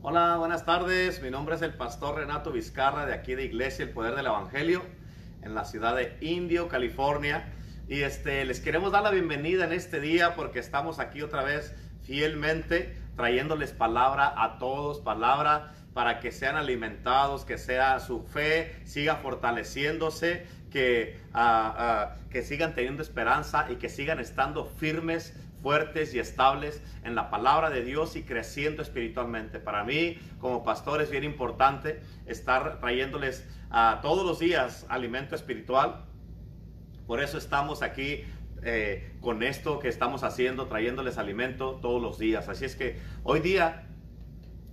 Hola, 0.00 0.36
buenas 0.36 0.64
tardes. 0.64 1.20
Mi 1.22 1.28
nombre 1.28 1.56
es 1.56 1.62
el 1.62 1.74
pastor 1.74 2.14
Renato 2.14 2.52
Vizcarra 2.52 3.04
de 3.04 3.12
aquí 3.12 3.34
de 3.34 3.44
Iglesia 3.44 3.84
El 3.84 3.90
Poder 3.90 4.14
del 4.14 4.26
Evangelio 4.26 4.82
en 5.42 5.56
la 5.56 5.64
ciudad 5.64 5.96
de 5.96 6.16
Indio, 6.20 6.68
California. 6.68 7.52
Y 7.88 8.02
este, 8.02 8.44
les 8.44 8.60
queremos 8.60 8.92
dar 8.92 9.02
la 9.02 9.10
bienvenida 9.10 9.64
en 9.64 9.72
este 9.72 9.98
día 9.98 10.36
porque 10.36 10.60
estamos 10.60 11.00
aquí 11.00 11.20
otra 11.20 11.42
vez 11.42 11.74
fielmente 12.04 12.96
trayéndoles 13.16 13.72
palabra 13.72 14.32
a 14.36 14.58
todos, 14.58 15.00
palabra 15.00 15.74
para 15.94 16.20
que 16.20 16.30
sean 16.30 16.54
alimentados, 16.54 17.44
que 17.44 17.58
sea 17.58 17.98
su 17.98 18.22
fe 18.22 18.80
siga 18.84 19.16
fortaleciéndose, 19.16 20.46
que, 20.70 21.18
ah, 21.34 21.74
ah, 21.76 22.16
que 22.30 22.42
sigan 22.42 22.76
teniendo 22.76 23.02
esperanza 23.02 23.66
y 23.68 23.76
que 23.76 23.88
sigan 23.88 24.20
estando 24.20 24.64
firmes 24.64 25.34
fuertes 25.62 26.14
y 26.14 26.18
estables 26.18 26.82
en 27.04 27.14
la 27.14 27.30
palabra 27.30 27.70
de 27.70 27.82
Dios 27.82 28.16
y 28.16 28.22
creciendo 28.22 28.82
espiritualmente. 28.82 29.58
Para 29.58 29.84
mí, 29.84 30.18
como 30.38 30.64
pastor, 30.64 31.02
es 31.02 31.10
bien 31.10 31.24
importante 31.24 32.00
estar 32.26 32.80
trayéndoles 32.80 33.46
a 33.70 34.00
todos 34.02 34.26
los 34.26 34.38
días 34.38 34.86
alimento 34.88 35.34
espiritual. 35.34 36.04
Por 37.06 37.22
eso 37.22 37.38
estamos 37.38 37.82
aquí 37.82 38.24
eh, 38.62 39.12
con 39.20 39.42
esto 39.42 39.78
que 39.78 39.88
estamos 39.88 40.24
haciendo, 40.24 40.66
trayéndoles 40.66 41.18
alimento 41.18 41.78
todos 41.80 42.00
los 42.00 42.18
días. 42.18 42.48
Así 42.48 42.64
es 42.64 42.76
que 42.76 42.98
hoy 43.22 43.40
día, 43.40 43.86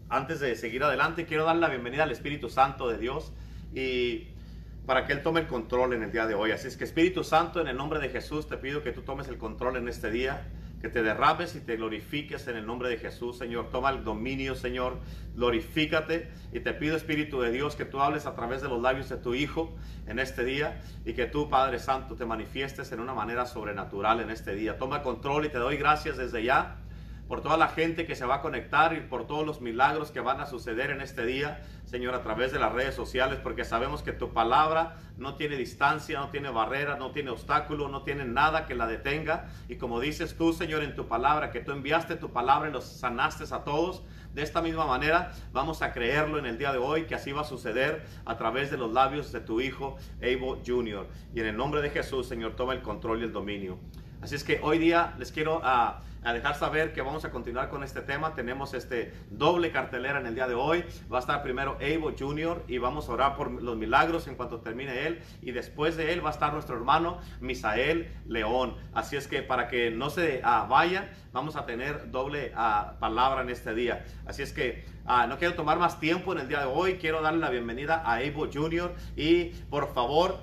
antes 0.09 0.39
de 0.39 0.55
seguir 0.55 0.83
adelante, 0.83 1.25
quiero 1.25 1.45
dar 1.45 1.55
la 1.57 1.69
bienvenida 1.69 2.03
al 2.03 2.11
Espíritu 2.11 2.49
Santo 2.49 2.89
de 2.89 2.97
Dios 2.97 3.31
y 3.73 4.27
para 4.85 5.05
que 5.05 5.13
Él 5.13 5.23
tome 5.23 5.39
el 5.41 5.47
control 5.47 5.93
en 5.93 6.03
el 6.03 6.11
día 6.11 6.27
de 6.27 6.35
hoy. 6.35 6.51
Así 6.51 6.67
es 6.67 6.77
que 6.77 6.83
Espíritu 6.83 7.23
Santo, 7.23 7.59
en 7.59 7.67
el 7.67 7.75
nombre 7.75 7.99
de 7.99 8.09
Jesús, 8.09 8.47
te 8.47 8.57
pido 8.57 8.83
que 8.83 8.91
tú 8.91 9.01
tomes 9.01 9.27
el 9.27 9.37
control 9.37 9.77
en 9.77 9.87
este 9.87 10.11
día 10.11 10.45
que 10.85 10.91
te 10.91 11.01
derrames 11.01 11.55
y 11.55 11.61
te 11.61 11.77
glorifiques 11.77 12.47
en 12.47 12.57
el 12.57 12.67
nombre 12.67 12.89
de 12.89 12.97
Jesús, 12.97 13.39
Señor. 13.39 13.71
Toma 13.71 13.89
el 13.89 14.03
dominio, 14.03 14.53
Señor. 14.53 14.99
Glorifícate 15.33 16.29
y 16.53 16.59
te 16.59 16.73
pido, 16.75 16.95
Espíritu 16.95 17.41
de 17.41 17.49
Dios, 17.49 17.75
que 17.75 17.85
tú 17.85 18.01
hables 18.01 18.27
a 18.27 18.35
través 18.35 18.61
de 18.61 18.69
los 18.69 18.79
labios 18.79 19.09
de 19.09 19.17
tu 19.17 19.33
Hijo 19.33 19.73
en 20.05 20.19
este 20.19 20.45
día 20.45 20.83
y 21.03 21.13
que 21.13 21.25
tú, 21.25 21.49
Padre 21.49 21.79
Santo, 21.79 22.13
te 22.15 22.23
manifiestes 22.27 22.91
en 22.91 22.99
una 22.99 23.15
manera 23.15 23.47
sobrenatural 23.47 24.19
en 24.19 24.29
este 24.29 24.53
día. 24.53 24.77
Toma 24.77 25.01
control 25.01 25.47
y 25.47 25.49
te 25.49 25.57
doy 25.57 25.75
gracias 25.75 26.17
desde 26.17 26.43
ya 26.43 26.77
por 27.27 27.41
toda 27.41 27.57
la 27.57 27.69
gente 27.69 28.05
que 28.05 28.15
se 28.15 28.25
va 28.25 28.35
a 28.35 28.41
conectar 28.41 28.93
y 28.93 29.01
por 29.01 29.25
todos 29.25 29.45
los 29.45 29.59
milagros 29.59 30.11
que 30.11 30.19
van 30.19 30.39
a 30.39 30.45
suceder 30.45 30.91
en 30.91 31.01
este 31.01 31.25
día, 31.25 31.63
Señor, 31.85 32.13
a 32.13 32.21
través 32.21 32.51
de 32.51 32.59
las 32.59 32.71
redes 32.71 32.93
sociales, 32.93 33.39
porque 33.41 33.65
sabemos 33.65 34.03
que 34.03 34.11
tu 34.11 34.31
palabra 34.31 34.97
no 35.17 35.35
tiene 35.35 35.55
distancia, 35.55 36.19
no 36.19 36.29
tiene 36.29 36.49
barrera, 36.49 36.97
no 36.97 37.11
tiene 37.11 37.31
obstáculo, 37.31 37.89
no 37.89 38.03
tiene 38.03 38.25
nada 38.25 38.65
que 38.65 38.75
la 38.75 38.85
detenga. 38.85 39.47
Y 39.67 39.77
como 39.77 39.99
dices 39.99 40.35
tú, 40.37 40.53
Señor, 40.53 40.83
en 40.83 40.95
tu 40.95 41.07
palabra, 41.07 41.51
que 41.51 41.61
tú 41.61 41.71
enviaste 41.71 42.15
tu 42.15 42.31
palabra 42.31 42.69
y 42.69 42.73
los 42.73 42.85
sanaste 42.85 43.45
a 43.51 43.63
todos, 43.63 44.03
de 44.33 44.43
esta 44.43 44.61
misma 44.61 44.85
manera 44.85 45.31
vamos 45.53 45.81
a 45.81 45.93
creerlo 45.93 46.37
en 46.37 46.45
el 46.45 46.57
día 46.57 46.71
de 46.71 46.77
hoy, 46.77 47.05
que 47.05 47.15
así 47.15 47.31
va 47.31 47.41
a 47.41 47.45
suceder 47.45 48.05
a 48.25 48.37
través 48.37 48.69
de 48.69 48.77
los 48.77 48.91
labios 48.91 49.31
de 49.31 49.39
tu 49.39 49.61
Hijo, 49.61 49.97
Abel 50.17 50.61
Jr. 50.65 51.07
Y 51.33 51.39
en 51.39 51.47
el 51.47 51.57
nombre 51.57 51.81
de 51.81 51.89
Jesús, 51.89 52.27
Señor, 52.27 52.55
toma 52.55 52.73
el 52.73 52.81
control 52.81 53.21
y 53.21 53.23
el 53.23 53.31
dominio. 53.31 53.79
Así 54.21 54.35
es 54.35 54.43
que 54.43 54.59
hoy 54.61 54.77
día 54.77 55.15
les 55.17 55.31
quiero... 55.31 55.61
ah, 55.63 56.01
a 56.25 56.33
dejar 56.33 56.55
saber 56.55 56.91
que 56.91 57.03
vamos 57.03 57.23
a 57.23 57.29
continuar 57.29 57.69
con 57.69 57.83
este 57.83 58.01
tema. 58.01 58.33
Tenemos 58.33 58.73
este 58.73 59.13
doble 59.29 59.71
cartelera 59.71 60.19
en 60.19 60.25
el 60.25 60.33
día 60.33 60.47
de 60.47 60.55
hoy. 60.55 60.83
Va 61.11 61.17
a 61.17 61.19
estar 61.19 61.43
primero 61.43 61.73
Abel 61.73 62.15
Jr. 62.17 62.63
y 62.67 62.79
vamos 62.79 63.07
a 63.07 63.11
orar 63.11 63.35
por 63.35 63.51
los 63.51 63.77
milagros 63.77 64.27
en 64.27 64.35
cuanto 64.35 64.59
termine 64.59 65.05
él. 65.05 65.21
Y 65.43 65.51
después 65.51 65.97
de 65.97 66.13
él 66.13 66.25
va 66.25 66.29
a 66.29 66.33
estar 66.33 66.51
nuestro 66.51 66.75
hermano 66.75 67.19
Misael 67.41 68.11
León. 68.25 68.75
Así 68.95 69.15
es 69.15 69.27
que 69.27 69.43
para 69.43 69.67
que 69.67 69.91
no 69.91 70.09
se 70.09 70.41
ah, 70.43 70.65
vayan, 70.67 71.11
vamos 71.31 71.55
a 71.55 71.67
tener 71.67 72.09
doble 72.09 72.51
ah, 72.55 72.95
palabra 72.99 73.43
en 73.43 73.51
este 73.51 73.75
día. 73.75 74.03
Así 74.25 74.41
es 74.41 74.51
que 74.51 74.83
ah, 75.05 75.27
no 75.27 75.37
quiero 75.37 75.53
tomar 75.53 75.77
más 75.77 75.99
tiempo 75.99 76.33
en 76.33 76.39
el 76.39 76.47
día 76.47 76.61
de 76.61 76.65
hoy. 76.65 76.95
Quiero 76.95 77.21
darle 77.21 77.39
la 77.39 77.51
bienvenida 77.51 78.01
a 78.03 78.15
Abel 78.15 78.49
Jr. 78.51 78.95
Y 79.15 79.51
por 79.69 79.93
favor, 79.93 80.39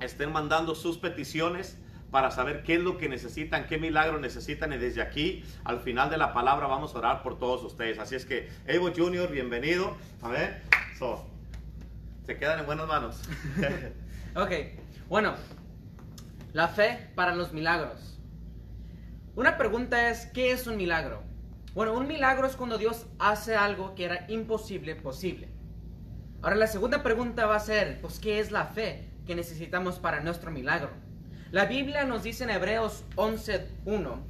estén 0.00 0.32
mandando 0.32 0.74
sus 0.74 0.98
peticiones 0.98 1.80
para 2.10 2.30
saber 2.30 2.62
qué 2.62 2.74
es 2.74 2.80
lo 2.80 2.98
que 2.98 3.08
necesitan, 3.08 3.66
qué 3.66 3.78
milagro 3.78 4.18
necesitan. 4.18 4.72
Y 4.72 4.78
desde 4.78 5.02
aquí, 5.02 5.44
al 5.64 5.80
final 5.80 6.10
de 6.10 6.16
la 6.16 6.32
palabra, 6.32 6.66
vamos 6.66 6.94
a 6.94 6.98
orar 6.98 7.22
por 7.22 7.38
todos 7.38 7.62
ustedes. 7.64 7.98
Así 7.98 8.14
es 8.14 8.24
que, 8.24 8.48
Evo 8.66 8.90
Junior, 8.94 9.30
bienvenido. 9.30 9.96
A 10.22 10.28
ver, 10.28 10.62
se 12.26 12.36
quedan 12.36 12.60
en 12.60 12.66
buenas 12.66 12.88
manos. 12.88 13.22
ok, 14.34 14.50
bueno, 15.08 15.34
la 16.52 16.68
fe 16.68 17.10
para 17.14 17.34
los 17.34 17.52
milagros. 17.52 18.18
Una 19.36 19.56
pregunta 19.56 20.10
es, 20.10 20.26
¿qué 20.26 20.50
es 20.50 20.66
un 20.66 20.76
milagro? 20.76 21.22
Bueno, 21.74 21.92
un 21.94 22.08
milagro 22.08 22.46
es 22.46 22.56
cuando 22.56 22.76
Dios 22.76 23.06
hace 23.20 23.54
algo 23.54 23.94
que 23.94 24.04
era 24.04 24.26
imposible 24.28 24.96
posible. 24.96 25.48
Ahora 26.42 26.56
la 26.56 26.66
segunda 26.66 27.02
pregunta 27.02 27.46
va 27.46 27.56
a 27.56 27.60
ser, 27.60 28.00
pues, 28.00 28.18
¿qué 28.18 28.40
es 28.40 28.50
la 28.50 28.66
fe 28.66 29.08
que 29.26 29.36
necesitamos 29.36 29.98
para 29.98 30.20
nuestro 30.20 30.50
milagro? 30.50 30.90
La 31.50 31.64
Biblia 31.64 32.04
nos 32.04 32.24
dice 32.24 32.44
en 32.44 32.50
Hebreos 32.50 33.06
11.1, 33.16 34.20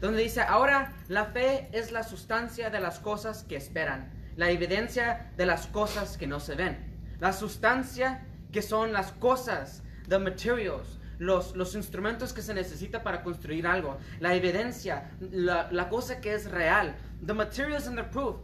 donde 0.00 0.22
dice, 0.22 0.40
ahora 0.40 0.94
la 1.08 1.26
fe 1.26 1.68
es 1.72 1.92
la 1.92 2.02
sustancia 2.02 2.70
de 2.70 2.80
las 2.80 2.98
cosas 2.98 3.44
que 3.44 3.56
esperan, 3.56 4.10
la 4.36 4.48
evidencia 4.48 5.30
de 5.36 5.44
las 5.44 5.66
cosas 5.66 6.16
que 6.16 6.26
no 6.26 6.40
se 6.40 6.54
ven. 6.54 6.78
La 7.20 7.34
sustancia 7.34 8.26
que 8.52 8.62
son 8.62 8.94
las 8.94 9.12
cosas, 9.12 9.82
the 10.08 10.18
materials, 10.18 10.98
los, 11.18 11.54
los, 11.54 11.74
instrumentos 11.74 12.32
que 12.32 12.40
se 12.40 12.54
necesita 12.54 13.02
para 13.02 13.22
construir 13.22 13.66
algo, 13.66 13.98
la 14.18 14.34
evidencia, 14.34 15.10
la, 15.20 15.70
la, 15.70 15.90
cosa 15.90 16.22
que 16.22 16.32
es 16.32 16.50
real, 16.50 16.96
the 17.24 17.34
materials 17.34 17.86
and 17.86 17.98
the 17.98 18.04
proof. 18.04 18.36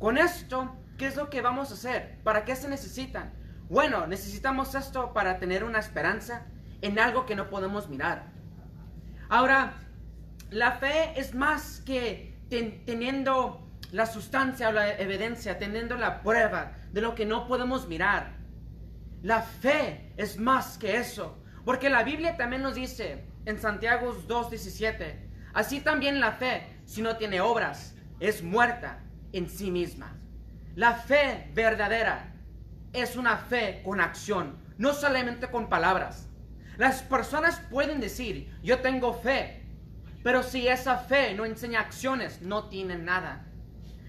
Con 0.00 0.18
esto, 0.18 0.76
¿qué 0.98 1.06
es 1.06 1.14
lo 1.14 1.30
que 1.30 1.42
vamos 1.42 1.70
a 1.70 1.74
hacer? 1.74 2.18
¿Para 2.24 2.44
qué 2.44 2.56
se 2.56 2.68
necesitan? 2.68 3.32
Bueno, 3.68 4.06
necesitamos 4.08 4.74
esto 4.74 5.12
para 5.12 5.38
tener 5.38 5.64
una 5.64 5.78
esperanza, 5.78 6.44
en 6.82 6.98
algo 6.98 7.24
que 7.24 7.34
no 7.34 7.48
podemos 7.48 7.88
mirar. 7.88 8.30
Ahora, 9.28 9.74
la 10.50 10.72
fe 10.72 11.12
es 11.16 11.34
más 11.34 11.80
que 11.86 12.38
teniendo 12.84 13.66
la 13.92 14.06
sustancia 14.06 14.68
o 14.68 14.72
la 14.72 14.98
evidencia, 14.98 15.58
teniendo 15.58 15.96
la 15.96 16.22
prueba 16.22 16.72
de 16.92 17.00
lo 17.00 17.14
que 17.14 17.24
no 17.24 17.46
podemos 17.48 17.88
mirar. 17.88 18.34
La 19.22 19.40
fe 19.42 20.12
es 20.16 20.38
más 20.38 20.76
que 20.76 20.96
eso, 20.96 21.42
porque 21.64 21.88
la 21.88 22.02
Biblia 22.02 22.36
también 22.36 22.62
nos 22.62 22.74
dice 22.74 23.24
en 23.46 23.58
Santiago 23.58 24.14
2.17, 24.28 25.14
así 25.54 25.80
también 25.80 26.20
la 26.20 26.32
fe, 26.32 26.66
si 26.84 27.02
no 27.02 27.16
tiene 27.16 27.40
obras, 27.40 27.94
es 28.20 28.42
muerta 28.42 29.00
en 29.32 29.48
sí 29.48 29.70
misma. 29.70 30.14
La 30.74 30.94
fe 30.94 31.50
verdadera 31.54 32.34
es 32.92 33.16
una 33.16 33.36
fe 33.36 33.82
con 33.84 34.00
acción, 34.00 34.58
no 34.78 34.92
solamente 34.92 35.50
con 35.50 35.68
palabras. 35.68 36.28
Las 36.78 37.02
personas 37.02 37.60
pueden 37.70 38.00
decir, 38.00 38.54
yo 38.62 38.80
tengo 38.80 39.12
fe, 39.12 39.62
pero 40.22 40.42
si 40.42 40.68
esa 40.68 40.98
fe 40.98 41.34
no 41.34 41.44
enseña 41.44 41.80
acciones, 41.80 42.42
no 42.42 42.68
tienen 42.68 43.04
nada. 43.04 43.46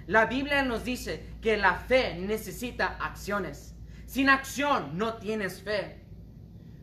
La 0.08 0.26
Biblia 0.26 0.64
nos 0.64 0.84
dice 0.84 1.26
que 1.42 1.58
la 1.58 1.76
fe 1.76 2.16
necesita 2.16 2.98
acciones. 3.00 3.76
Sin 4.06 4.30
acción 4.30 4.98
no 4.98 5.16
tienes 5.16 5.62
fe. 5.62 6.04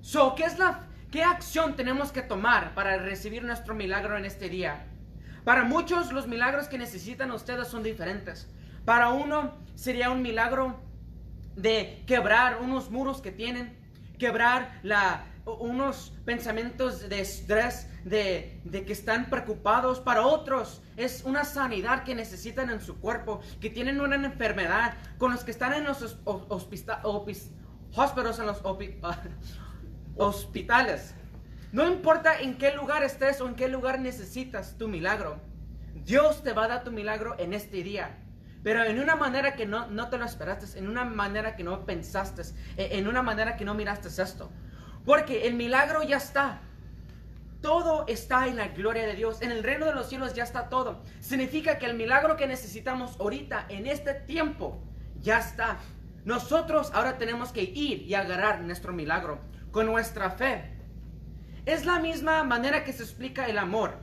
So, 0.00 0.34
¿qué 0.34 0.44
es 0.44 0.58
la 0.58 0.86
qué 1.10 1.22
acción 1.22 1.76
tenemos 1.76 2.12
que 2.12 2.22
tomar 2.22 2.74
para 2.74 2.96
recibir 2.98 3.44
nuestro 3.44 3.74
milagro 3.74 4.16
en 4.16 4.24
este 4.24 4.48
día? 4.48 4.86
Para 5.44 5.64
muchos 5.64 6.12
los 6.12 6.26
milagros 6.26 6.68
que 6.68 6.78
necesitan 6.78 7.30
ustedes 7.30 7.68
son 7.68 7.82
diferentes. 7.82 8.48
Para 8.84 9.10
uno 9.10 9.58
sería 9.74 10.10
un 10.10 10.22
milagro 10.22 10.80
de 11.56 12.02
quebrar 12.06 12.58
unos 12.60 12.90
muros 12.90 13.20
que 13.20 13.32
tienen, 13.32 13.76
quebrar 14.18 14.80
la, 14.82 15.26
unos 15.44 16.12
pensamientos 16.24 17.08
de 17.08 17.20
estrés, 17.20 17.88
de, 18.04 18.60
que 18.86 18.92
están 18.92 19.30
preocupados. 19.30 20.00
Para 20.00 20.26
otros 20.26 20.82
es 20.96 21.22
una 21.24 21.44
sanidad 21.44 22.04
que 22.04 22.14
necesitan 22.14 22.70
en 22.70 22.80
su 22.80 23.00
cuerpo, 23.00 23.40
que 23.60 23.70
tienen 23.70 24.00
una 24.00 24.16
enfermedad, 24.16 24.94
con 25.18 25.32
los 25.32 25.44
que 25.44 25.50
están 25.50 25.74
en 25.74 25.84
los 25.84 26.18
hospitales. 30.16 31.14
No 31.72 31.86
importa 31.86 32.40
en 32.40 32.58
qué 32.58 32.72
lugar 32.72 33.04
estés 33.04 33.40
o 33.40 33.48
en 33.48 33.54
qué 33.54 33.68
lugar 33.68 34.00
necesitas 34.00 34.76
tu 34.76 34.88
milagro. 34.88 35.40
Dios 36.04 36.42
te 36.42 36.52
va 36.52 36.64
a 36.64 36.68
dar 36.68 36.84
tu 36.84 36.90
milagro 36.90 37.36
en 37.38 37.52
este 37.52 37.82
día. 37.82 38.18
Pero 38.62 38.84
en 38.84 39.00
una 39.00 39.16
manera 39.16 39.54
que 39.54 39.64
no, 39.64 39.86
no 39.86 40.10
te 40.10 40.18
lo 40.18 40.26
esperaste, 40.26 40.78
en 40.78 40.88
una 40.88 41.04
manera 41.04 41.56
que 41.56 41.64
no 41.64 41.86
pensaste, 41.86 42.42
en 42.76 43.08
una 43.08 43.22
manera 43.22 43.56
que 43.56 43.64
no 43.64 43.74
miraste 43.74 44.08
esto. 44.08 44.50
Porque 45.04 45.46
el 45.46 45.54
milagro 45.54 46.02
ya 46.02 46.16
está. 46.16 46.60
Todo 47.60 48.06
está 48.08 48.46
en 48.46 48.56
la 48.56 48.68
gloria 48.68 49.06
de 49.06 49.14
Dios. 49.14 49.42
En 49.42 49.50
el 49.50 49.62
reino 49.62 49.86
de 49.86 49.94
los 49.94 50.08
cielos 50.08 50.34
ya 50.34 50.44
está 50.44 50.68
todo. 50.68 51.02
Significa 51.20 51.78
que 51.78 51.86
el 51.86 51.94
milagro 51.94 52.36
que 52.36 52.46
necesitamos 52.46 53.18
ahorita, 53.20 53.66
en 53.68 53.86
este 53.86 54.14
tiempo, 54.14 54.82
ya 55.20 55.38
está. 55.38 55.78
Nosotros 56.24 56.90
ahora 56.94 57.18
tenemos 57.18 57.52
que 57.52 57.62
ir 57.62 58.02
y 58.02 58.14
agarrar 58.14 58.60
nuestro 58.62 58.92
milagro 58.92 59.40
con 59.70 59.86
nuestra 59.86 60.30
fe. 60.30 60.76
Es 61.66 61.84
la 61.86 61.98
misma 61.98 62.42
manera 62.44 62.84
que 62.84 62.92
se 62.92 63.02
explica 63.02 63.46
el 63.46 63.58
amor. 63.58 63.98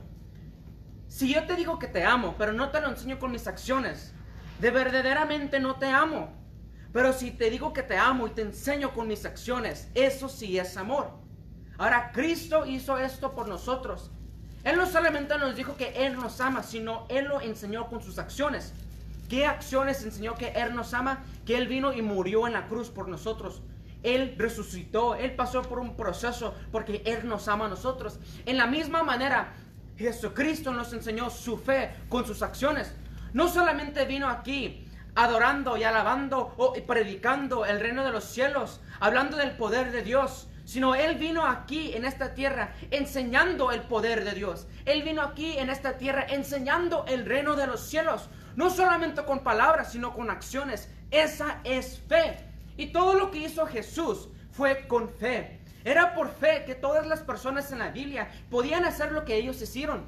Si 1.08 1.32
yo 1.32 1.44
te 1.44 1.56
digo 1.56 1.78
que 1.78 1.86
te 1.86 2.04
amo, 2.04 2.34
pero 2.38 2.52
no 2.52 2.70
te 2.70 2.80
lo 2.80 2.88
enseño 2.88 3.18
con 3.18 3.32
mis 3.32 3.46
acciones, 3.46 4.14
de 4.60 4.70
verdaderamente 4.70 5.58
no 5.58 5.76
te 5.76 5.86
amo. 5.86 6.32
Pero 6.92 7.12
si 7.12 7.30
te 7.30 7.50
digo 7.50 7.72
que 7.72 7.82
te 7.82 7.96
amo 7.96 8.26
y 8.26 8.30
te 8.30 8.42
enseño 8.42 8.92
con 8.94 9.08
mis 9.08 9.24
acciones, 9.24 9.88
eso 9.94 10.28
sí 10.28 10.58
es 10.58 10.76
amor. 10.76 11.10
Ahora, 11.76 12.10
Cristo 12.12 12.66
hizo 12.66 12.98
esto 12.98 13.34
por 13.34 13.48
nosotros. 13.48 14.10
Él 14.64 14.76
no 14.76 14.86
solamente 14.86 15.38
nos 15.38 15.54
dijo 15.54 15.76
que 15.76 16.06
Él 16.06 16.16
nos 16.16 16.40
ama, 16.40 16.62
sino 16.62 17.06
Él 17.08 17.26
lo 17.26 17.40
enseñó 17.40 17.88
con 17.88 18.02
sus 18.02 18.18
acciones. 18.18 18.72
¿Qué 19.28 19.46
acciones 19.46 20.02
enseñó 20.02 20.34
que 20.34 20.48
Él 20.48 20.74
nos 20.74 20.94
ama? 20.94 21.24
Que 21.46 21.56
Él 21.56 21.68
vino 21.68 21.92
y 21.92 22.02
murió 22.02 22.46
en 22.46 22.54
la 22.54 22.66
cruz 22.66 22.88
por 22.88 23.08
nosotros. 23.08 23.62
Él 24.02 24.34
resucitó, 24.38 25.14
Él 25.14 25.34
pasó 25.34 25.62
por 25.62 25.78
un 25.78 25.96
proceso 25.96 26.54
porque 26.72 27.02
Él 27.04 27.28
nos 27.28 27.48
ama 27.48 27.66
a 27.66 27.68
nosotros. 27.68 28.18
En 28.46 28.56
la 28.56 28.66
misma 28.66 29.02
manera, 29.02 29.52
Jesucristo 29.96 30.72
nos 30.72 30.92
enseñó 30.92 31.30
su 31.30 31.58
fe 31.58 31.90
con 32.08 32.26
sus 32.26 32.42
acciones. 32.42 32.92
No 33.32 33.48
solamente 33.48 34.04
vino 34.06 34.28
aquí 34.28 34.87
adorando 35.18 35.76
y 35.76 35.82
alabando 35.82 36.54
o 36.56 36.74
predicando 36.86 37.66
el 37.66 37.80
reino 37.80 38.04
de 38.04 38.12
los 38.12 38.22
cielos, 38.22 38.80
hablando 39.00 39.36
del 39.36 39.50
poder 39.56 39.90
de 39.90 40.02
Dios, 40.02 40.48
sino 40.64 40.94
Él 40.94 41.16
vino 41.16 41.44
aquí 41.44 41.92
en 41.94 42.04
esta 42.04 42.34
tierra 42.34 42.72
enseñando 42.92 43.72
el 43.72 43.82
poder 43.82 44.22
de 44.22 44.30
Dios. 44.30 44.68
Él 44.84 45.02
vino 45.02 45.22
aquí 45.22 45.58
en 45.58 45.70
esta 45.70 45.96
tierra 45.96 46.24
enseñando 46.28 47.04
el 47.08 47.26
reino 47.26 47.56
de 47.56 47.66
los 47.66 47.80
cielos, 47.80 48.28
no 48.54 48.70
solamente 48.70 49.24
con 49.24 49.40
palabras, 49.40 49.90
sino 49.90 50.14
con 50.14 50.30
acciones. 50.30 50.88
Esa 51.10 51.62
es 51.64 51.98
fe. 52.08 52.36
Y 52.76 52.92
todo 52.92 53.14
lo 53.14 53.32
que 53.32 53.38
hizo 53.38 53.66
Jesús 53.66 54.28
fue 54.52 54.86
con 54.86 55.08
fe. 55.08 55.58
Era 55.84 56.14
por 56.14 56.30
fe 56.30 56.62
que 56.64 56.76
todas 56.76 57.08
las 57.08 57.22
personas 57.22 57.72
en 57.72 57.80
la 57.80 57.90
Biblia 57.90 58.30
podían 58.50 58.84
hacer 58.84 59.10
lo 59.10 59.24
que 59.24 59.34
ellos 59.34 59.60
hicieron. 59.60 60.04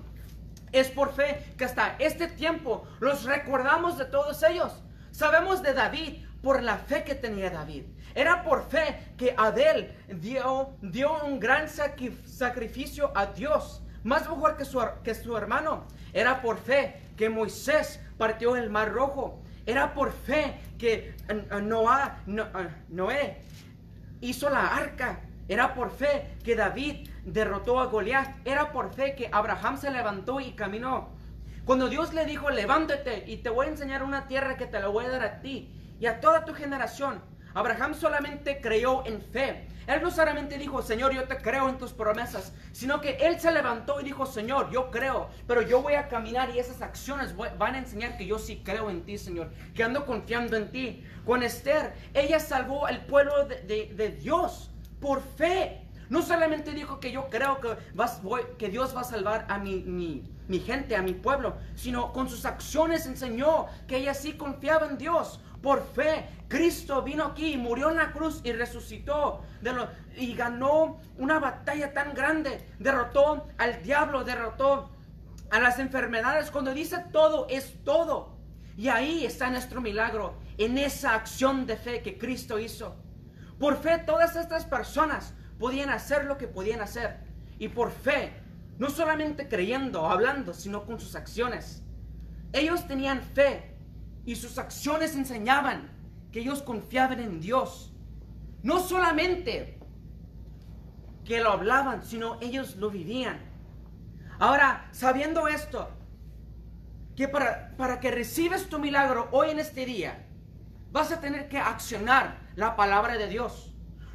Es 0.70 0.88
por 0.88 1.12
fe 1.12 1.52
que 1.58 1.64
hasta 1.64 1.96
este 1.98 2.28
tiempo 2.28 2.86
los 3.00 3.24
recordamos 3.24 3.98
de 3.98 4.04
todos 4.04 4.40
ellos. 4.44 4.72
Sabemos 5.12 5.62
de 5.62 5.74
David 5.74 6.24
por 6.42 6.62
la 6.62 6.78
fe 6.78 7.04
que 7.04 7.14
tenía 7.14 7.50
David. 7.50 7.84
Era 8.14 8.42
por 8.42 8.68
fe 8.68 9.12
que 9.16 9.34
Adel 9.36 9.94
dio, 10.08 10.76
dio 10.80 11.24
un 11.24 11.38
gran 11.38 11.68
sacrificio 11.68 13.12
a 13.14 13.26
Dios, 13.26 13.82
más 14.02 14.28
mejor 14.28 14.56
que 14.56 14.64
su, 14.64 14.82
que 15.04 15.14
su 15.14 15.36
hermano. 15.36 15.84
Era 16.12 16.40
por 16.40 16.58
fe 16.58 17.00
que 17.16 17.28
Moisés 17.28 18.00
partió 18.18 18.56
el 18.56 18.70
mar 18.70 18.92
rojo. 18.92 19.40
Era 19.66 19.94
por 19.94 20.12
fe 20.12 20.58
que 20.78 21.14
Noah, 21.62 22.18
Noé 22.88 23.40
hizo 24.20 24.50
la 24.50 24.74
arca. 24.74 25.20
Era 25.48 25.74
por 25.74 25.90
fe 25.90 26.36
que 26.44 26.54
David 26.56 27.08
derrotó 27.24 27.80
a 27.80 27.86
Goliat. 27.86 28.28
Era 28.44 28.72
por 28.72 28.92
fe 28.92 29.14
que 29.14 29.28
Abraham 29.30 29.76
se 29.76 29.90
levantó 29.90 30.40
y 30.40 30.52
caminó. 30.52 31.10
Cuando 31.64 31.88
Dios 31.88 32.14
le 32.14 32.24
dijo, 32.24 32.50
levántate 32.50 33.24
y 33.26 33.38
te 33.38 33.50
voy 33.50 33.66
a 33.66 33.70
enseñar 33.70 34.02
una 34.02 34.26
tierra 34.26 34.56
que 34.56 34.66
te 34.66 34.80
la 34.80 34.88
voy 34.88 35.04
a 35.04 35.10
dar 35.10 35.22
a 35.22 35.40
ti 35.40 35.70
y 36.00 36.06
a 36.06 36.20
toda 36.20 36.44
tu 36.44 36.54
generación. 36.54 37.22
Abraham 37.54 37.94
solamente 37.94 38.60
creyó 38.60 39.04
en 39.06 39.20
fe. 39.20 39.66
Él 39.86 40.02
no 40.02 40.10
solamente 40.10 40.56
dijo, 40.56 40.82
Señor, 40.82 41.12
yo 41.12 41.24
te 41.24 41.38
creo 41.38 41.68
en 41.68 41.78
tus 41.78 41.92
promesas, 41.92 42.52
sino 42.70 43.00
que 43.00 43.16
él 43.20 43.40
se 43.40 43.50
levantó 43.50 44.00
y 44.00 44.04
dijo, 44.04 44.24
Señor, 44.24 44.70
yo 44.70 44.90
creo, 44.90 45.28
pero 45.48 45.62
yo 45.62 45.82
voy 45.82 45.94
a 45.94 46.08
caminar 46.08 46.50
y 46.50 46.60
esas 46.60 46.80
acciones 46.80 47.34
van 47.36 47.74
a 47.74 47.78
enseñar 47.78 48.16
que 48.16 48.26
yo 48.26 48.38
sí 48.38 48.62
creo 48.64 48.88
en 48.88 49.04
ti, 49.04 49.18
Señor, 49.18 49.50
que 49.74 49.82
ando 49.82 50.06
confiando 50.06 50.56
en 50.56 50.70
ti. 50.70 51.04
Con 51.26 51.42
Esther, 51.42 51.92
ella 52.14 52.38
salvó 52.38 52.86
al 52.86 53.04
pueblo 53.06 53.46
de, 53.46 54.16
Dios 54.20 54.70
por 55.00 55.20
fe. 55.20 55.86
No 56.08 56.22
solamente 56.22 56.72
dijo 56.72 57.00
que 57.00 57.10
yo 57.10 57.28
creo 57.28 57.60
que, 57.60 57.76
vas, 57.94 58.20
que 58.58 58.68
Dios 58.68 58.94
va 58.94 59.00
a 59.00 59.04
salvar 59.04 59.46
a 59.48 59.58
mi, 59.58 59.80
mi, 59.80 60.24
mi 60.50 60.58
gente, 60.58 60.96
a 60.96 61.02
mi 61.02 61.14
pueblo, 61.14 61.54
sino 61.76 62.12
con 62.12 62.28
sus 62.28 62.44
acciones 62.44 63.06
enseñó 63.06 63.66
que 63.86 63.98
ella 63.98 64.14
sí 64.14 64.32
confiaba 64.32 64.86
en 64.86 64.98
Dios. 64.98 65.38
Por 65.62 65.86
fe, 65.94 66.26
Cristo 66.48 67.02
vino 67.02 67.24
aquí, 67.24 67.56
murió 67.56 67.88
en 67.90 67.98
la 67.98 68.10
cruz 68.10 68.40
y 68.42 68.50
resucitó 68.50 69.42
y 70.16 70.34
ganó 70.34 70.98
una 71.18 71.38
batalla 71.38 71.92
tan 71.92 72.14
grande. 72.14 72.66
Derrotó 72.80 73.46
al 73.58 73.80
diablo, 73.84 74.24
derrotó 74.24 74.90
a 75.52 75.60
las 75.60 75.78
enfermedades. 75.78 76.50
Cuando 76.50 76.74
dice 76.74 76.98
todo, 77.12 77.46
es 77.48 77.84
todo. 77.84 78.36
Y 78.76 78.88
ahí 78.88 79.24
está 79.24 79.50
nuestro 79.50 79.80
milagro, 79.80 80.34
en 80.58 80.78
esa 80.78 81.14
acción 81.14 81.64
de 81.64 81.76
fe 81.76 82.02
que 82.02 82.18
Cristo 82.18 82.58
hizo. 82.58 82.96
Por 83.60 83.76
fe, 83.76 83.98
todas 83.98 84.34
estas 84.34 84.64
personas 84.64 85.32
podían 85.60 85.90
hacer 85.90 86.24
lo 86.24 86.38
que 86.38 86.48
podían 86.48 86.80
hacer. 86.80 87.20
Y 87.60 87.68
por 87.68 87.92
fe, 87.92 88.32
no 88.80 88.88
solamente 88.88 89.46
creyendo 89.46 90.00
o 90.00 90.06
hablando, 90.06 90.54
sino 90.54 90.86
con 90.86 90.98
sus 90.98 91.14
acciones. 91.14 91.82
Ellos 92.54 92.86
tenían 92.88 93.22
fe 93.22 93.76
y 94.24 94.36
sus 94.36 94.56
acciones 94.56 95.14
enseñaban 95.16 95.90
que 96.32 96.40
ellos 96.40 96.62
confiaban 96.62 97.20
en 97.20 97.40
Dios. 97.42 97.92
No 98.62 98.80
solamente 98.80 99.78
que 101.26 101.40
lo 101.40 101.52
hablaban, 101.52 102.02
sino 102.02 102.38
ellos 102.40 102.76
lo 102.76 102.90
vivían. 102.90 103.38
Ahora, 104.38 104.88
sabiendo 104.92 105.46
esto, 105.46 105.90
que 107.16 107.28
para, 107.28 107.76
para 107.76 108.00
que 108.00 108.10
recibes 108.10 108.70
tu 108.70 108.78
milagro 108.78 109.28
hoy 109.30 109.50
en 109.50 109.58
este 109.58 109.84
día, 109.84 110.26
vas 110.90 111.12
a 111.12 111.20
tener 111.20 111.50
que 111.50 111.58
accionar 111.58 112.38
la 112.56 112.76
palabra 112.76 113.18
de 113.18 113.28
Dios. 113.28 113.69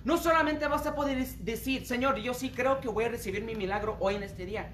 No 0.06 0.18
solamente 0.18 0.68
vas 0.68 0.86
a 0.86 0.94
poder 0.94 1.26
decir, 1.40 1.86
Señor, 1.88 2.18
yo 2.18 2.36
sí 2.36 2.52
creo 2.52 2.80
que 2.80 2.88
voy 2.88 3.06
a 3.06 3.10
recibir 3.10 3.44
mi 3.44 3.56
milagro 3.56 3.98
hoy 4.00 4.14
en 4.14 4.22
este 4.22 4.46
día. 4.46 4.70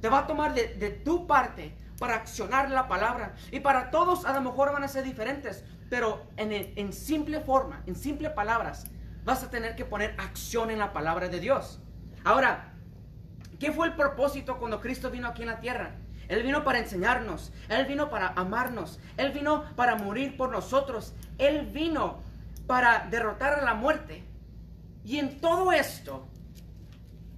Te 0.00 0.08
va 0.08 0.20
a 0.20 0.26
tomar 0.28 0.54
de, 0.54 0.90
tu 1.04 1.26
parte 1.26 1.74
para 1.98 2.14
accionar 2.14 2.70
la 2.70 2.86
palabra. 2.86 3.34
Y 3.50 3.58
para 3.58 3.90
todos 3.90 4.24
a 4.24 4.32
lo 4.32 4.40
mejor 4.40 4.72
van 4.72 4.84
a 4.84 4.88
ser 4.88 5.02
diferentes, 5.02 5.64
pero 5.90 6.22
en, 6.36 6.52
en 6.52 6.92
simple 6.92 7.40
forma, 7.40 7.82
en 7.86 7.96
simple 7.96 8.30
palabras, 8.30 8.86
vas 9.24 9.42
a 9.42 9.50
tener 9.50 9.74
que 9.74 9.84
poner 9.84 10.14
acción 10.18 10.70
en 10.70 10.78
la 10.78 10.92
palabra 10.92 11.28
de 11.28 11.40
Dios. 11.40 11.80
Ahora, 12.22 12.72
¿qué 13.58 13.72
fue 13.72 13.88
el 13.88 13.96
propósito 13.96 14.58
cuando 14.58 14.80
Cristo 14.80 15.10
vino 15.10 15.26
aquí 15.26 15.42
en 15.42 15.48
la 15.48 15.58
tierra? 15.58 15.96
Él 16.28 16.44
vino 16.44 16.62
para 16.62 16.78
enseñarnos, 16.78 17.52
Él 17.68 17.86
vino 17.86 18.08
para 18.08 18.28
amarnos, 18.28 19.00
Él 19.16 19.32
vino 19.32 19.64
para 19.74 19.96
morir 19.96 20.36
por 20.36 20.52
nosotros, 20.52 21.12
Él 21.38 21.66
vino 21.66 22.22
para 22.68 23.08
derrotar 23.10 23.54
a 23.54 23.64
la 23.64 23.74
muerte. 23.74 24.29
Y 25.04 25.18
en 25.18 25.40
todo 25.40 25.72
esto, 25.72 26.28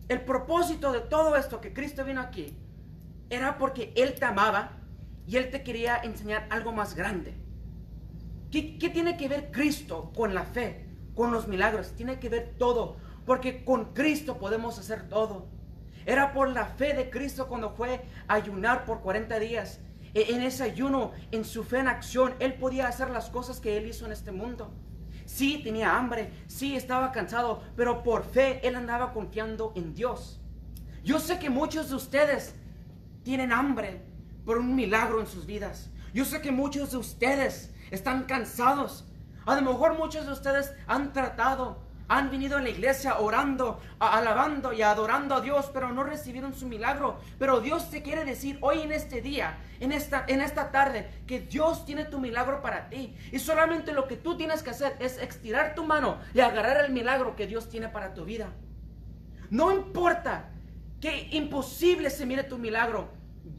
el 0.08 0.20
propósito 0.22 0.92
de 0.92 1.00
todo 1.00 1.36
esto 1.36 1.60
que 1.60 1.72
Cristo 1.72 2.04
vino 2.04 2.20
aquí 2.20 2.56
era 3.30 3.56
porque 3.56 3.92
Él 3.96 4.14
te 4.14 4.24
amaba 4.24 4.78
y 5.26 5.36
Él 5.36 5.50
te 5.50 5.62
quería 5.62 5.96
enseñar 5.96 6.46
algo 6.50 6.72
más 6.72 6.94
grande. 6.94 7.34
¿Qué, 8.50 8.90
tiene 8.92 9.16
que 9.16 9.28
ver 9.28 9.50
Cristo 9.50 10.12
con 10.14 10.34
la 10.34 10.44
fe, 10.44 10.86
con 11.14 11.32
los 11.32 11.48
milagros? 11.48 11.92
Tiene 11.96 12.18
que 12.18 12.28
ver 12.28 12.54
todo, 12.58 12.96
porque 13.24 13.64
con 13.64 13.94
Cristo 13.94 14.38
podemos 14.38 14.78
hacer 14.78 15.08
todo. 15.08 15.46
Era 16.04 16.34
por 16.34 16.50
la 16.50 16.66
fe 16.66 16.92
de 16.92 17.08
Cristo 17.08 17.48
cuando 17.48 17.70
fue 17.70 18.04
a 18.28 18.34
ayunar 18.34 18.84
por 18.84 19.00
40 19.00 19.38
días. 19.38 19.80
E, 20.12 20.34
en 20.34 20.42
ese 20.42 20.64
ayuno, 20.64 21.12
en 21.30 21.46
su 21.46 21.64
fe 21.64 21.78
en 21.78 21.88
acción, 21.88 22.34
Él 22.40 22.52
podía 22.54 22.88
hacer 22.88 23.08
las 23.08 23.30
cosas 23.30 23.60
que 23.60 23.78
Él 23.78 23.86
hizo 23.86 24.04
en 24.04 24.12
este 24.12 24.32
mundo. 24.32 24.70
Sí, 25.34 25.62
tenía 25.64 25.96
hambre, 25.96 26.30
sí, 26.46 26.76
estaba 26.76 27.10
cansado, 27.10 27.62
pero 27.74 28.02
por 28.02 28.22
fe 28.22 28.60
Él 28.68 28.76
andaba 28.76 29.14
confiando 29.14 29.72
en 29.74 29.94
Dios. 29.94 30.38
Yo 31.02 31.18
sé 31.18 31.38
que 31.38 31.48
muchos 31.48 31.88
de 31.88 31.94
ustedes 31.94 32.54
tienen 33.22 33.50
hambre 33.50 34.02
por 34.44 34.58
un 34.58 34.76
milagro 34.76 35.20
en 35.20 35.26
sus 35.26 35.46
vidas. 35.46 35.88
Yo 36.12 36.26
sé 36.26 36.42
que 36.42 36.52
muchos 36.52 36.90
de 36.90 36.98
ustedes 36.98 37.72
están 37.90 38.24
cansados. 38.24 39.06
A 39.46 39.54
lo 39.54 39.62
mejor 39.62 39.96
muchos 39.96 40.26
de 40.26 40.32
ustedes 40.32 40.74
han 40.86 41.14
tratado, 41.14 41.78
han 42.12 42.30
venido 42.30 42.58
a 42.58 42.60
la 42.60 42.68
iglesia 42.68 43.20
orando, 43.20 43.80
alabando 43.98 44.74
y 44.74 44.82
adorando 44.82 45.34
a 45.34 45.40
Dios, 45.40 45.70
pero 45.72 45.94
no 45.94 46.04
recibieron 46.04 46.52
su 46.52 46.68
milagro. 46.68 47.18
Pero 47.38 47.62
Dios 47.62 47.88
te 47.88 48.02
quiere 48.02 48.26
decir 48.26 48.58
hoy 48.60 48.82
en 48.82 48.92
este 48.92 49.22
día, 49.22 49.56
en 49.80 49.92
esta, 49.92 50.26
en 50.28 50.42
esta 50.42 50.70
tarde, 50.70 51.08
que 51.26 51.40
Dios 51.40 51.86
tiene 51.86 52.04
tu 52.04 52.20
milagro 52.20 52.60
para 52.60 52.90
ti. 52.90 53.16
Y 53.32 53.38
solamente 53.38 53.94
lo 53.94 54.08
que 54.08 54.16
tú 54.16 54.36
tienes 54.36 54.62
que 54.62 54.68
hacer 54.68 54.94
es 55.00 55.16
estirar 55.16 55.74
tu 55.74 55.84
mano 55.84 56.18
y 56.34 56.40
agarrar 56.40 56.84
el 56.84 56.92
milagro 56.92 57.34
que 57.34 57.46
Dios 57.46 57.70
tiene 57.70 57.88
para 57.88 58.12
tu 58.12 58.26
vida. 58.26 58.52
No 59.48 59.72
importa 59.72 60.50
que 61.00 61.28
imposible 61.32 62.10
se 62.10 62.26
mire 62.26 62.44
tu 62.44 62.58
milagro. 62.58 63.08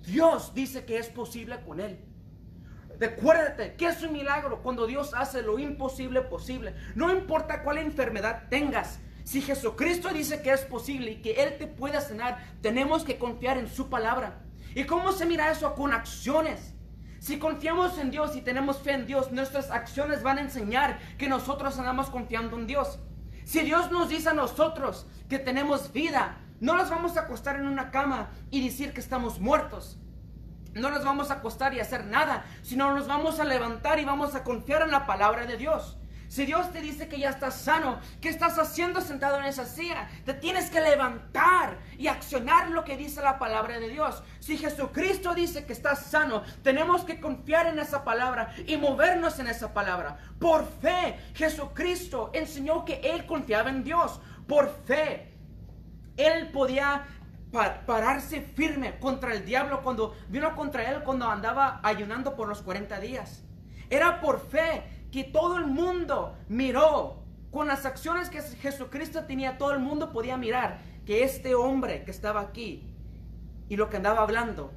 Dios 0.05 0.53
dice 0.53 0.85
que 0.85 0.99
es 0.99 1.07
posible 1.07 1.59
con 1.65 1.79
él. 1.79 1.97
Recuérdate 3.03 3.73
que 3.73 3.87
es 3.87 4.01
un 4.01 4.13
milagro 4.13 4.61
cuando 4.61 4.87
Dios 4.87 5.13
hace 5.13 5.41
lo 5.41 5.59
imposible 5.59 6.21
posible. 6.21 6.73
No 6.95 7.11
importa 7.11 7.61
cuál 7.61 7.79
enfermedad 7.79 8.43
tengas. 8.49 9.01
Si 9.25 9.41
Jesucristo 9.41 10.07
dice 10.07 10.41
que 10.41 10.53
es 10.53 10.61
posible 10.61 11.11
y 11.11 11.21
que 11.21 11.43
Él 11.43 11.57
te 11.57 11.67
pueda 11.67 11.99
sanar, 11.99 12.41
tenemos 12.61 13.03
que 13.03 13.17
confiar 13.17 13.57
en 13.57 13.67
su 13.67 13.89
palabra. 13.89 14.39
¿Y 14.73 14.85
cómo 14.85 15.11
se 15.11 15.25
mira 15.25 15.51
eso? 15.51 15.75
Con 15.75 15.91
acciones. 15.91 16.75
Si 17.19 17.39
confiamos 17.39 17.97
en 17.97 18.09
Dios 18.09 18.37
y 18.37 18.41
tenemos 18.41 18.81
fe 18.81 18.93
en 18.93 19.05
Dios, 19.05 19.33
nuestras 19.33 19.69
acciones 19.69 20.23
van 20.23 20.37
a 20.37 20.41
enseñar 20.43 20.97
que 21.17 21.27
nosotros 21.27 21.77
andamos 21.77 22.09
confiando 22.09 22.55
en 22.55 22.67
Dios. 22.67 22.99
Si 23.43 23.59
Dios 23.63 23.91
nos 23.91 24.07
dice 24.07 24.29
a 24.29 24.33
nosotros 24.33 25.07
que 25.27 25.39
tenemos 25.39 25.91
vida, 25.91 26.37
no 26.61 26.77
nos 26.77 26.89
vamos 26.89 27.17
a 27.17 27.23
acostar 27.23 27.57
en 27.57 27.67
una 27.67 27.91
cama 27.91 28.31
y 28.49 28.63
decir 28.63 28.93
que 28.93 29.01
estamos 29.01 29.41
muertos. 29.41 29.99
No 30.73 30.89
nos 30.89 31.03
vamos 31.03 31.31
a 31.31 31.35
acostar 31.35 31.73
y 31.73 31.79
hacer 31.79 32.05
nada, 32.05 32.45
sino 32.61 32.93
nos 32.93 33.07
vamos 33.07 33.39
a 33.39 33.45
levantar 33.45 33.99
y 33.99 34.05
vamos 34.05 34.35
a 34.35 34.43
confiar 34.43 34.81
en 34.83 34.91
la 34.91 35.05
palabra 35.05 35.45
de 35.45 35.57
Dios. 35.57 35.97
Si 36.33 36.47
Dios 36.47 36.71
te 36.71 36.81
dice 36.81 37.07
que 37.07 37.19
ya 37.19 37.29
estás 37.29 37.61
sano, 37.61 37.99
¿qué 38.19 38.27
estás 38.27 38.57
haciendo 38.57 39.01
sentado 39.01 39.37
en 39.37 39.45
esa 39.45 39.67
silla? 39.67 40.09
Te 40.25 40.33
tienes 40.33 40.71
que 40.71 40.81
levantar 40.81 41.77
y 41.99 42.07
accionar 42.07 42.71
lo 42.71 42.83
que 42.83 42.97
dice 42.97 43.21
la 43.21 43.37
palabra 43.37 43.79
de 43.79 43.87
Dios. 43.87 44.23
Si 44.39 44.57
Jesucristo 44.57 45.35
dice 45.35 45.67
que 45.67 45.73
estás 45.73 46.07
sano, 46.07 46.41
tenemos 46.63 47.03
que 47.03 47.19
confiar 47.19 47.67
en 47.67 47.77
esa 47.77 48.03
palabra 48.03 48.51
y 48.65 48.77
movernos 48.77 49.37
en 49.37 49.45
esa 49.45 49.75
palabra. 49.75 50.17
Por 50.39 50.65
fe, 50.65 51.19
Jesucristo 51.35 52.31
enseñó 52.33 52.83
que 52.83 52.95
Él 53.03 53.27
confiaba 53.27 53.69
en 53.69 53.83
Dios. 53.83 54.19
Por 54.47 54.75
fe, 54.87 55.35
Él 56.17 56.49
podía 56.51 57.05
pararse 57.53 58.41
firme 58.41 58.97
contra 58.99 59.33
el 59.33 59.45
diablo 59.45 59.83
cuando 59.83 60.15
vino 60.27 60.55
contra 60.55 60.89
Él 60.91 61.03
cuando 61.03 61.29
andaba 61.29 61.79
ayunando 61.83 62.35
por 62.35 62.47
los 62.47 62.61
40 62.63 62.99
días. 62.99 63.43
Era 63.89 64.19
por 64.19 64.39
fe 64.39 64.83
que 65.11 65.23
todo 65.23 65.57
el 65.57 65.67
mundo 65.67 66.35
miró, 66.49 67.23
con 67.51 67.67
las 67.67 67.85
acciones 67.85 68.31
que 68.31 68.41
Jesucristo 68.41 69.25
tenía, 69.25 69.59
todo 69.59 69.71
el 69.73 69.79
mundo 69.79 70.11
podía 70.11 70.35
mirar 70.37 70.79
que 71.05 71.23
este 71.23 71.53
hombre 71.53 72.03
que 72.03 72.09
estaba 72.09 72.41
aquí 72.41 72.91
y 73.69 73.75
lo 73.75 73.91
que 73.91 73.97
andaba 73.97 74.21
hablando, 74.21 74.73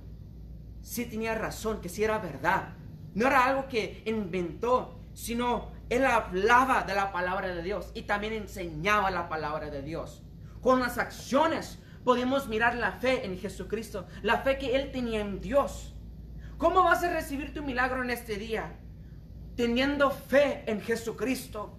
sí 0.83 1.06
tenía 1.06 1.35
razón, 1.35 1.80
que 1.80 1.88
sí 1.88 2.04
era 2.04 2.18
verdad. 2.18 2.75
No 3.14 3.26
era 3.26 3.47
algo 3.47 3.68
que 3.68 4.02
inventó, 4.04 5.00
sino 5.14 5.71
él 5.88 6.04
hablaba 6.04 6.83
de 6.83 6.95
la 6.95 7.12
palabra 7.12 7.49
de 7.49 7.62
Dios 7.62 7.90
y 7.95 8.02
también 8.02 8.35
enseñaba 8.35 9.11
la 9.11 9.30
palabra 9.30 9.71
de 9.71 9.80
Dios. 9.80 10.23
Con 10.61 10.80
las 10.80 10.99
acciones 10.99 11.78
podemos 12.06 12.48
mirar 12.48 12.75
la 12.76 12.92
fe 12.92 13.26
en 13.26 13.38
Jesucristo, 13.38 14.06
la 14.22 14.38
fe 14.38 14.56
que 14.56 14.76
él 14.76 14.92
tenía 14.92 15.20
en 15.20 15.42
Dios. 15.42 15.94
¿Cómo 16.56 16.82
vas 16.84 17.04
a 17.04 17.12
recibir 17.12 17.52
tu 17.52 17.62
milagro 17.62 18.02
en 18.02 18.08
este 18.08 18.36
día? 18.36 18.78
teniendo 19.56 20.10
fe 20.10 20.62
en 20.66 20.80
Jesucristo. 20.80 21.76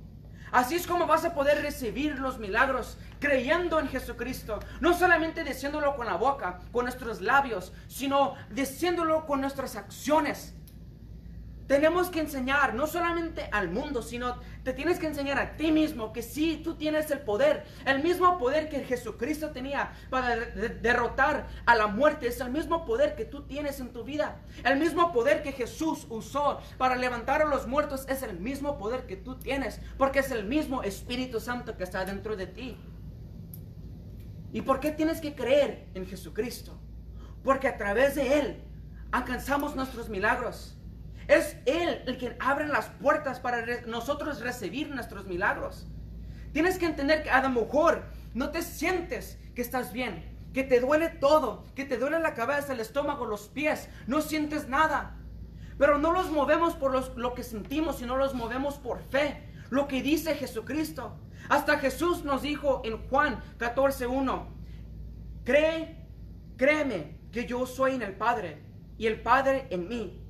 Así 0.51 0.75
es 0.75 0.87
como 0.87 1.05
vas 1.05 1.25
a 1.25 1.33
poder 1.33 1.61
recibir 1.61 2.19
los 2.19 2.39
milagros 2.39 2.97
creyendo 3.19 3.79
en 3.79 3.87
Jesucristo. 3.87 4.59
No 4.81 4.97
solamente 4.97 5.43
diciéndolo 5.43 5.95
con 5.95 6.07
la 6.07 6.15
boca, 6.15 6.59
con 6.71 6.85
nuestros 6.85 7.21
labios, 7.21 7.71
sino 7.87 8.35
diciéndolo 8.49 9.25
con 9.25 9.41
nuestras 9.41 9.75
acciones. 9.75 10.55
Tenemos 11.67 12.09
que 12.09 12.21
enseñar 12.21 12.73
no 12.73 12.87
solamente 12.87 13.49
al 13.51 13.69
mundo, 13.69 14.01
sino 14.01 14.37
te 14.63 14.71
tienes 14.71 14.99
que 14.99 15.07
enseñar 15.07 15.37
a 15.37 15.57
ti 15.57 15.71
mismo 15.71 16.13
que 16.13 16.21
sí, 16.21 16.61
tú 16.63 16.75
tienes 16.75 17.11
el 17.11 17.19
poder, 17.19 17.65
el 17.85 18.01
mismo 18.01 18.37
poder 18.37 18.69
que 18.69 18.85
Jesucristo 18.85 19.51
tenía 19.51 19.91
para 20.09 20.37
derrotar 20.37 21.47
a 21.65 21.75
la 21.75 21.87
muerte, 21.87 22.27
es 22.27 22.39
el 22.39 22.51
mismo 22.51 22.85
poder 22.85 23.15
que 23.15 23.25
tú 23.25 23.43
tienes 23.43 23.81
en 23.81 23.91
tu 23.91 24.05
vida. 24.05 24.39
El 24.63 24.79
mismo 24.79 25.11
poder 25.11 25.43
que 25.43 25.51
Jesús 25.51 26.07
usó 26.09 26.61
para 26.77 26.95
levantar 26.95 27.41
a 27.41 27.45
los 27.45 27.67
muertos 27.67 28.05
es 28.07 28.23
el 28.23 28.39
mismo 28.39 28.77
poder 28.77 29.05
que 29.05 29.17
tú 29.17 29.35
tienes, 29.35 29.81
porque 29.97 30.19
es 30.19 30.31
el 30.31 30.45
mismo 30.45 30.83
Espíritu 30.83 31.41
Santo 31.41 31.75
que 31.75 31.83
está 31.83 32.05
dentro 32.05 32.37
de 32.37 32.47
ti. 32.47 32.77
¿Y 34.53 34.61
por 34.61 34.79
qué 34.79 34.91
tienes 34.91 35.19
que 35.19 35.35
creer 35.35 35.89
en 35.93 36.07
Jesucristo? 36.07 36.79
Porque 37.43 37.67
a 37.67 37.77
través 37.77 38.15
de 38.15 38.39
Él 38.39 38.63
alcanzamos 39.11 39.75
nuestros 39.75 40.07
milagros. 40.07 40.76
Es 41.27 41.57
Él 41.65 42.03
el 42.05 42.17
que 42.17 42.37
abre 42.39 42.67
las 42.67 42.85
puertas 42.85 43.39
para 43.39 43.81
nosotros 43.85 44.39
recibir 44.39 44.89
nuestros 44.89 45.25
milagros. 45.25 45.87
Tienes 46.53 46.77
que 46.77 46.85
entender 46.85 47.23
que 47.23 47.29
a 47.29 47.41
lo 47.41 47.49
mejor 47.49 48.05
no 48.33 48.49
te 48.49 48.61
sientes 48.61 49.37
que 49.53 49.61
estás 49.61 49.91
bien, 49.91 50.23
que 50.53 50.63
te 50.63 50.79
duele 50.79 51.09
todo, 51.09 51.65
que 51.75 51.85
te 51.85 51.97
duele 51.97 52.19
la 52.19 52.33
cabeza, 52.33 52.73
el 52.73 52.79
estómago, 52.79 53.25
los 53.25 53.49
pies, 53.49 53.89
no 54.07 54.21
sientes 54.21 54.69
nada. 54.69 55.17
Pero 55.77 55.97
no 55.97 56.11
los 56.11 56.31
movemos 56.31 56.75
por 56.75 57.17
lo 57.17 57.33
que 57.33 57.43
sentimos, 57.43 57.97
sino 57.97 58.17
los 58.17 58.33
movemos 58.33 58.77
por 58.79 59.01
fe, 59.03 59.43
lo 59.69 59.87
que 59.87 60.01
dice 60.01 60.35
Jesucristo. 60.35 61.19
Hasta 61.49 61.77
Jesús 61.77 62.23
nos 62.23 62.41
dijo 62.41 62.81
en 62.85 63.07
Juan 63.09 63.41
14.1, 63.59 64.45
cree, 65.43 66.07
créeme 66.57 67.19
que 67.31 67.45
yo 67.45 67.65
soy 67.65 67.95
en 67.95 68.01
el 68.01 68.15
Padre 68.15 68.63
y 68.97 69.07
el 69.07 69.21
Padre 69.21 69.67
en 69.69 69.87
mí. 69.87 70.26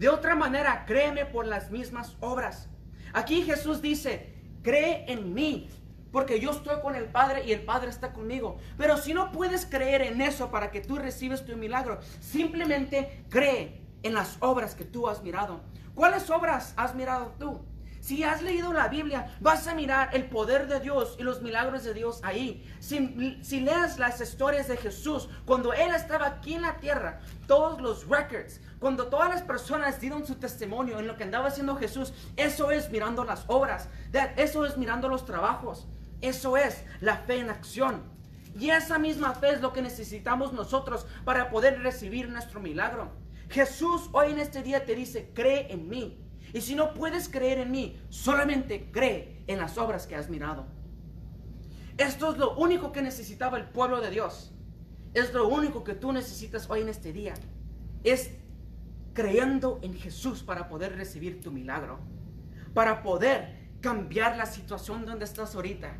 De 0.00 0.08
otra 0.08 0.34
manera, 0.34 0.86
créeme 0.86 1.26
por 1.26 1.46
las 1.46 1.70
mismas 1.70 2.16
obras. 2.20 2.70
Aquí 3.12 3.42
Jesús 3.42 3.82
dice, 3.82 4.32
cree 4.62 5.04
en 5.12 5.34
mí, 5.34 5.68
porque 6.10 6.40
yo 6.40 6.52
estoy 6.52 6.80
con 6.80 6.96
el 6.96 7.04
Padre 7.04 7.44
y 7.44 7.52
el 7.52 7.66
Padre 7.66 7.90
está 7.90 8.14
conmigo. 8.14 8.56
Pero 8.78 8.96
si 8.96 9.12
no 9.12 9.30
puedes 9.30 9.66
creer 9.66 10.00
en 10.00 10.22
eso 10.22 10.50
para 10.50 10.70
que 10.70 10.80
tú 10.80 10.96
recibes 10.96 11.44
tu 11.44 11.54
milagro, 11.54 12.00
simplemente 12.18 13.26
cree 13.28 13.82
en 14.02 14.14
las 14.14 14.38
obras 14.40 14.74
que 14.74 14.86
tú 14.86 15.06
has 15.06 15.22
mirado. 15.22 15.60
¿Cuáles 15.94 16.30
obras 16.30 16.72
has 16.78 16.94
mirado 16.94 17.34
tú? 17.38 17.60
Si 18.00 18.24
has 18.24 18.42
leído 18.42 18.72
la 18.72 18.88
Biblia, 18.88 19.36
vas 19.40 19.66
a 19.66 19.74
mirar 19.74 20.08
el 20.14 20.24
poder 20.24 20.66
de 20.66 20.80
Dios 20.80 21.16
y 21.18 21.22
los 21.22 21.42
milagros 21.42 21.84
de 21.84 21.92
Dios 21.92 22.20
ahí. 22.22 22.66
Si, 22.80 23.38
si, 23.42 23.60
leas 23.60 23.98
las 23.98 24.20
historias 24.20 24.68
de 24.68 24.78
Jesús, 24.78 25.28
cuando 25.44 25.74
Él 25.74 25.94
estaba 25.94 26.26
aquí 26.26 26.54
en 26.54 26.62
la 26.62 26.78
tierra, 26.78 27.20
todos 27.46 27.80
los 27.80 28.08
records, 28.08 28.60
cuando 28.78 29.08
todas 29.08 29.28
las 29.28 29.42
personas 29.42 30.00
dieron 30.00 30.26
su 30.26 30.36
testimonio 30.36 30.98
en 30.98 31.06
lo 31.06 31.16
que 31.16 31.24
andaba 31.24 31.48
haciendo 31.48 31.76
Jesús, 31.76 32.14
eso 32.36 32.70
es 32.70 32.90
mirando 32.90 33.24
las 33.24 33.44
obras, 33.48 33.88
eso 34.36 34.64
es 34.64 34.78
mirando 34.78 35.08
los 35.08 35.26
trabajos, 35.26 35.86
eso 36.22 36.56
es 36.56 36.82
la 37.00 37.18
fe 37.18 37.40
en 37.40 37.50
acción. 37.50 38.02
Y 38.58 38.70
esa 38.70 38.98
misma 38.98 39.34
fe 39.34 39.52
es 39.52 39.60
lo 39.60 39.72
que 39.72 39.82
necesitamos 39.82 40.52
nosotros 40.52 41.06
para 41.24 41.50
poder 41.50 41.82
recibir 41.82 42.28
nuestro 42.30 42.60
milagro. 42.60 43.12
Jesús 43.50 44.08
hoy 44.12 44.32
en 44.32 44.38
este 44.38 44.62
día 44.62 44.84
te 44.84 44.94
dice, 44.94 45.30
cree 45.34 45.72
en 45.72 45.88
mí. 45.88 46.18
Y 46.52 46.60
si 46.60 46.74
no 46.74 46.94
puedes 46.94 47.28
creer 47.28 47.58
en 47.58 47.70
mí, 47.70 48.00
solamente 48.08 48.90
cree 48.90 49.44
en 49.46 49.58
las 49.58 49.78
obras 49.78 50.06
que 50.06 50.16
has 50.16 50.28
mirado. 50.28 50.66
Esto 51.96 52.32
es 52.32 52.38
lo 52.38 52.56
único 52.56 52.92
que 52.92 53.02
necesitaba 53.02 53.58
el 53.58 53.68
pueblo 53.68 54.00
de 54.00 54.10
Dios. 54.10 54.52
Es 55.14 55.32
lo 55.34 55.48
único 55.48 55.84
que 55.84 55.94
tú 55.94 56.12
necesitas 56.12 56.68
hoy 56.70 56.80
en 56.80 56.88
este 56.88 57.12
día. 57.12 57.34
Es 58.04 58.32
creyendo 59.12 59.80
en 59.82 59.94
Jesús 59.94 60.42
para 60.42 60.68
poder 60.68 60.96
recibir 60.96 61.40
tu 61.40 61.50
milagro. 61.50 61.98
Para 62.74 63.02
poder 63.02 63.70
cambiar 63.80 64.36
la 64.36 64.46
situación 64.46 65.04
donde 65.04 65.24
estás 65.24 65.54
ahorita. 65.54 65.98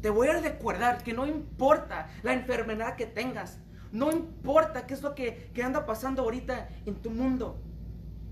Te 0.00 0.10
voy 0.10 0.28
a 0.28 0.40
recordar 0.40 1.02
que 1.02 1.12
no 1.12 1.26
importa 1.26 2.08
la 2.22 2.32
enfermedad 2.32 2.96
que 2.96 3.06
tengas. 3.06 3.58
No 3.90 4.10
importa 4.10 4.86
qué 4.86 4.94
es 4.94 5.02
lo 5.02 5.14
que, 5.14 5.50
que 5.54 5.62
anda 5.62 5.86
pasando 5.86 6.22
ahorita 6.22 6.68
en 6.86 6.96
tu 6.96 7.10
mundo. 7.10 7.60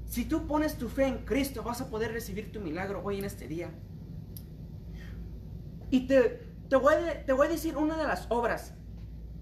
Si 0.06 0.24
tú 0.24 0.46
pones 0.46 0.78
tu 0.78 0.88
fe 0.88 1.06
en 1.06 1.18
Cristo, 1.24 1.62
vas 1.62 1.80
a 1.80 1.90
poder 1.90 2.12
recibir 2.12 2.52
tu 2.52 2.60
milagro 2.60 3.02
hoy 3.04 3.18
en 3.18 3.24
este 3.24 3.48
día. 3.48 3.70
Y 5.90 6.06
te, 6.06 6.48
te, 6.68 6.76
voy, 6.76 6.94
a, 6.94 7.24
te 7.24 7.32
voy 7.32 7.48
a 7.48 7.50
decir 7.50 7.76
una 7.76 7.96
de 7.96 8.04
las 8.04 8.26
obras 8.30 8.72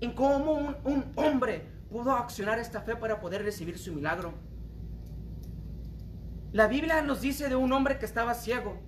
en 0.00 0.12
cómo 0.12 0.52
un, 0.52 0.76
un 0.85 1.12
hombre 1.16 1.66
pudo 1.90 2.12
accionar 2.12 2.59
esta 2.59 2.80
fe 2.80 2.97
para 2.97 3.21
poder 3.21 3.42
recibir 3.44 3.78
su 3.78 3.92
milagro. 3.92 4.35
La 6.52 6.66
Biblia 6.66 7.02
nos 7.02 7.21
dice 7.21 7.49
de 7.49 7.56
un 7.56 7.73
hombre 7.73 7.99
que 7.99 8.06
estaba 8.06 8.35
ciego. 8.35 8.80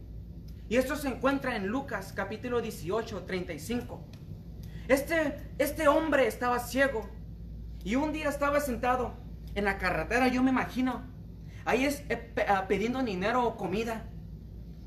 Y 0.69 0.77
esto 0.77 0.97
se 0.97 1.09
encuentra 1.09 1.57
en 1.57 1.69
Lucas 1.69 2.13
capítulo 2.15 2.61
18, 2.61 3.25
35. 3.25 4.01
Este, 4.89 5.53
este 5.59 5.89
hombre 5.89 6.27
estaba 6.27 6.59
ciego. 6.59 7.09
Y 7.85 7.97
un 7.97 8.13
día 8.13 8.29
estaba 8.29 8.61
sentado 8.61 9.15
en 9.55 9.65
la 9.65 9.79
carretera, 9.79 10.29
yo 10.29 10.43
me 10.43 10.51
imagino, 10.51 11.03
ahí 11.67 11.85
es, 11.85 12.03
eh, 12.09 12.35
ah, 12.49 12.67
pidiendo 12.67 13.03
dinero 13.03 13.47
o 13.47 13.57
comida. 13.57 14.07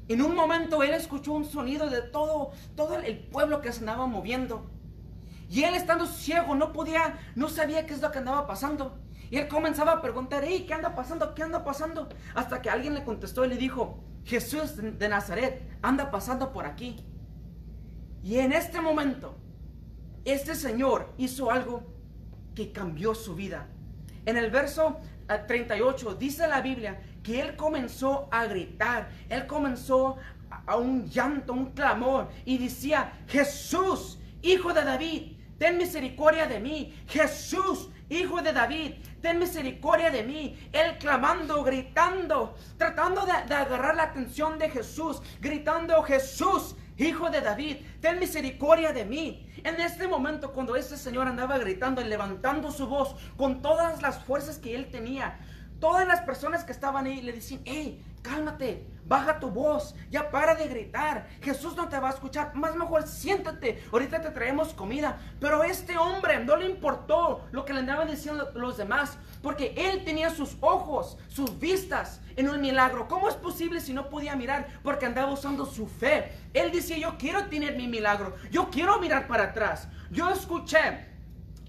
En 0.08 0.24
un 0.24 0.36
momento 0.36 0.82
él 0.82 0.94
escuchó 0.96 1.34
un 1.34 1.46
sonido 1.46 1.90
de 1.90 2.02
todo, 2.02 2.52
todo 2.76 2.98
el 2.98 3.20
pueblo 3.20 3.62
que 3.62 3.72
se 3.72 3.82
andaba 3.82 4.08
moviendo. 4.08 4.72
Y 5.50 5.64
él 5.64 5.76
estando 5.76 6.08
ciego 6.08 6.56
no 6.56 6.74
podía, 6.74 7.20
no 7.36 7.50
sabía 7.50 7.86
qué 7.86 7.94
es 7.94 8.02
lo 8.02 8.12
que 8.12 8.18
andaba 8.18 8.48
pasando. 8.48 8.98
Y 9.30 9.38
él 9.38 9.48
comenzaba 9.48 9.94
a 9.94 10.02
preguntar, 10.02 10.44
¿qué 10.44 10.74
anda 10.74 10.96
pasando? 10.96 11.36
¿Qué 11.36 11.44
anda 11.44 11.64
pasando? 11.64 12.10
Hasta 12.34 12.62
que 12.62 12.70
alguien 12.70 12.96
le 12.96 13.04
contestó 13.04 13.46
y 13.46 13.50
le 13.50 13.58
dijo, 13.58 14.04
Jesús 14.26 14.76
de 14.76 15.10
Nazaret 15.10 15.70
anda 15.82 16.10
pasando 16.10 16.52
por 16.52 16.66
aquí. 16.66 17.06
Y 18.24 18.38
en 18.38 18.52
este 18.52 18.82
momento, 18.82 19.36
este 20.26 20.56
señor 20.56 21.14
hizo 21.18 21.52
algo 21.52 21.84
que 22.56 22.72
cambió 22.72 23.14
su 23.14 23.36
vida. 23.36 23.68
En 24.26 24.38
el 24.38 24.52
verso 24.52 24.98
38 25.30 26.16
dice 26.16 26.48
la 26.48 26.62
Biblia 26.62 27.00
que 27.24 27.40
él 27.42 27.56
comenzó 27.56 28.28
a 28.32 28.46
gritar, 28.46 29.10
él 29.30 29.46
comenzó 29.46 30.18
a 30.66 30.76
un 30.78 31.08
llanto, 31.10 31.54
un 31.54 31.72
clamor 31.72 32.30
y 32.46 32.58
decía, 32.58 33.14
Jesús, 33.28 34.20
hijo 34.42 34.74
de 34.74 34.84
David, 34.84 35.34
ten 35.58 35.78
misericordia 35.78 36.48
de 36.48 36.60
mí. 36.60 36.96
Jesús, 37.08 37.90
hijo 38.10 38.42
de 38.42 38.54
David, 38.54 38.94
ten 39.22 39.38
misericordia 39.38 40.10
de 40.10 40.24
mí. 40.24 40.58
Él 40.72 40.98
clamando, 40.98 41.64
gritando, 41.64 42.56
tratando 42.78 43.26
de, 43.26 43.32
agarrar 43.32 43.96
la 43.96 44.04
atención 44.04 44.58
de 44.58 44.70
Jesús, 44.70 45.22
gritando, 45.40 46.02
Jesús, 46.04 46.76
Hijo 47.00 47.30
de 47.30 47.40
David, 47.40 47.78
ten 48.02 48.20
misericordia 48.20 48.92
de 48.92 49.06
mí. 49.06 49.50
En 49.64 49.80
este 49.80 50.06
momento, 50.06 50.52
cuando 50.52 50.76
este 50.76 50.98
señor 50.98 51.30
andaba 51.30 51.58
gritando 51.58 52.02
y 52.02 52.04
levantando 52.04 52.72
su 52.72 52.88
voz 52.88 53.16
con 53.38 53.62
todas 53.62 54.02
las 54.02 54.20
fuerzas 54.26 54.58
que 54.58 54.76
él 54.76 54.92
tenía, 54.92 55.40
todas 55.80 56.06
las 56.06 56.20
personas 56.22 56.66
que 56.66 56.74
estaban 56.74 57.06
ahí 57.06 57.22
le 57.22 57.32
decían, 57.32 57.62
hey, 57.64 58.04
cálmate, 58.22 58.86
baja 59.06 59.40
tu 59.40 59.50
voz, 59.50 59.96
ya 60.12 60.30
para 60.30 60.56
de 60.56 60.68
gritar, 60.68 61.28
Jesús 61.42 61.76
no 61.76 61.90
te 61.90 62.00
va 62.00 62.10
a 62.10 62.14
escuchar, 62.14 62.54
más 62.56 62.76
mejor 62.76 63.08
siéntate, 63.08 63.84
ahorita 63.92 64.22
te 64.22 64.30
traemos 64.30 64.74
comida. 64.74 65.18
Pero 65.40 65.64
este 65.64 65.98
hombre 65.98 66.44
no 66.44 66.56
le 66.56 66.68
importó 66.68 67.48
lo 67.52 67.66
que 67.66 67.74
le 67.74 67.80
andaban 67.80 68.08
diciendo 68.08 68.52
los 68.54 68.78
demás, 68.78 69.18
porque 69.42 69.74
él 69.76 70.04
tenía 70.06 70.30
sus 70.30 70.58
ojos, 70.62 71.18
sus 71.28 71.60
vistas 71.60 72.22
en 72.36 72.50
un 72.50 72.62
milagro. 72.62 73.08
¿Cómo 73.08 73.30
es 73.30 73.36
posible 73.36 73.82
si 73.82 73.94
no 73.94 74.10
podía 74.10 74.36
mirar? 74.36 74.68
Porque 74.84 75.06
andaba 75.06 75.32
usando 75.32 75.66
su 75.66 75.88
fe. 75.88 76.32
Él 76.54 76.72
decía, 76.72 76.98
yo 76.98 77.18
quiero 77.18 77.46
tener 77.46 77.76
mi 77.76 77.88
milagro, 77.88 78.36
yo 78.52 78.70
quiero 78.70 79.00
mirar 79.00 79.28
para 79.28 79.46
atrás. 79.46 79.88
Yo 80.12 80.30
escuché 80.30 81.10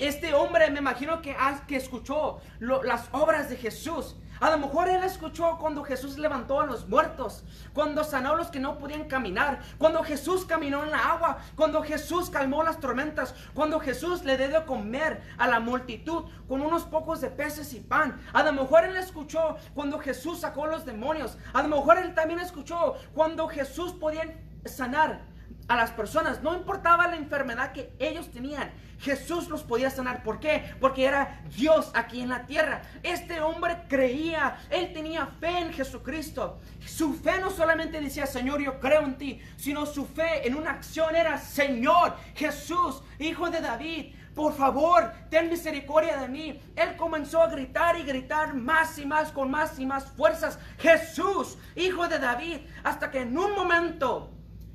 este 0.00 0.32
hombre 0.32 0.70
me 0.70 0.78
imagino 0.78 1.20
que, 1.20 1.36
que 1.68 1.76
escuchó 1.76 2.40
las 2.58 3.08
obras 3.12 3.50
de 3.50 3.56
Jesús. 3.56 4.16
A 4.40 4.50
lo 4.50 4.58
mejor 4.58 4.88
él 4.88 5.04
escuchó 5.04 5.58
cuando 5.58 5.84
Jesús 5.84 6.16
levantó 6.16 6.60
a 6.60 6.66
los 6.66 6.88
muertos, 6.88 7.44
cuando 7.74 8.04
sanó 8.04 8.32
a 8.32 8.36
los 8.36 8.48
que 8.48 8.58
no 8.58 8.78
podían 8.78 9.04
caminar, 9.04 9.60
cuando 9.76 10.02
Jesús 10.02 10.46
caminó 10.46 10.82
en 10.82 10.90
la 10.90 11.12
agua, 11.12 11.38
cuando 11.56 11.82
Jesús 11.82 12.30
calmó 12.30 12.62
las 12.62 12.80
tormentas, 12.80 13.34
cuando 13.52 13.78
Jesús 13.80 14.24
le 14.24 14.38
dio 14.38 14.64
comer 14.64 15.22
a 15.36 15.46
la 15.46 15.60
multitud 15.60 16.24
con 16.48 16.62
unos 16.62 16.84
pocos 16.84 17.20
de 17.20 17.28
peces 17.28 17.74
y 17.74 17.80
pan. 17.80 18.18
A 18.32 18.42
lo 18.42 18.52
mejor 18.54 18.84
él 18.84 18.96
escuchó 18.96 19.56
cuando 19.74 19.98
Jesús 19.98 20.40
sacó 20.40 20.66
los 20.66 20.86
demonios. 20.86 21.36
A 21.52 21.62
lo 21.62 21.68
mejor 21.68 21.98
él 21.98 22.14
también 22.14 22.40
escuchó 22.40 22.94
cuando 23.14 23.46
Jesús 23.46 23.92
podía 23.92 24.40
sanar 24.64 25.29
a 25.68 25.76
las 25.76 25.90
personas, 25.92 26.42
no 26.42 26.54
importaba 26.54 27.06
la 27.06 27.16
enfermedad 27.16 27.72
que 27.72 27.92
ellos 27.98 28.30
tenían, 28.30 28.72
Jesús 29.00 29.48
los 29.48 29.62
podía 29.62 29.88
sanar. 29.88 30.22
¿Por 30.22 30.40
qué? 30.40 30.74
Porque 30.80 31.04
era 31.06 31.42
Dios 31.56 31.90
aquí 31.94 32.20
en 32.20 32.28
la 32.28 32.44
tierra. 32.44 32.82
Este 33.02 33.40
hombre 33.40 33.84
creía, 33.88 34.58
él 34.68 34.92
tenía 34.92 35.26
fe 35.26 35.58
en 35.58 35.72
Jesucristo. 35.72 36.58
Su 36.84 37.14
fe 37.14 37.38
no 37.40 37.50
solamente 37.50 38.00
decía, 38.00 38.26
Señor, 38.26 38.60
yo 38.60 38.78
creo 38.78 39.02
en 39.02 39.16
ti, 39.16 39.40
sino 39.56 39.86
su 39.86 40.06
fe 40.06 40.46
en 40.46 40.54
una 40.54 40.72
acción 40.72 41.16
era, 41.16 41.38
Señor, 41.38 42.16
Jesús, 42.34 43.02
hijo 43.18 43.48
de 43.48 43.60
David, 43.60 44.14
por 44.34 44.54
favor, 44.54 45.12
ten 45.28 45.50
misericordia 45.50 46.16
de 46.18 46.28
mí. 46.28 46.60
Él 46.76 46.96
comenzó 46.96 47.42
a 47.42 47.48
gritar 47.48 47.98
y 47.98 48.04
gritar 48.04 48.54
más 48.54 48.98
y 48.98 49.06
más, 49.06 49.32
con 49.32 49.50
más 49.50 49.78
y 49.78 49.86
más 49.86 50.04
fuerzas. 50.12 50.58
Jesús, 50.78 51.58
hijo 51.74 52.06
de 52.06 52.18
David, 52.18 52.58
hasta 52.84 53.10
que 53.10 53.22
en 53.22 53.36
un 53.36 53.54
momento 53.54 54.30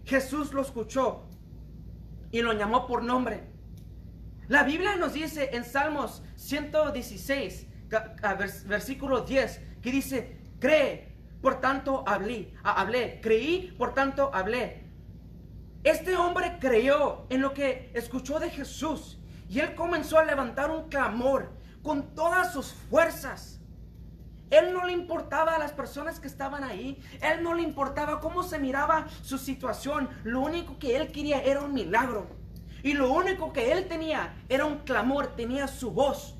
Jesús 0.05 0.53
lo 0.53 0.61
escuchó 0.61 1.23
y 2.31 2.41
lo 2.41 2.53
llamó 2.53 2.87
por 2.87 3.03
nombre. 3.03 3.43
La 4.47 4.63
Biblia 4.63 4.95
nos 4.95 5.13
dice 5.13 5.49
en 5.53 5.63
Salmos 5.63 6.21
116, 6.35 7.67
versículo 8.67 9.21
10, 9.21 9.61
que 9.81 9.91
dice, 9.91 10.37
cree, 10.59 11.15
por 11.41 11.59
tanto 11.59 12.03
hablé, 12.07 12.53
hablé, 12.63 13.19
creí, 13.21 13.73
por 13.77 13.93
tanto 13.93 14.29
hablé. 14.33 14.85
Este 15.83 16.15
hombre 16.15 16.57
creyó 16.59 17.25
en 17.29 17.41
lo 17.41 17.53
que 17.53 17.91
escuchó 17.93 18.39
de 18.39 18.49
Jesús 18.49 19.19
y 19.49 19.59
él 19.59 19.75
comenzó 19.75 20.17
a 20.17 20.25
levantar 20.25 20.71
un 20.71 20.89
clamor 20.89 21.51
con 21.83 22.15
todas 22.15 22.51
sus 22.53 22.73
fuerzas. 22.89 23.54
Él 24.49 24.73
no 24.73 24.85
le 24.85 24.93
importaba 24.93 25.55
a 25.55 25.59
las 25.59 25.71
personas 25.71 26.19
que 26.19 26.27
estaban 26.27 26.63
ahí. 26.63 27.01
Él 27.21 27.43
no 27.43 27.53
le 27.53 27.63
importaba 27.63 28.19
cómo 28.19 28.43
se 28.43 28.59
miraba 28.59 29.07
su 29.21 29.37
situación. 29.37 30.09
Lo 30.23 30.41
único 30.41 30.77
que 30.77 30.95
él 30.95 31.11
quería 31.11 31.41
era 31.41 31.61
un 31.61 31.73
milagro. 31.73 32.27
Y 32.83 32.93
lo 32.93 33.11
único 33.11 33.51
que 33.51 33.71
él 33.71 33.87
tenía 33.87 34.35
era 34.47 34.65
un 34.65 34.79
clamor, 34.79 35.35
tenía 35.35 35.67
su 35.67 35.91
voz. 35.91 36.35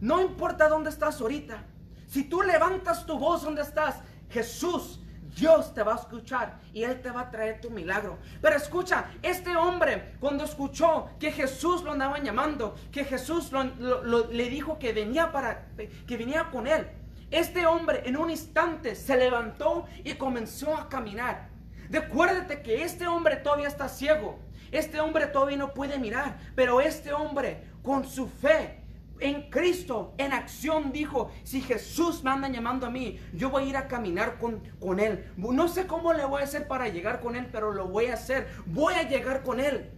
No 0.00 0.20
importa 0.20 0.68
dónde 0.68 0.90
estás 0.90 1.20
ahorita. 1.20 1.64
Si 2.06 2.24
tú 2.24 2.42
levantas 2.42 3.04
tu 3.04 3.18
voz 3.18 3.42
donde 3.42 3.62
estás, 3.62 3.96
Jesús, 4.30 5.00
Dios 5.36 5.74
te 5.74 5.82
va 5.82 5.92
a 5.92 5.96
escuchar 5.96 6.58
y 6.72 6.82
Él 6.82 7.02
te 7.02 7.10
va 7.10 7.22
a 7.22 7.30
traer 7.30 7.60
tu 7.60 7.70
milagro. 7.70 8.18
Pero 8.40 8.56
escucha, 8.56 9.10
este 9.22 9.54
hombre 9.54 10.14
cuando 10.18 10.44
escuchó 10.44 11.10
que 11.20 11.30
Jesús 11.30 11.82
lo 11.82 11.92
andaba 11.92 12.18
llamando, 12.20 12.74
que 12.90 13.04
Jesús 13.04 13.50
le 13.52 14.48
dijo 14.48 14.78
que 14.78 14.92
venía 14.94 15.30
para, 15.32 15.68
que 16.06 16.16
venía 16.16 16.50
con 16.50 16.66
Él, 16.66 16.86
este 17.30 17.66
hombre 17.66 18.02
en 18.04 18.16
un 18.16 18.30
instante 18.30 18.94
se 18.94 19.16
levantó 19.16 19.86
y 20.04 20.14
comenzó 20.14 20.76
a 20.76 20.88
caminar. 20.88 21.48
Recuérdate 21.90 22.62
que 22.62 22.82
este 22.82 23.06
hombre 23.06 23.36
todavía 23.36 23.68
está 23.68 23.88
ciego. 23.88 24.38
Este 24.70 25.00
hombre 25.00 25.26
todavía 25.26 25.56
no 25.56 25.74
puede 25.74 25.98
mirar. 25.98 26.38
Pero 26.54 26.80
este 26.80 27.12
hombre 27.12 27.64
con 27.82 28.04
su 28.06 28.28
fe 28.28 28.82
en 29.18 29.48
Cristo, 29.50 30.14
en 30.18 30.32
acción, 30.32 30.92
dijo, 30.92 31.30
si 31.42 31.60
Jesús 31.60 32.22
me 32.22 32.30
anda 32.30 32.48
llamando 32.48 32.86
a 32.86 32.90
mí, 32.90 33.18
yo 33.32 33.50
voy 33.50 33.64
a 33.64 33.66
ir 33.66 33.76
a 33.76 33.88
caminar 33.88 34.38
con, 34.38 34.60
con 34.78 35.00
Él. 35.00 35.32
No 35.36 35.68
sé 35.68 35.86
cómo 35.86 36.12
le 36.12 36.24
voy 36.24 36.42
a 36.42 36.44
hacer 36.44 36.68
para 36.68 36.88
llegar 36.88 37.20
con 37.20 37.34
Él, 37.34 37.48
pero 37.50 37.72
lo 37.72 37.88
voy 37.88 38.06
a 38.06 38.14
hacer. 38.14 38.48
Voy 38.66 38.94
a 38.94 39.08
llegar 39.08 39.42
con 39.42 39.60
Él. 39.60 39.90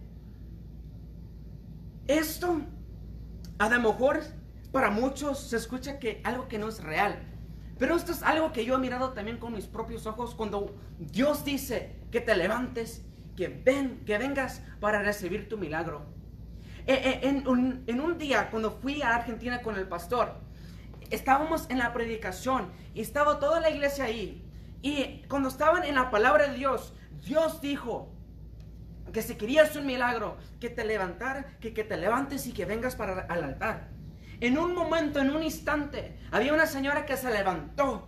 Esto, 2.07 2.61
a 3.59 3.69
lo 3.69 3.79
mejor 3.79 4.21
para 4.71 4.91
muchos 4.91 5.39
se 5.39 5.57
escucha 5.57 5.99
que 5.99 6.21
algo 6.23 6.47
que 6.47 6.59
no 6.59 6.67
es 6.69 6.83
real. 6.83 7.19
Pero 7.79 7.95
esto 7.95 8.11
es 8.11 8.23
algo 8.23 8.51
que 8.51 8.65
yo 8.65 8.75
he 8.75 8.77
mirado 8.77 9.13
también 9.13 9.37
con 9.37 9.53
mis 9.53 9.65
propios 9.65 10.05
ojos 10.05 10.35
cuando 10.35 10.75
Dios 10.99 11.45
dice 11.45 11.95
que 12.11 12.19
te 12.19 12.35
levantes, 12.35 13.05
que 13.37 13.47
ven, 13.47 14.03
que 14.05 14.17
vengas 14.17 14.61
para 14.81 15.01
recibir 15.01 15.47
tu 15.47 15.57
milagro. 15.57 16.05
Eh, 16.85 17.01
eh, 17.05 17.19
en, 17.23 17.47
un, 18.01 18.17
día 18.17 18.49
cuando 18.49 18.71
fui 18.71 19.01
a 19.01 19.15
Argentina 19.15 19.61
con 19.61 19.77
el 19.77 19.87
pastor, 19.87 20.33
estábamos 21.09 21.69
en 21.69 21.77
la 21.77 21.93
predicación 21.93 22.71
y 22.93 23.01
estaba 23.01 23.39
toda 23.39 23.61
la 23.61 23.69
iglesia 23.69 24.05
ahí. 24.05 24.43
Y 24.81 25.23
cuando 25.29 25.47
estaban 25.47 25.83
en 25.85 25.95
la 25.95 26.11
palabra 26.11 26.49
de 26.49 26.55
Dios, 26.55 26.93
Dios 27.25 27.61
dijo 27.61 28.11
que 29.13 29.21
si 29.21 29.35
querías 29.35 29.75
un 29.77 29.85
milagro, 29.85 30.37
que 30.59 30.69
te 30.69 30.83
levantara, 30.83 31.57
que, 31.59 31.73
que 31.73 31.85
te 31.85 31.95
levantes 31.95 32.45
y 32.45 32.51
que 32.51 32.65
vengas 32.65 32.95
para 32.95 33.25
el 33.33 33.43
altar. 33.43 33.98
En 34.41 34.57
un 34.57 34.73
momento, 34.73 35.19
en 35.19 35.35
un 35.35 35.43
instante, 35.43 36.17
había 36.31 36.53
una 36.53 36.65
señora 36.65 37.05
que 37.05 37.17
se 37.17 37.29
levantó 37.29 38.07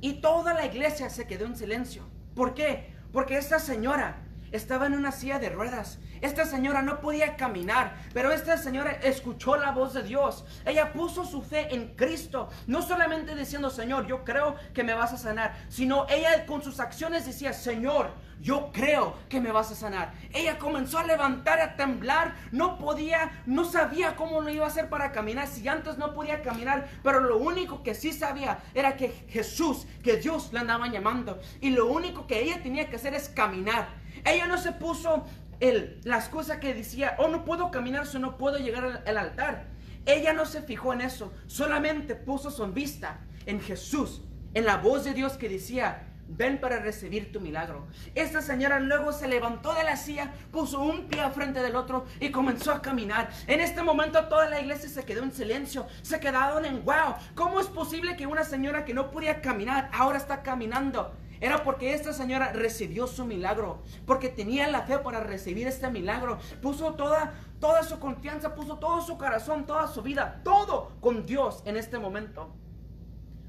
y 0.00 0.20
toda 0.20 0.52
la 0.52 0.66
iglesia 0.66 1.08
se 1.08 1.26
quedó 1.26 1.46
en 1.46 1.56
silencio. 1.56 2.02
¿Por 2.34 2.54
qué? 2.54 2.92
Porque 3.12 3.38
esta 3.38 3.58
señora 3.58 4.27
estaba 4.52 4.86
en 4.86 4.94
una 4.94 5.12
silla 5.12 5.38
de 5.38 5.50
ruedas. 5.50 5.98
Esta 6.20 6.44
señora 6.44 6.82
no 6.82 7.00
podía 7.00 7.36
caminar, 7.36 7.96
pero 8.12 8.32
esta 8.32 8.56
señora 8.56 8.92
escuchó 9.02 9.56
la 9.56 9.70
voz 9.70 9.94
de 9.94 10.02
Dios. 10.02 10.44
Ella 10.64 10.92
puso 10.92 11.24
su 11.24 11.42
fe 11.42 11.74
en 11.74 11.94
Cristo, 11.94 12.48
no 12.66 12.82
solamente 12.82 13.34
diciendo, 13.34 13.70
Señor, 13.70 14.06
yo 14.06 14.24
creo 14.24 14.56
que 14.74 14.84
me 14.84 14.94
vas 14.94 15.12
a 15.12 15.18
sanar, 15.18 15.54
sino 15.68 16.06
ella 16.08 16.46
con 16.46 16.62
sus 16.62 16.80
acciones 16.80 17.26
decía, 17.26 17.52
Señor, 17.52 18.12
yo 18.40 18.70
creo 18.72 19.16
que 19.28 19.40
me 19.40 19.52
vas 19.52 19.70
a 19.70 19.74
sanar. 19.74 20.12
Ella 20.32 20.58
comenzó 20.58 20.98
a 20.98 21.04
levantar, 21.04 21.60
a 21.60 21.76
temblar, 21.76 22.36
no 22.52 22.78
podía, 22.78 23.42
no 23.46 23.64
sabía 23.64 24.16
cómo 24.16 24.40
lo 24.40 24.50
iba 24.50 24.64
a 24.64 24.68
hacer 24.68 24.88
para 24.88 25.12
caminar, 25.12 25.48
si 25.48 25.66
antes 25.68 25.98
no 25.98 26.14
podía 26.14 26.42
caminar, 26.42 26.88
pero 27.02 27.20
lo 27.20 27.38
único 27.38 27.82
que 27.82 27.94
sí 27.94 28.12
sabía 28.12 28.60
era 28.74 28.96
que 28.96 29.10
Jesús, 29.28 29.86
que 30.02 30.16
Dios 30.16 30.52
la 30.52 30.60
andaba 30.60 30.88
llamando, 30.88 31.40
y 31.60 31.70
lo 31.70 31.86
único 31.86 32.26
que 32.26 32.40
ella 32.40 32.62
tenía 32.62 32.88
que 32.88 32.96
hacer 32.96 33.14
es 33.14 33.28
caminar. 33.28 33.88
Ella 34.24 34.46
no 34.46 34.58
se 34.58 34.72
puso 34.72 35.24
el, 35.60 36.00
las 36.04 36.28
cosas 36.28 36.58
que 36.58 36.74
decía, 36.74 37.16
oh, 37.18 37.28
no 37.28 37.44
puedo 37.44 37.70
caminar, 37.70 38.06
si 38.06 38.18
no 38.18 38.36
puedo 38.36 38.58
llegar 38.58 39.02
al, 39.06 39.18
altar. 39.18 39.66
Ella 40.06 40.32
no 40.32 40.46
se 40.46 40.62
fijó 40.62 40.92
en 40.92 41.02
eso, 41.02 41.32
solamente 41.46 42.14
puso 42.14 42.50
su 42.50 42.66
vista 42.68 43.20
en 43.46 43.60
Jesús, 43.60 44.22
en 44.54 44.64
la 44.64 44.76
voz 44.76 45.04
de 45.04 45.12
Dios 45.12 45.34
que 45.34 45.48
decía, 45.48 46.04
ven 46.28 46.60
para 46.60 46.78
recibir 46.78 47.32
tu 47.32 47.40
milagro. 47.40 47.86
Esta 48.14 48.40
señora 48.40 48.80
luego 48.80 49.12
se 49.12 49.28
levantó 49.28 49.74
de 49.74 49.84
la 49.84 49.96
silla, 49.96 50.32
puso 50.52 50.80
un 50.80 51.08
pie 51.08 51.28
frente 51.30 51.60
del 51.60 51.76
otro 51.76 52.06
y 52.20 52.30
comenzó 52.30 52.72
a 52.72 52.82
caminar. 52.82 53.30
En 53.46 53.60
este 53.60 53.82
momento 53.82 54.28
toda 54.28 54.48
la 54.48 54.60
iglesia 54.60 54.88
se 54.88 55.04
quedó 55.04 55.22
en 55.22 55.32
silencio, 55.32 55.86
se 56.02 56.20
quedaron 56.20 56.64
en 56.64 56.84
wow. 56.84 57.14
¿Cómo 57.34 57.60
es 57.60 57.66
posible 57.66 58.16
que 58.16 58.26
una 58.26 58.44
señora 58.44 58.84
que 58.84 58.94
no 58.94 59.10
podía 59.10 59.40
caminar 59.40 59.90
ahora 59.92 60.18
está 60.18 60.42
caminando? 60.42 61.14
Era 61.40 61.62
porque 61.62 61.94
esta 61.94 62.12
señora 62.12 62.52
recibió 62.52 63.06
su 63.06 63.24
milagro, 63.24 63.82
porque 64.06 64.28
tenía 64.28 64.68
la 64.68 64.82
fe 64.82 64.98
para 64.98 65.20
recibir 65.20 65.66
este 65.66 65.90
milagro. 65.90 66.38
Puso 66.60 66.94
toda, 66.94 67.34
toda 67.60 67.82
su 67.82 67.98
confianza, 67.98 68.54
puso 68.54 68.78
todo 68.78 69.00
su 69.00 69.16
corazón, 69.18 69.66
toda 69.66 69.86
su 69.86 70.02
vida, 70.02 70.40
todo 70.44 70.92
con 71.00 71.26
Dios 71.26 71.62
en 71.64 71.76
este 71.76 71.98
momento. 71.98 72.54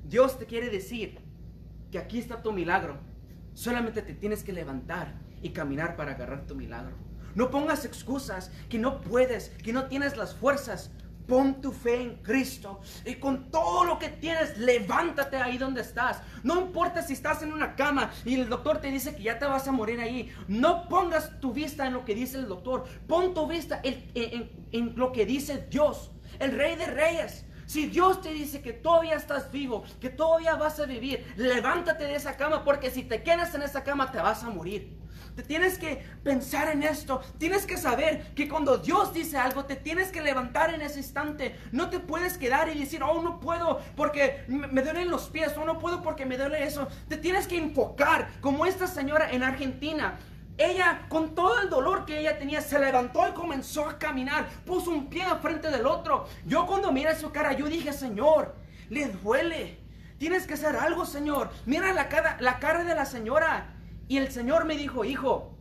Dios 0.04 0.38
te 0.38 0.46
quiere 0.46 0.70
decir 0.70 1.20
que 1.92 2.00
aquí 2.00 2.20
está 2.20 2.42
tu 2.42 2.52
milagro. 2.52 2.98
Solamente 3.54 4.02
te 4.02 4.14
tienes 4.14 4.44
que 4.44 4.54
levantar 4.54 5.16
y 5.42 5.50
caminar 5.50 5.96
para 5.96 6.12
agarrar 6.12 6.46
tu 6.46 6.56
milagro. 6.56 6.96
No 7.36 7.50
pongas 7.50 7.86
excusas 7.86 8.52
que 8.70 8.80
no 8.80 9.02
puedes, 9.02 9.50
que 9.64 9.74
no 9.74 9.86
tienes 9.86 10.18
las 10.18 10.34
fuerzas. 10.36 10.92
Pon 11.30 11.62
tu 11.62 11.72
fe 11.72 12.02
en 12.02 12.16
Cristo 12.18 12.82
y 13.06 13.16
con 13.16 13.50
todo 13.52 13.86
lo 13.86 14.00
que 14.00 14.10
tienes, 14.10 14.58
levántate 14.58 15.38
ahí 15.38 15.58
donde 15.58 15.82
estás. 15.82 16.22
No 16.44 16.60
importa 16.60 17.02
si 17.02 17.14
estás 17.14 17.42
en 17.44 17.54
una 17.54 17.76
cama 17.76 18.12
y 18.26 18.36
el 18.36 18.50
doctor 18.50 18.82
te 18.82 18.92
dice 18.92 19.16
que 19.16 19.24
ya 19.24 19.40
te 19.40 19.46
vas 19.46 19.68
a 19.68 19.72
morir 19.72 20.02
ahí. 20.02 20.30
No 20.48 20.90
pongas 20.90 21.40
tu 21.40 21.54
vista 21.54 21.86
en 21.86 21.94
lo 21.94 22.04
que 22.04 22.16
dice 22.16 22.38
el 22.38 22.48
doctor. 22.48 22.86
Pon 23.08 23.34
tu 23.34 23.48
vista 23.48 23.80
en, 23.84 24.50
en 24.72 24.94
lo 24.98 25.12
que 25.12 25.26
dice 25.26 25.68
Dios, 25.70 26.12
el 26.40 26.52
Rey 26.52 26.76
de 26.76 26.88
Reyes. 26.88 27.46
Si 27.68 27.86
Dios 27.86 28.22
te 28.22 28.34
dice 28.34 28.64
que 28.64 28.74
todavía 28.74 29.14
estás 29.14 29.52
vivo, 29.52 29.84
que 30.02 30.10
todavía 30.10 30.56
vas 30.56 30.80
a 30.80 30.88
vivir, 30.88 31.32
levántate 31.38 32.06
de 32.06 32.16
esa 32.16 32.36
cama 32.36 32.64
porque 32.64 32.90
si 32.90 33.04
te 33.04 33.22
quedas 33.22 33.54
en 33.54 33.62
esa 33.62 33.84
cama 33.84 34.12
te 34.12 34.18
vas 34.18 34.44
a 34.44 34.50
morir. 34.50 34.99
Te 35.40 35.46
tienes 35.46 35.78
que 35.78 36.04
pensar 36.22 36.68
en 36.68 36.84
esto. 36.84 37.22
Tienes 37.38 37.66
que 37.66 37.78
saber 37.78 38.34
que 38.36 38.50
cuando 38.50 38.78
Dios 38.78 39.14
dice 39.14 39.38
algo, 39.38 39.64
te 39.64 39.78
tienes 39.78 40.12
que 40.12 40.22
levantar 40.22 40.74
en 40.74 40.82
ese 40.82 41.00
instante. 41.00 41.56
No 41.72 41.90
te 41.90 42.00
puedes 42.00 42.38
quedar 42.38 42.68
y 42.68 42.78
decir, 42.78 43.02
oh, 43.04 43.22
no 43.22 43.40
puedo 43.40 43.80
porque 43.96 44.44
me 44.50 44.82
duelen 44.82 45.10
los 45.10 45.30
pies, 45.30 45.56
o 45.56 45.64
no 45.64 45.80
puedo 45.80 46.02
porque 46.02 46.26
me 46.26 46.38
duele 46.38 46.66
eso. 46.66 46.90
Te 47.08 47.16
tienes 47.16 47.48
que 47.48 47.58
enfocar, 47.58 48.28
como 48.42 48.66
esta 48.66 48.86
señora 48.86 49.32
en 49.32 49.44
Argentina. 49.44 50.20
Ella, 50.58 51.06
con 51.08 51.34
todo 51.36 51.62
el 51.62 51.70
dolor 51.70 52.04
que 52.04 52.20
ella 52.20 52.38
tenía, 52.38 52.60
se 52.60 52.78
levantó 52.78 53.26
y 53.30 53.32
comenzó 53.32 53.88
a 53.88 53.98
caminar. 53.98 54.46
Puso 54.66 54.92
un 54.92 55.10
pie 55.10 55.24
frente 55.42 55.72
del 55.72 55.88
otro. 55.88 56.28
Yo 56.46 56.68
cuando 56.68 56.92
miré 56.92 57.16
su 57.16 57.32
cara, 57.32 57.54
yo 57.54 57.68
dije, 57.68 57.94
Señor, 57.94 58.58
le 58.90 59.08
duele. 59.08 59.80
Tienes 60.18 60.46
que 60.46 60.56
hacer 60.56 60.76
algo, 60.76 61.06
Señor. 61.06 61.50
Mira 61.66 61.94
la 61.94 62.10
cara, 62.10 62.36
la 62.42 62.60
cara 62.60 62.84
de 62.84 62.94
la 62.94 63.06
señora. 63.06 63.79
Y 64.10 64.18
el 64.18 64.32
Señor 64.32 64.66
me 64.66 64.76
dijo, 64.76 65.06
hijo, 65.06 65.56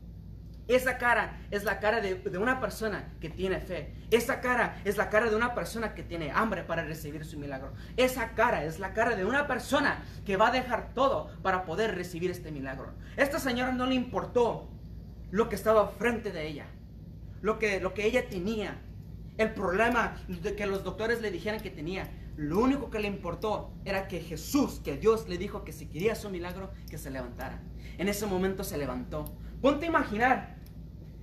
esa 0.68 0.96
cara 0.96 1.38
es 1.50 1.64
la 1.64 1.80
cara 1.80 2.00
de, 2.00 2.14
una 2.38 2.60
persona 2.60 3.12
que 3.20 3.28
tiene 3.28 3.60
fe. 3.60 3.92
Esa 4.10 4.40
cara 4.40 4.80
es 4.86 4.96
la 4.96 5.10
cara 5.10 5.28
de 5.28 5.36
una 5.36 5.54
persona 5.54 5.94
que 5.94 6.02
tiene 6.02 6.30
hambre 6.30 6.64
para 6.64 6.82
recibir 6.82 7.26
su 7.26 7.38
milagro. 7.38 7.74
Esa 7.98 8.30
cara 8.30 8.64
es 8.64 8.80
la 8.80 8.94
cara 8.94 9.16
de 9.16 9.26
una 9.26 9.46
persona 9.46 10.02
que 10.24 10.38
va 10.38 10.48
a 10.48 10.50
dejar 10.50 10.94
todo 10.94 11.30
para 11.42 11.66
poder 11.66 11.94
recibir 11.94 12.30
este 12.30 12.50
milagro. 12.50 12.94
Esta 13.18 13.38
señora 13.38 13.72
no 13.72 13.84
le 13.84 13.94
importó 13.94 14.70
lo 15.30 15.50
que 15.50 15.54
estaba 15.54 15.88
frente 15.88 16.32
de 16.32 16.48
ella, 16.48 16.66
lo 17.42 17.58
que, 17.58 17.80
lo 17.80 17.92
que 17.92 18.06
ella 18.06 18.30
tenía, 18.30 18.80
el 19.36 19.52
problema 19.52 20.16
de 20.26 20.56
que 20.56 20.64
los 20.64 20.84
doctores 20.84 21.20
le 21.20 21.30
dijeran 21.30 21.60
que 21.60 21.70
tenía. 21.70 22.08
Lo 22.38 22.60
único 22.60 22.88
que 22.88 23.00
le 23.00 23.08
importó 23.08 23.72
era 23.84 24.06
que 24.06 24.20
Jesús, 24.20 24.80
que 24.84 24.96
Dios 24.96 25.28
le 25.28 25.38
dijo 25.38 25.64
que 25.64 25.72
si 25.72 25.86
quería 25.86 26.14
su 26.14 26.30
milagro, 26.30 26.70
que 26.88 26.96
se 26.96 27.10
levantara. 27.10 27.60
En 27.98 28.06
ese 28.06 28.26
momento 28.26 28.62
se 28.62 28.78
levantó. 28.78 29.24
Ponte 29.60 29.86
a 29.86 29.88
imaginar, 29.88 30.56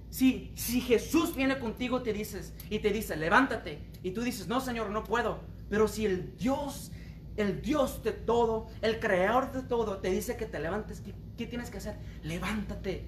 si, 0.09 0.51
si 0.55 0.81
Jesús 0.81 1.33
viene 1.33 1.57
contigo 1.57 2.01
te 2.01 2.11
dices, 2.11 2.53
y 2.69 2.79
te 2.79 2.91
dice, 2.91 3.15
levántate, 3.15 3.79
y 4.03 4.11
tú 4.11 4.23
dices, 4.23 4.49
no 4.49 4.59
Señor, 4.59 4.89
no 4.89 5.05
puedo. 5.05 5.39
Pero 5.69 5.87
si 5.87 6.05
el 6.05 6.35
Dios, 6.35 6.91
el 7.37 7.61
Dios 7.61 8.03
de 8.03 8.11
todo, 8.11 8.67
el 8.81 8.99
creador 8.99 9.53
de 9.53 9.61
todo, 9.61 9.99
te 9.99 10.09
dice 10.09 10.35
que 10.35 10.45
te 10.45 10.59
levantes, 10.59 10.99
¿qué, 10.99 11.13
qué 11.37 11.47
tienes 11.47 11.69
que 11.69 11.77
hacer? 11.77 11.97
Levántate. 12.23 13.05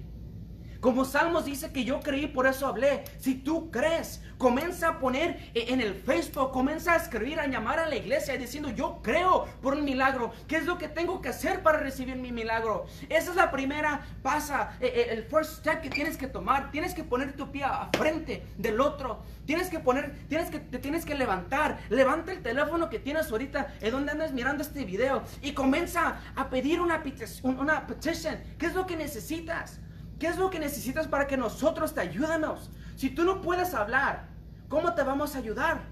Como 0.80 1.04
Salmos 1.04 1.44
dice 1.44 1.72
que 1.72 1.84
yo 1.84 1.98
creí, 2.00 2.28
por 2.28 2.46
eso 2.46 2.66
hablé. 2.66 3.02
Si 3.18 3.34
tú 3.34 3.68
crees, 3.70 4.22
comienza 4.38 4.88
a 4.88 4.98
poner 5.00 5.50
e-, 5.52 5.72
en 5.72 5.80
el 5.80 5.94
Facebook, 5.94 6.52
comienza 6.52 6.92
a 6.92 6.96
escribir, 6.96 7.40
a 7.40 7.48
llamar 7.48 7.80
a 7.80 7.88
la 7.88 7.96
iglesia 7.96 8.36
diciendo, 8.36 8.70
yo 8.70 9.00
creo 9.02 9.46
por 9.60 9.74
un 9.74 9.84
milagro. 9.84 10.32
¿Qué 10.46 10.56
es 10.56 10.66
lo 10.66 10.78
que 10.78 10.86
tengo 10.88 11.20
que 11.20 11.30
hacer 11.30 11.64
para 11.64 11.78
recibir 11.78 12.14
mi 12.14 12.30
milagro? 12.30 12.86
Esa 13.08 13.30
es 13.30 13.36
la 13.36 13.50
primera 13.50 14.06
pasa, 14.22 14.76
e-, 14.80 14.86
e-, 14.86 15.12
el 15.14 15.24
first 15.24 15.58
step 15.58 15.80
que 15.80 15.90
tienes 15.90 16.16
que 16.16 16.28
tomar. 16.28 16.70
Tienes 16.70 16.94
que 16.94 17.02
poner 17.02 17.32
tu 17.32 17.50
pie 17.50 17.64
a 17.64 17.90
frente 17.96 18.46
del 18.56 18.80
otro. 18.80 19.22
Tienes 19.46 19.70
que 19.70 19.80
poner, 19.80 20.14
tienes 20.28 20.48
que, 20.48 20.60
te 20.60 20.78
tienes 20.78 21.04
que 21.04 21.16
levantar. 21.16 21.80
Levanta 21.88 22.30
el 22.30 22.40
teléfono 22.40 22.88
que 22.88 23.00
tienes 23.00 23.32
ahorita, 23.32 23.74
en 23.80 23.90
donde 23.90 24.12
andas 24.12 24.32
mirando 24.32 24.62
este 24.62 24.84
video, 24.84 25.24
y 25.42 25.52
comienza 25.52 26.20
a 26.36 26.48
pedir 26.48 26.80
una, 26.80 27.02
una 27.42 27.86
petition. 27.88 28.38
¿Qué 28.58 28.66
es 28.66 28.74
lo 28.74 28.86
que 28.86 28.96
necesitas? 28.96 29.80
¿Qué 30.18 30.26
es 30.26 30.36
lo 30.36 30.50
que 30.50 30.58
necesitas 30.58 31.06
para 31.06 31.26
que 31.26 31.36
nosotros 31.36 31.94
te 31.94 32.00
ayudemos? 32.00 32.70
Si 32.96 33.10
tú 33.10 33.24
no 33.24 33.40
puedes 33.40 33.74
hablar, 33.74 34.28
¿cómo 34.68 34.94
te 34.94 35.02
vamos 35.02 35.34
a 35.34 35.38
ayudar? 35.38 35.82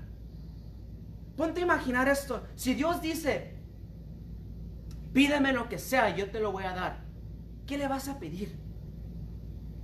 Ponte 1.36 1.60
a 1.60 1.64
imaginar 1.64 2.08
esto. 2.08 2.44
Si 2.54 2.74
Dios 2.74 3.00
dice, 3.00 3.54
pídeme 5.12 5.52
lo 5.52 5.68
que 5.68 5.78
sea, 5.78 6.14
yo 6.16 6.30
te 6.30 6.40
lo 6.40 6.50
voy 6.50 6.64
a 6.64 6.74
dar. 6.74 7.04
¿Qué 7.66 7.78
le 7.78 7.88
vas 7.88 8.08
a 8.08 8.18
pedir? 8.18 8.58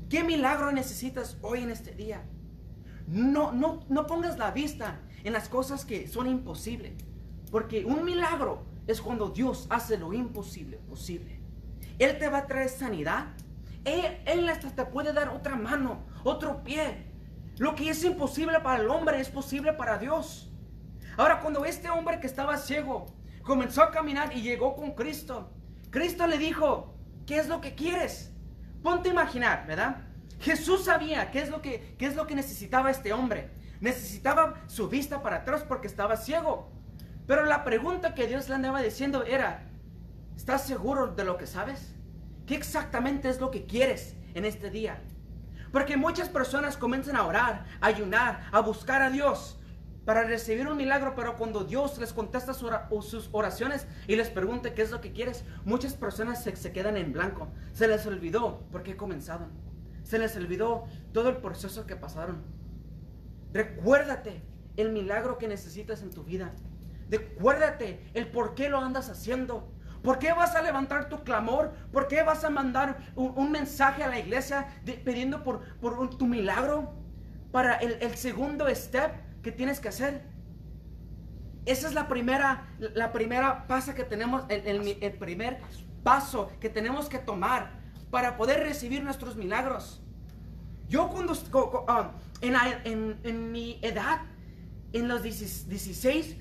¿Qué 0.08 0.24
milagro 0.24 0.72
necesitas 0.72 1.36
hoy 1.42 1.62
en 1.62 1.70
este 1.70 1.92
día? 1.92 2.22
No, 3.06 3.52
no, 3.52 3.80
no 3.88 4.06
pongas 4.06 4.38
la 4.38 4.50
vista 4.50 5.00
en 5.24 5.32
las 5.32 5.48
cosas 5.48 5.84
que 5.84 6.08
son 6.08 6.26
imposibles. 6.26 6.92
Porque 7.50 7.84
un 7.84 8.04
milagro 8.04 8.64
es 8.86 9.00
cuando 9.00 9.28
Dios 9.28 9.66
hace 9.70 9.98
lo 9.98 10.12
imposible 10.12 10.78
posible. 10.78 11.40
Él 11.98 12.18
te 12.18 12.28
va 12.28 12.38
a 12.38 12.46
traer 12.46 12.68
sanidad. 12.68 13.26
Él, 13.84 14.48
hasta 14.48 14.70
te 14.70 14.84
puede 14.84 15.12
dar 15.12 15.28
otra 15.28 15.56
mano, 15.56 16.04
otro 16.24 16.62
pie. 16.62 17.10
Lo 17.58 17.74
que 17.74 17.90
es 17.90 18.04
imposible 18.04 18.60
para 18.60 18.80
el 18.80 18.88
hombre 18.88 19.20
es 19.20 19.28
posible 19.28 19.72
para 19.72 19.98
Dios. 19.98 20.50
Ahora, 21.16 21.40
cuando 21.40 21.64
este 21.64 21.90
hombre 21.90 22.20
que 22.20 22.26
estaba 22.26 22.56
ciego 22.56 23.06
comenzó 23.42 23.82
a 23.82 23.90
caminar 23.90 24.34
y 24.34 24.42
llegó 24.42 24.76
con 24.76 24.92
Cristo, 24.92 25.52
Cristo 25.90 26.26
le 26.26 26.38
dijo, 26.38 26.94
¿qué 27.26 27.38
es 27.38 27.48
lo 27.48 27.60
que 27.60 27.74
quieres? 27.74 28.32
Ponte 28.82 29.08
a 29.08 29.12
imaginar, 29.12 29.66
¿verdad? 29.66 30.06
Jesús 30.40 30.84
sabía 30.84 31.30
qué 31.30 31.40
es 31.40 31.50
lo 31.50 31.60
que, 31.60 31.94
qué 31.98 32.06
es 32.06 32.16
lo 32.16 32.26
que 32.26 32.34
necesitaba 32.34 32.90
este 32.90 33.12
hombre. 33.12 33.50
Necesitaba 33.80 34.62
su 34.68 34.88
vista 34.88 35.22
para 35.22 35.38
atrás 35.38 35.64
porque 35.66 35.86
estaba 35.86 36.16
ciego. 36.16 36.70
Pero 37.26 37.44
la 37.44 37.64
pregunta 37.64 38.14
que 38.14 38.26
Dios 38.26 38.48
le 38.48 38.54
andaba 38.54 38.80
diciendo 38.80 39.24
era, 39.24 39.68
¿estás 40.36 40.66
seguro 40.66 41.08
de 41.08 41.24
lo 41.24 41.36
que 41.36 41.46
sabes? 41.46 41.94
¿Qué 42.46 42.54
exactamente 42.54 43.28
es 43.28 43.40
lo 43.40 43.50
que 43.50 43.66
quieres 43.66 44.16
en 44.34 44.44
este 44.44 44.70
día? 44.70 45.00
Porque 45.72 45.96
muchas 45.96 46.28
personas 46.28 46.76
comienzan 46.76 47.16
a 47.16 47.26
orar, 47.26 47.64
a 47.80 47.86
ayunar, 47.86 48.48
a 48.52 48.60
buscar 48.60 49.00
a 49.02 49.10
Dios 49.10 49.58
para 50.04 50.24
recibir 50.24 50.66
un 50.66 50.76
milagro, 50.76 51.14
pero 51.14 51.36
cuando 51.36 51.64
Dios 51.64 51.98
les 51.98 52.12
contesta 52.12 52.52
sus 52.54 53.28
oraciones 53.32 53.86
y 54.08 54.16
les 54.16 54.30
pregunta 54.30 54.74
qué 54.74 54.82
es 54.82 54.90
lo 54.90 55.00
que 55.00 55.12
quieres, 55.12 55.44
muchas 55.64 55.94
personas 55.94 56.42
se, 56.42 56.72
quedan 56.72 56.96
en 56.96 57.12
blanco. 57.12 57.48
Se 57.72 57.86
les 57.86 58.04
olvidó 58.06 58.66
por 58.72 58.82
qué 58.82 58.96
comenzaron. 58.96 59.50
Se 60.02 60.18
les 60.18 60.36
olvidó 60.36 60.84
todo 61.12 61.28
el 61.28 61.36
proceso 61.36 61.86
que 61.86 61.94
pasaron. 61.94 62.42
Recuérdate 63.52 64.42
el 64.76 64.90
milagro 64.90 65.38
que 65.38 65.46
necesitas 65.46 66.02
en 66.02 66.10
tu 66.10 66.24
vida. 66.24 66.52
Recuérdate 67.08 68.10
el 68.14 68.28
por 68.28 68.54
qué 68.54 68.68
lo 68.68 68.78
andas 68.78 69.08
haciendo. 69.08 69.72
¿Por 70.02 70.18
qué 70.18 70.32
vas 70.32 70.54
a 70.56 70.62
levantar 70.62 71.08
tu 71.08 71.22
clamor? 71.22 71.72
¿Por 71.92 72.08
qué 72.08 72.22
vas 72.22 72.44
a 72.44 72.50
mandar 72.50 72.98
un, 73.14 73.52
mensaje 73.52 74.02
a 74.02 74.08
la 74.08 74.18
iglesia 74.18 74.66
pidiendo 75.04 75.44
por, 75.44 76.16
tu 76.18 76.26
milagro? 76.26 76.92
Para 77.52 77.76
el, 77.76 78.16
segundo 78.16 78.66
step 78.74 79.12
que 79.42 79.52
tienes 79.52 79.78
que 79.78 79.88
hacer. 79.88 80.22
Esa 81.66 81.86
es 81.86 81.94
la 81.94 82.08
primera, 82.08 82.66
la 82.78 83.12
primera 83.12 83.66
paso 83.68 83.94
que 83.94 84.02
tenemos, 84.02 84.44
el, 84.48 85.12
primer 85.18 85.60
paso 86.02 86.50
que 86.60 86.68
tenemos 86.68 87.08
que 87.08 87.18
tomar 87.18 87.70
para 88.10 88.36
poder 88.36 88.60
recibir 88.60 89.04
nuestros 89.04 89.36
milagros. 89.36 90.02
Yo 90.88 91.08
cuando, 91.08 91.34
ah, 91.86 92.12
en 92.40 93.52
mi 93.52 93.78
edad, 93.82 94.22
en 94.92 95.06
los 95.06 95.22
16, 95.22 96.36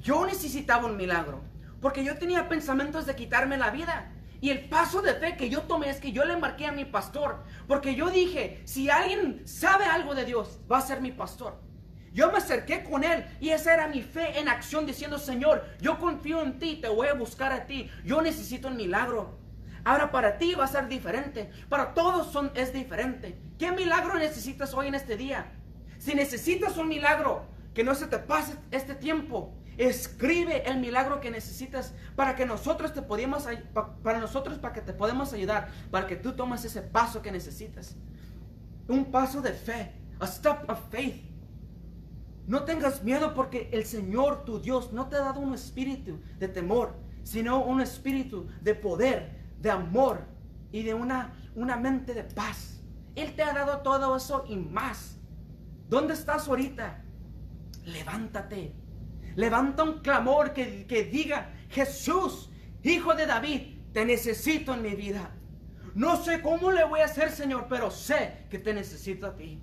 yo 0.00 0.26
necesitaba 0.26 0.86
un 0.86 0.96
milagro. 0.96 1.53
Porque 1.84 2.02
yo 2.02 2.16
tenía 2.16 2.48
pensamientos 2.48 3.04
de 3.04 3.14
quitarme 3.14 3.58
la 3.58 3.68
vida. 3.68 4.10
Y 4.40 4.48
el 4.48 4.70
paso 4.70 5.02
de 5.02 5.12
fe 5.16 5.36
que 5.36 5.50
yo 5.50 5.64
tomé 5.64 5.90
es 5.90 6.00
que 6.00 6.12
yo 6.12 6.24
le 6.24 6.38
marqué 6.38 6.64
a 6.64 6.72
mi 6.72 6.86
pastor. 6.86 7.44
Porque 7.68 7.94
yo 7.94 8.08
dije, 8.08 8.62
si 8.64 8.88
alguien 8.88 9.46
sabe 9.46 9.84
algo 9.84 10.14
de 10.14 10.24
Dios, 10.24 10.60
va 10.72 10.78
a 10.78 10.80
ser 10.80 11.02
mi 11.02 11.12
pastor. 11.12 11.60
Yo 12.14 12.32
me 12.32 12.38
acerqué 12.38 12.84
con 12.84 13.04
él 13.04 13.26
y 13.38 13.50
esa 13.50 13.74
era 13.74 13.86
mi 13.86 14.00
fe 14.00 14.38
en 14.38 14.48
acción 14.48 14.86
diciendo, 14.86 15.18
Señor, 15.18 15.62
yo 15.78 15.98
confío 15.98 16.40
en 16.40 16.58
ti, 16.58 16.76
te 16.80 16.88
voy 16.88 17.08
a 17.08 17.12
buscar 17.12 17.52
a 17.52 17.66
ti. 17.66 17.90
Yo 18.02 18.22
necesito 18.22 18.68
un 18.68 18.78
milagro. 18.78 19.38
Ahora 19.84 20.10
para 20.10 20.38
ti 20.38 20.54
va 20.54 20.64
a 20.64 20.68
ser 20.68 20.88
diferente. 20.88 21.50
Para 21.68 21.92
todos 21.92 22.32
son, 22.32 22.50
es 22.54 22.72
diferente. 22.72 23.38
¿Qué 23.58 23.72
milagro 23.72 24.18
necesitas 24.18 24.72
hoy 24.72 24.86
en 24.86 24.94
este 24.94 25.18
día? 25.18 25.52
Si 25.98 26.14
necesitas 26.14 26.78
un 26.78 26.88
milagro, 26.88 27.46
que 27.74 27.84
no 27.84 27.94
se 27.94 28.06
te 28.06 28.18
pase 28.18 28.54
este 28.70 28.94
tiempo. 28.94 29.52
Escribe 29.76 30.68
el 30.68 30.78
milagro 30.80 31.20
que 31.20 31.30
necesitas 31.30 31.94
para 32.16 32.36
que 32.36 32.46
nosotros 32.46 32.92
te 32.92 33.02
podamos, 33.02 33.46
para 34.02 34.18
nosotros, 34.18 34.58
para 34.58 34.72
que 34.74 34.80
te 34.80 34.92
podamos 34.92 35.32
ayudar, 35.32 35.68
para 35.90 36.06
que 36.06 36.16
tú 36.16 36.32
tomes 36.32 36.64
ese 36.64 36.82
paso 36.82 37.22
que 37.22 37.32
necesitas. 37.32 37.96
Un 38.88 39.10
paso 39.10 39.40
de 39.40 39.52
fe, 39.52 39.92
a 40.20 40.26
step 40.26 40.68
of 40.68 40.78
faith. 40.90 41.24
No 42.46 42.64
tengas 42.64 43.02
miedo 43.02 43.34
porque 43.34 43.70
el 43.72 43.84
Señor, 43.84 44.44
tu 44.44 44.60
Dios, 44.60 44.92
no 44.92 45.08
te 45.08 45.16
ha 45.16 45.20
dado 45.20 45.40
un 45.40 45.54
espíritu 45.54 46.20
de 46.38 46.48
temor, 46.48 46.94
sino 47.22 47.64
un 47.64 47.80
espíritu 47.80 48.46
de 48.60 48.74
poder, 48.74 49.44
de 49.60 49.70
amor 49.70 50.26
y 50.70 50.82
de 50.82 50.92
una, 50.92 51.34
una 51.54 51.76
mente 51.76 52.12
de 52.12 52.24
paz. 52.24 52.82
Él 53.14 53.34
te 53.34 53.42
ha 53.42 53.52
dado 53.52 53.78
todo 53.78 54.16
eso 54.16 54.44
y 54.48 54.56
más. 54.56 55.16
¿Dónde 55.88 56.14
estás 56.14 56.48
ahorita? 56.48 57.04
levántate. 57.86 58.74
Levanta 59.36 59.82
un 59.82 60.00
clamor 60.00 60.52
que, 60.52 60.86
que 60.86 61.04
diga, 61.04 61.50
Jesús, 61.70 62.50
hijo 62.82 63.14
de 63.14 63.26
David, 63.26 63.78
te 63.92 64.04
necesito 64.04 64.74
en 64.74 64.82
mi 64.82 64.94
vida. 64.94 65.30
No 65.94 66.16
sé 66.16 66.42
cómo 66.42 66.72
le 66.72 66.84
voy 66.84 67.00
a 67.00 67.04
hacer, 67.04 67.30
Señor, 67.30 67.66
pero 67.68 67.90
sé 67.90 68.46
que 68.50 68.58
te 68.58 68.74
necesito 68.74 69.26
a 69.26 69.36
ti. 69.36 69.62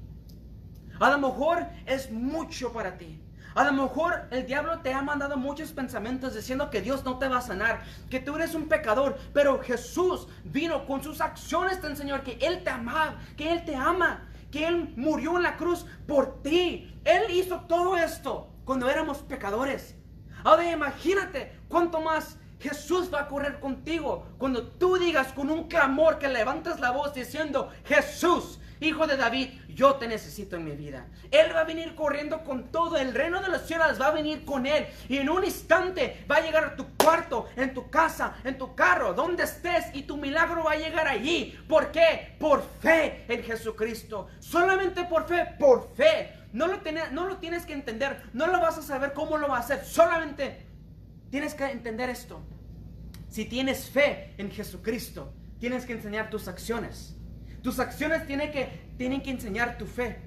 A 0.99 1.09
lo 1.09 1.17
mejor 1.17 1.67
es 1.85 2.11
mucho 2.11 2.71
para 2.71 2.97
ti. 2.97 3.21
A 3.53 3.65
lo 3.65 3.73
mejor 3.73 4.27
el 4.31 4.45
diablo 4.45 4.79
te 4.79 4.93
ha 4.93 5.01
mandado 5.01 5.35
muchos 5.35 5.71
pensamientos 5.71 6.35
diciendo 6.35 6.69
que 6.69 6.81
Dios 6.81 7.03
no 7.03 7.17
te 7.17 7.27
va 7.27 7.39
a 7.39 7.41
sanar, 7.41 7.83
que 8.09 8.21
tú 8.21 8.35
eres 8.35 8.55
un 8.55 8.69
pecador, 8.69 9.17
pero 9.33 9.61
Jesús 9.61 10.27
vino 10.45 10.85
con 10.85 11.03
sus 11.03 11.19
acciones 11.19 11.81
te 11.81 11.87
enseñó 11.87 12.23
que 12.23 12.37
Él 12.41 12.63
te 12.63 12.69
ama, 12.69 13.19
que 13.35 13.51
Él 13.51 13.65
te 13.65 13.75
ama, 13.75 14.29
que 14.51 14.67
Él 14.67 14.93
murió 14.95 15.35
en 15.35 15.43
la 15.43 15.57
cruz 15.57 15.85
por 16.07 16.41
ti. 16.41 16.97
Él 17.03 17.23
hizo 17.31 17.61
todo 17.61 17.97
esto 17.97 18.50
cuando 18.71 18.89
éramos 18.89 19.17
pecadores. 19.17 19.95
Ahora 20.45 20.71
imagínate 20.71 21.51
cuánto 21.67 21.99
más 21.99 22.37
Jesús 22.57 23.13
va 23.13 23.23
a 23.23 23.27
correr 23.27 23.59
contigo 23.59 24.25
cuando 24.37 24.65
tú 24.65 24.95
digas 24.97 25.33
con 25.33 25.49
un 25.49 25.67
clamor 25.67 26.19
que 26.19 26.29
levantas 26.29 26.79
la 26.79 26.91
voz 26.91 27.13
diciendo, 27.13 27.69
Jesús, 27.83 28.61
hijo 28.79 29.07
de 29.07 29.17
David, 29.17 29.49
yo 29.67 29.95
te 29.95 30.07
necesito 30.07 30.55
en 30.55 30.63
mi 30.63 30.71
vida. 30.71 31.05
Él 31.31 31.53
va 31.53 31.59
a 31.59 31.65
venir 31.65 31.95
corriendo 31.95 32.45
con 32.45 32.71
todo, 32.71 32.95
el 32.95 33.13
reino 33.13 33.41
de 33.41 33.49
los 33.49 33.63
cielos 33.63 33.99
va 33.99 34.07
a 34.07 34.11
venir 34.11 34.45
con 34.45 34.65
él 34.65 34.87
y 35.09 35.17
en 35.17 35.29
un 35.29 35.43
instante 35.43 36.25
va 36.31 36.37
a 36.37 36.41
llegar 36.41 36.63
a 36.63 36.75
tu 36.77 36.95
cuarto, 36.95 37.49
en 37.57 37.73
tu 37.73 37.89
casa, 37.89 38.35
en 38.45 38.57
tu 38.57 38.73
carro, 38.73 39.13
donde 39.13 39.43
estés 39.43 39.93
y 39.93 40.03
tu 40.03 40.15
milagro 40.15 40.63
va 40.63 40.71
a 40.71 40.77
llegar 40.77 41.09
allí. 41.09 41.59
¿Por 41.67 41.91
qué? 41.91 42.37
Por 42.39 42.63
fe 42.79 43.25
en 43.27 43.43
Jesucristo. 43.43 44.29
Solamente 44.39 45.03
por 45.03 45.27
fe, 45.27 45.45
por 45.59 45.93
fe. 45.93 46.40
No 46.53 46.67
lo, 46.67 46.79
no 47.11 47.27
lo 47.27 47.37
tienes 47.37 47.65
que 47.65 47.73
entender, 47.73 48.23
no 48.33 48.47
lo 48.47 48.59
vas 48.59 48.77
a 48.77 48.81
saber 48.81 49.13
cómo 49.13 49.37
lo 49.37 49.47
va 49.47 49.57
a 49.57 49.59
hacer, 49.61 49.83
solamente 49.85 50.65
tienes 51.29 51.53
que 51.53 51.65
entender 51.65 52.09
esto. 52.09 52.41
Si 53.29 53.45
tienes 53.45 53.89
fe 53.89 54.33
en 54.37 54.51
Jesucristo, 54.51 55.33
tienes 55.59 55.85
que 55.85 55.93
enseñar 55.93 56.29
tus 56.29 56.47
acciones. 56.47 57.15
Tus 57.63 57.79
acciones 57.79 58.27
tienen 58.27 58.51
que, 58.51 58.93
tienen 58.97 59.21
que 59.21 59.31
enseñar 59.31 59.77
tu 59.77 59.85
fe. 59.85 60.19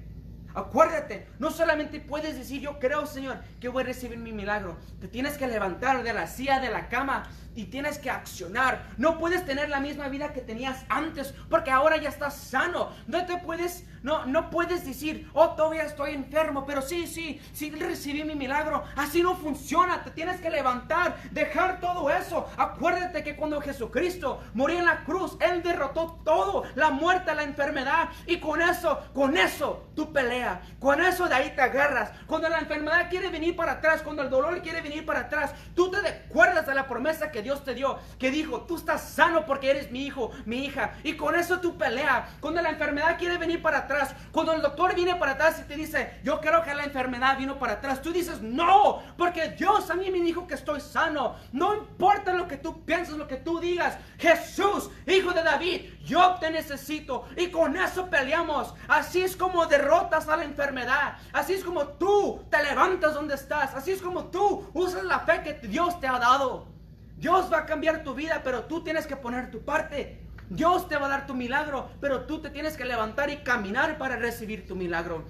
Acuérdate, 0.55 1.27
no 1.37 1.51
solamente 1.51 1.99
puedes 1.99 2.37
decir 2.37 2.61
yo 2.61 2.79
creo 2.79 3.05
Señor 3.05 3.39
que 3.59 3.67
voy 3.67 3.83
a 3.83 3.87
recibir 3.87 4.17
mi 4.17 4.31
milagro. 4.31 4.77
Te 5.01 5.09
tienes 5.09 5.37
que 5.37 5.47
levantar 5.47 6.01
de 6.01 6.13
la 6.13 6.27
silla, 6.27 6.59
de 6.61 6.71
la 6.71 6.87
cama 6.87 7.29
y 7.55 7.65
tienes 7.65 7.97
que 7.97 8.09
accionar. 8.09 8.87
No 8.97 9.17
puedes 9.17 9.45
tener 9.45 9.69
la 9.69 9.79
misma 9.79 10.09
vida 10.09 10.33
que 10.33 10.41
tenías 10.41 10.85
antes 10.89 11.33
porque 11.49 11.71
ahora 11.71 11.97
ya 11.97 12.09
estás 12.09 12.35
sano. 12.35 12.91
No 13.07 13.25
te 13.25 13.37
puedes, 13.37 13.85
no, 14.03 14.25
no 14.25 14.49
puedes 14.49 14.85
decir, 14.85 15.29
oh, 15.33 15.51
todavía 15.51 15.83
estoy 15.83 16.13
enfermo, 16.13 16.65
pero 16.65 16.81
sí, 16.81 17.07
sí, 17.07 17.41
sí 17.53 17.71
recibí 17.71 18.23
mi 18.23 18.35
milagro. 18.35 18.83
Así 18.95 19.23
no 19.23 19.35
funciona. 19.35 20.03
Te 20.03 20.11
tienes 20.11 20.41
que 20.41 20.49
levantar, 20.49 21.17
dejar 21.31 21.79
todo 21.79 22.09
eso. 22.09 22.49
Acuérdate 22.57 23.23
que 23.23 23.35
cuando 23.35 23.61
Jesucristo 23.61 24.41
murió 24.53 24.79
en 24.79 24.85
la 24.85 25.03
cruz, 25.03 25.37
Él 25.39 25.63
derrotó 25.63 26.19
todo, 26.23 26.63
la 26.75 26.89
muerte, 26.89 27.33
la 27.33 27.43
enfermedad. 27.43 28.09
Y 28.27 28.39
con 28.39 28.61
eso, 28.61 29.01
con 29.13 29.37
eso, 29.37 29.87
tú 29.95 30.11
peleas. 30.11 30.59
Con 30.79 31.01
eso 31.01 31.27
de 31.27 31.35
ahí 31.35 31.53
te 31.55 31.61
agarras. 31.61 32.11
Cuando 32.27 32.49
la 32.49 32.59
enfermedad 32.59 33.09
quiere 33.09 33.29
venir 33.29 33.55
para 33.55 33.73
atrás, 33.73 34.01
cuando 34.01 34.21
el 34.21 34.29
dolor 34.29 34.61
quiere 34.61 34.81
venir 34.81 35.05
para 35.05 35.21
atrás, 35.21 35.53
tú 35.73 35.89
te 35.89 35.97
acuerdas 36.07 36.67
de 36.67 36.75
la 36.75 36.87
promesa 36.87 37.31
que 37.31 37.41
Dios 37.45 37.63
te 37.63 37.75
dio, 37.75 37.99
que 38.17 38.31
dijo, 38.31 38.61
tú 38.61 38.75
estás 38.75 39.07
sano 39.07 39.45
porque 39.45 39.69
eres 39.69 39.91
mi 39.91 40.03
hijo, 40.05 40.31
mi 40.45 40.65
hija. 40.65 40.95
Y 41.03 41.15
con 41.15 41.35
eso 41.35 41.59
tú 41.59 41.77
peleas. 41.77 42.27
Cuando 42.39 42.59
la 42.59 42.71
enfermedad 42.71 43.19
quiere 43.19 43.37
venir 43.37 43.61
para 43.61 43.79
atrás, 43.79 44.15
cuando 44.31 44.51
el 44.51 44.63
doctor 44.63 44.95
viene 44.95 45.15
para 45.15 45.33
atrás 45.33 45.59
y 45.59 45.67
te 45.67 45.75
dice, 45.75 46.19
yo 46.23 46.41
creo 46.41 46.63
que 46.63 46.73
la 46.73 46.85
enfermedad 46.85 47.37
vino 47.37 47.59
para 47.59 47.73
atrás, 47.73 48.01
tú 48.01 48.11
dices, 48.11 48.41
no, 48.41 49.03
porque 49.15 49.49
Dios 49.49 49.91
a 49.91 49.93
mí 49.93 50.09
me 50.09 50.21
dijo 50.21 50.47
que 50.47 50.55
estoy 50.55 50.81
sano. 50.81 51.35
No 51.51 51.75
importa 51.75 52.33
lo 52.33 52.47
que 52.47 52.57
tú 52.57 52.83
pienses, 52.83 53.15
lo 53.15 53.27
que 53.27 53.37
tú 53.37 53.59
digas, 53.59 53.97
Jesús, 54.17 54.89
hijo 55.05 55.31
de 55.31 55.43
David, 55.43 55.81
yo 56.03 56.37
te 56.39 56.49
necesito. 56.49 57.25
Y 57.37 57.51
con 57.51 57.77
eso 57.77 58.09
peleamos. 58.09 58.73
Así 58.87 59.21
es 59.21 59.37
como 59.37 59.67
derrotas 59.67 60.27
a 60.27 60.35
la 60.35 60.45
enfermedad. 60.45 61.17
Así 61.31 61.53
es 61.53 61.63
como 61.63 61.89
tú 61.89 62.43
te 62.49 62.63
levantas 62.63 63.13
donde 63.13 63.35
estás. 63.35 63.75
Así 63.75 63.91
es 63.91 64.01
como 64.01 64.25
tú 64.25 64.67
usas 64.73 65.03
la 65.03 65.19
fe 65.19 65.43
que 65.43 65.67
Dios 65.67 65.99
te 65.99 66.07
ha 66.07 66.17
dado. 66.17 66.74
Dios 67.17 67.51
va 67.51 67.59
a 67.59 67.65
cambiar 67.65 68.03
tu 68.03 68.13
vida, 68.13 68.41
pero 68.43 68.65
tú 68.65 68.83
tienes 68.83 69.07
que 69.07 69.15
poner 69.15 69.51
tu 69.51 69.63
parte. 69.63 70.19
Dios 70.49 70.87
te 70.87 70.97
va 70.97 71.07
a 71.07 71.09
dar 71.09 71.27
tu 71.27 71.33
milagro, 71.33 71.89
pero 71.99 72.25
tú 72.25 72.41
te 72.41 72.49
tienes 72.49 72.77
que 72.77 72.85
levantar 72.85 73.29
y 73.29 73.37
caminar 73.37 73.97
para 73.97 74.15
recibir 74.15 74.67
tu 74.67 74.75
milagro. 74.75 75.25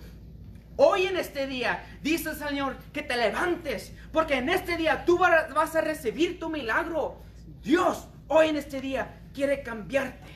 Hoy 0.78 1.06
en 1.06 1.16
este 1.16 1.48
día, 1.48 1.86
dice 2.02 2.32
el 2.32 2.36
Señor, 2.36 2.76
que 2.92 3.02
te 3.02 3.16
levantes, 3.16 3.94
porque 4.12 4.36
en 4.36 4.50
este 4.50 4.76
día 4.76 5.06
tú 5.06 5.18
vas 5.18 5.76
a 5.76 5.82
recibir 5.82 6.38
tu 6.38 6.50
milagro. 6.50 7.22
Dios, 7.62 8.10
hoy 8.28 8.50
en 8.50 8.58
este 8.58 8.82
día, 8.82 9.22
quiere 9.34 9.64
cambiarte. 9.64 10.30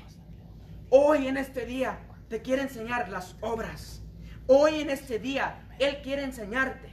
Hoy 0.90 1.28
en 1.28 1.36
este 1.36 1.66
día, 1.66 2.00
te 2.30 2.42
quiere 2.42 2.62
enseñar 2.62 3.10
las 3.10 3.36
obras. 3.42 4.02
Hoy 4.48 4.80
en 4.80 4.90
este 4.90 5.20
día, 5.20 5.68
Él 5.78 6.00
quiere 6.02 6.24
enseñarte 6.24 6.90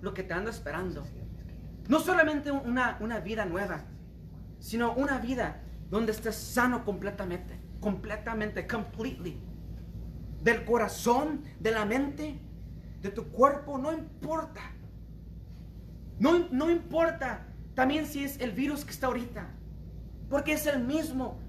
lo 0.00 0.14
que 0.14 0.22
te 0.22 0.32
anda 0.32 0.50
esperando. 0.50 1.04
No 1.88 2.00
solamente 2.00 2.50
una, 2.50 2.96
una 3.00 3.20
vida 3.20 3.44
nueva, 3.44 3.84
sino 4.58 4.94
una 4.94 5.18
vida 5.18 5.62
donde 5.90 6.12
estés 6.12 6.36
sano 6.36 6.84
completamente, 6.84 7.60
completamente, 7.80 8.66
completely. 8.66 9.40
Del 10.42 10.64
corazón, 10.64 11.42
de 11.60 11.70
la 11.70 11.84
mente, 11.84 12.40
de 13.00 13.10
tu 13.10 13.24
cuerpo, 13.24 13.78
no 13.78 13.92
importa. 13.92 14.60
No, 16.18 16.48
no 16.50 16.70
importa 16.70 17.46
también 17.74 18.06
si 18.06 18.24
es 18.24 18.38
el 18.40 18.52
virus 18.52 18.84
que 18.84 18.92
está 18.92 19.08
ahorita, 19.08 19.50
porque 20.30 20.52
es 20.52 20.66
el 20.66 20.84
mismo. 20.84 21.40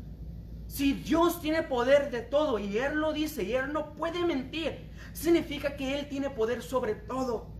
Si 0.68 0.94
Dios 0.94 1.40
tiene 1.42 1.62
poder 1.62 2.10
de 2.10 2.22
todo 2.22 2.58
y 2.58 2.78
Él 2.78 2.96
lo 2.96 3.14
dice 3.14 3.44
y 3.44 3.54
Él 3.54 3.72
no 3.72 3.94
puede 3.94 4.26
mentir, 4.26 4.90
significa 5.12 5.76
que 5.76 6.00
Él 6.00 6.10
tiene 6.10 6.30
poder 6.30 6.64
sobre 6.64 6.96
todo. 6.96 7.52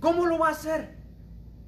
¿Cómo 0.00 0.26
lo 0.26 0.38
va 0.38 0.48
a 0.48 0.52
hacer? 0.52 0.95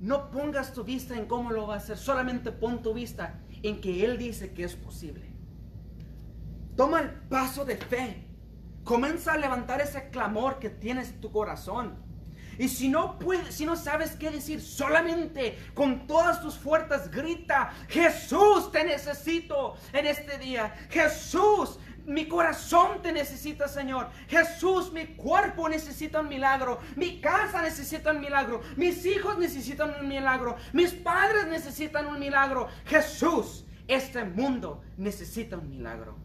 No 0.00 0.30
pongas 0.30 0.72
tu 0.72 0.84
vista 0.84 1.16
en 1.16 1.26
cómo 1.26 1.50
lo 1.50 1.66
va 1.66 1.74
a 1.74 1.78
hacer, 1.78 1.98
solamente 1.98 2.52
pon 2.52 2.82
tu 2.82 2.94
vista 2.94 3.40
en 3.62 3.80
que 3.80 4.04
Él 4.04 4.18
dice 4.18 4.52
que 4.52 4.64
es 4.64 4.76
posible. 4.76 5.32
Toma 6.76 7.00
el 7.00 7.10
paso 7.10 7.64
de 7.64 7.76
fe. 7.76 8.24
Comienza 8.84 9.32
a 9.32 9.38
levantar 9.38 9.80
ese 9.80 10.10
clamor 10.10 10.60
que 10.60 10.70
tienes 10.70 11.10
en 11.10 11.20
tu 11.20 11.32
corazón. 11.32 12.08
Y 12.58 12.68
si 12.68 12.88
no 12.88 13.18
puedes, 13.18 13.54
si 13.54 13.64
no 13.64 13.76
sabes 13.76 14.16
qué 14.16 14.30
decir, 14.30 14.60
solamente 14.60 15.56
con 15.74 16.06
todas 16.06 16.40
tus 16.42 16.56
fuerzas 16.56 17.10
grita, 17.10 17.72
Jesús 17.88 18.72
te 18.72 18.84
necesito 18.84 19.76
en 19.92 20.06
este 20.06 20.38
día. 20.38 20.74
Jesús, 20.90 21.78
mi 22.08 22.26
corazón 22.26 23.02
te 23.02 23.12
necesita, 23.12 23.68
Señor. 23.68 24.08
Jesús, 24.28 24.90
mi 24.94 25.08
cuerpo 25.08 25.68
necesita 25.68 26.20
un 26.20 26.28
milagro. 26.28 26.80
Mi 26.96 27.20
casa 27.20 27.60
necesita 27.60 28.12
un 28.12 28.20
milagro. 28.20 28.62
Mis 28.76 29.04
hijos 29.04 29.36
necesitan 29.36 29.94
un 30.00 30.08
milagro. 30.08 30.56
Mis 30.72 30.94
padres 30.94 31.46
necesitan 31.48 32.06
un 32.06 32.18
milagro. 32.18 32.68
Jesús, 32.86 33.66
este 33.86 34.24
mundo 34.24 34.82
necesita 34.96 35.58
un 35.58 35.68
milagro. 35.68 36.16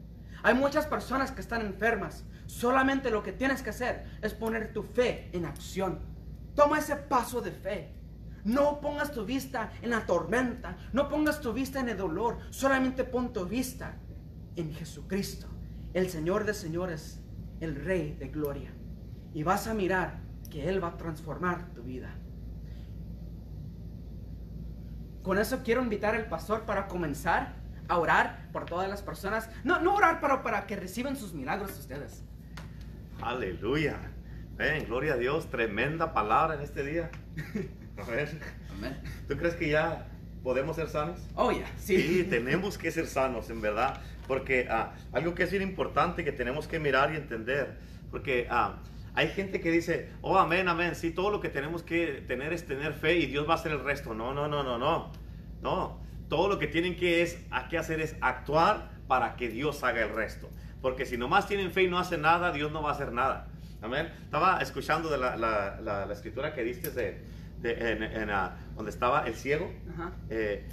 Hay 0.41 0.53
muchas 0.53 0.87
personas 0.87 1.31
que 1.31 1.41
están 1.41 1.61
enfermas. 1.61 2.23
Solamente 2.47 3.11
lo 3.11 3.21
que 3.21 3.33
tienes 3.33 3.61
que 3.61 3.71
hacer 3.71 4.05
es 4.21 4.33
poner 4.33 4.71
tu 4.71 4.83
fe 4.83 5.29
en 5.33 5.45
acción. 5.45 5.99
Toma 6.55 6.79
ese 6.79 6.95
paso 6.95 7.41
de 7.41 7.51
fe. 7.51 7.93
No 8.45 8.79
pongas 8.79 9.11
tu 9.11 9.25
vista 9.25 9.73
en 9.81 9.89
la 9.89 10.05
tormenta. 10.05 10.77
No 10.93 11.09
pongas 11.09 11.41
tu 11.41 11.51
vista 11.51 11.81
en 11.81 11.89
el 11.89 11.97
dolor. 11.97 12.37
Solamente 12.51 13.03
pon 13.03 13.33
tu 13.33 13.45
vista 13.45 13.97
en 14.55 14.73
Jesucristo 14.73 15.52
el 15.93 16.09
Señor 16.09 16.45
de 16.45 16.53
señores, 16.53 17.21
el 17.59 17.75
Rey 17.75 18.15
de 18.19 18.27
gloria. 18.29 18.71
Y 19.33 19.43
vas 19.43 19.67
a 19.67 19.73
mirar 19.73 20.19
que 20.49 20.67
Él 20.69 20.83
va 20.83 20.89
a 20.89 20.97
transformar 20.97 21.73
tu 21.73 21.83
vida. 21.83 22.13
Con 25.23 25.37
eso 25.37 25.61
quiero 25.63 25.81
invitar 25.81 26.15
al 26.15 26.25
pastor 26.25 26.63
para 26.63 26.87
comenzar 26.87 27.55
a 27.87 27.97
orar 27.97 28.49
por 28.51 28.65
todas 28.65 28.89
las 28.89 29.01
personas. 29.01 29.49
No, 29.63 29.79
no 29.79 29.95
orar 29.95 30.19
para, 30.19 30.43
para 30.43 30.67
que 30.67 30.75
reciban 30.75 31.15
sus 31.15 31.33
milagros 31.33 31.77
ustedes. 31.79 32.23
Aleluya. 33.21 33.97
Ven, 34.57 34.85
gloria 34.85 35.13
a 35.13 35.17
Dios. 35.17 35.49
Tremenda 35.49 36.13
palabra 36.13 36.55
en 36.55 36.61
este 36.61 36.83
día. 36.83 37.09
A 37.97 38.05
ver. 38.05 38.39
¿Tú 39.27 39.37
crees 39.37 39.55
que 39.55 39.69
ya 39.69 40.07
podemos 40.43 40.75
ser 40.75 40.89
sanos? 40.89 41.19
Oh, 41.35 41.51
ya. 41.51 41.65
Sí. 41.77 42.01
sí. 42.01 42.23
tenemos 42.23 42.77
que 42.77 42.91
ser 42.91 43.07
sanos, 43.07 43.49
en 43.49 43.61
verdad. 43.61 44.01
Porque 44.27 44.67
ah, 44.69 44.93
algo 45.11 45.33
que 45.35 45.43
es 45.43 45.51
bien 45.51 45.63
importante 45.63 46.23
que 46.23 46.31
tenemos 46.31 46.67
que 46.67 46.79
mirar 46.79 47.13
y 47.13 47.17
entender, 47.17 47.77
porque 48.11 48.47
ah, 48.49 48.77
hay 49.15 49.27
gente 49.27 49.59
que 49.59 49.69
dice, 49.69 50.09
oh, 50.21 50.37
amén, 50.37 50.67
amén, 50.67 50.95
sí, 50.95 51.11
todo 51.11 51.29
lo 51.29 51.39
que 51.39 51.49
tenemos 51.49 51.83
que 51.83 52.23
tener 52.27 52.53
es 52.53 52.65
tener 52.65 52.93
fe 52.93 53.17
y 53.17 53.25
Dios 53.27 53.47
va 53.47 53.53
a 53.53 53.55
hacer 53.55 53.71
el 53.71 53.83
resto. 53.83 54.13
No, 54.13 54.33
no, 54.33 54.47
no, 54.47 54.63
no, 54.63 54.77
no. 54.77 55.11
No, 55.61 55.99
todo 56.29 56.47
lo 56.49 56.59
que 56.59 56.67
tienen 56.67 56.95
que, 56.97 57.21
es, 57.21 57.37
que 57.69 57.77
hacer 57.77 58.01
es 58.01 58.15
actuar 58.21 58.89
para 59.07 59.35
que 59.35 59.49
Dios 59.49 59.83
haga 59.83 60.01
el 60.03 60.09
resto. 60.09 60.49
Porque 60.81 61.05
si 61.05 61.17
nomás 61.17 61.47
tienen 61.47 61.71
fe 61.71 61.83
y 61.83 61.87
no 61.89 61.99
hacen 61.99 62.21
nada, 62.21 62.51
Dios 62.51 62.71
no 62.71 62.81
va 62.81 62.89
a 62.89 62.93
hacer 62.93 63.11
nada. 63.13 63.47
Amén. 63.81 64.09
Estaba 64.23 64.59
escuchando 64.59 65.09
de 65.09 65.17
la, 65.17 65.35
la, 65.37 65.79
la, 65.81 66.05
la 66.05 66.13
escritura 66.13 66.53
que 66.53 66.63
diste 66.63 66.89
de, 66.91 67.21
de- 67.61 67.91
en, 67.91 68.03
en, 68.03 68.29
ah, 68.29 68.55
donde 68.75 68.91
estaba 68.91 69.25
el 69.27 69.35
ciego. 69.35 69.71
Ajá. 69.93 70.11
Eh, 70.29 70.65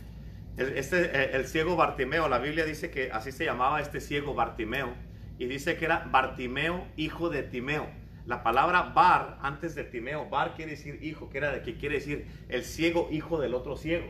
el, 0.57 0.77
este, 0.77 1.05
eh, 1.05 1.31
el 1.35 1.47
ciego 1.47 1.77
Bartimeo, 1.77 2.29
la 2.29 2.39
Biblia 2.39 2.65
dice 2.65 2.91
que 2.91 3.11
así 3.13 3.33
se 3.33 3.45
llamaba 3.45 3.81
este 3.81 4.01
ciego 4.01 4.35
Bartimeo. 4.35 4.95
Y 5.39 5.47
dice 5.47 5.77
que 5.77 5.87
era 5.87 6.07
Bartimeo, 6.11 6.87
hijo 6.97 7.31
de 7.31 7.43
Timeo. 7.43 7.89
La 8.27 8.43
palabra 8.43 8.93
bar, 8.95 9.39
antes 9.43 9.75
de 9.75 9.85
Timeo, 9.85 10.29
bar 10.29 10.55
quiere 10.55 10.73
decir 10.73 11.03
hijo, 11.03 11.31
que, 11.31 11.39
era 11.39 11.51
de, 11.51 11.63
que 11.63 11.77
quiere 11.77 11.97
decir 11.97 12.27
el 12.49 12.65
ciego, 12.65 13.09
hijo 13.11 13.41
del 13.41 13.55
otro 13.55 13.77
ciego. 13.77 14.07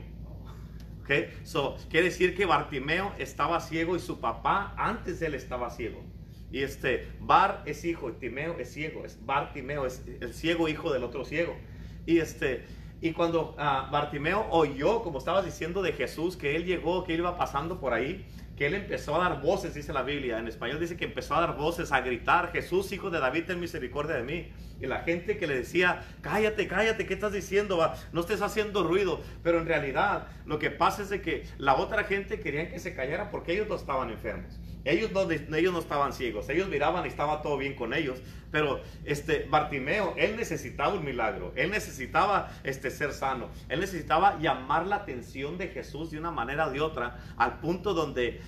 ¿Ok? 1.02 1.10
So, 1.44 1.76
quiere 1.88 2.06
decir 2.06 2.36
que 2.36 2.46
Bartimeo 2.46 3.14
estaba 3.18 3.60
ciego 3.60 3.96
y 3.96 4.00
su 4.00 4.20
papá 4.20 4.74
antes 4.76 5.22
él 5.22 5.34
estaba 5.34 5.70
ciego. 5.70 6.02
Y 6.52 6.62
este, 6.62 7.06
Bar 7.20 7.62
es 7.64 7.84
hijo, 7.84 8.12
Timeo 8.12 8.58
es 8.58 8.72
ciego, 8.72 9.04
es 9.04 9.24
Bartimeo 9.24 9.86
es 9.86 10.04
el 10.20 10.34
ciego 10.34 10.68
hijo 10.68 10.92
del 10.92 11.04
otro 11.04 11.24
ciego. 11.24 11.56
Y 12.06 12.18
este, 12.18 12.64
y 13.02 13.12
cuando 13.12 13.54
ah, 13.58 13.88
Bartimeo 13.90 14.46
oyó, 14.50 15.02
como 15.02 15.18
estabas 15.18 15.44
diciendo 15.44 15.80
de 15.82 15.92
Jesús, 15.92 16.36
que 16.36 16.54
él 16.54 16.66
llegó, 16.66 17.04
que 17.04 17.14
él 17.14 17.20
iba 17.20 17.36
pasando 17.36 17.80
por 17.80 17.94
ahí, 17.94 18.26
que 18.56 18.66
él 18.66 18.74
empezó 18.74 19.16
a 19.16 19.26
dar 19.26 19.40
voces, 19.40 19.72
dice 19.74 19.94
la 19.94 20.02
Biblia. 20.02 20.38
En 20.38 20.46
español 20.46 20.78
dice 20.78 20.98
que 20.98 21.06
empezó 21.06 21.34
a 21.34 21.40
dar 21.40 21.56
voces, 21.56 21.92
a 21.92 22.02
gritar, 22.02 22.52
Jesús, 22.52 22.92
hijo 22.92 23.08
de 23.08 23.18
David, 23.18 23.44
ten 23.46 23.58
misericordia 23.58 24.16
de 24.16 24.22
mí. 24.22 24.52
Y 24.82 24.86
la 24.86 25.00
gente 25.00 25.38
que 25.38 25.46
le 25.46 25.56
decía, 25.56 26.02
cállate, 26.20 26.68
cállate, 26.68 27.06
¿qué 27.06 27.14
estás 27.14 27.32
diciendo? 27.32 27.78
va? 27.78 27.94
No 28.12 28.20
estés 28.20 28.42
haciendo 28.42 28.82
ruido. 28.82 29.20
Pero 29.42 29.58
en 29.60 29.66
realidad 29.66 30.26
lo 30.44 30.58
que 30.58 30.70
pasa 30.70 31.00
es 31.00 31.08
de 31.08 31.22
que 31.22 31.44
la 31.56 31.76
otra 31.76 32.04
gente 32.04 32.40
querían 32.40 32.68
que 32.68 32.78
se 32.78 32.94
callara 32.94 33.30
porque 33.30 33.54
ellos 33.54 33.66
no 33.66 33.76
estaban 33.76 34.10
enfermos. 34.10 34.58
Ellos 34.84 35.12
no, 35.12 35.28
ellos 35.30 35.72
no 35.72 35.78
estaban 35.78 36.12
ciegos, 36.12 36.48
ellos 36.48 36.68
miraban 36.68 37.04
y 37.04 37.08
estaba 37.08 37.42
todo 37.42 37.56
bien 37.56 37.74
con 37.74 37.94
ellos. 37.94 38.18
Pero 38.50 38.80
este 39.04 39.46
Bartimeo, 39.48 40.14
él 40.16 40.36
necesitaba 40.36 40.94
un 40.94 41.04
milagro, 41.04 41.52
él 41.56 41.70
necesitaba 41.70 42.50
este, 42.64 42.90
ser 42.90 43.12
sano, 43.12 43.48
él 43.68 43.80
necesitaba 43.80 44.38
llamar 44.40 44.86
la 44.86 44.96
atención 44.96 45.58
de 45.58 45.68
Jesús 45.68 46.10
de 46.10 46.18
una 46.18 46.30
manera 46.30 46.66
o 46.66 46.70
de 46.70 46.80
otra, 46.80 47.18
al 47.36 47.60
punto 47.60 47.94
donde 47.94 48.40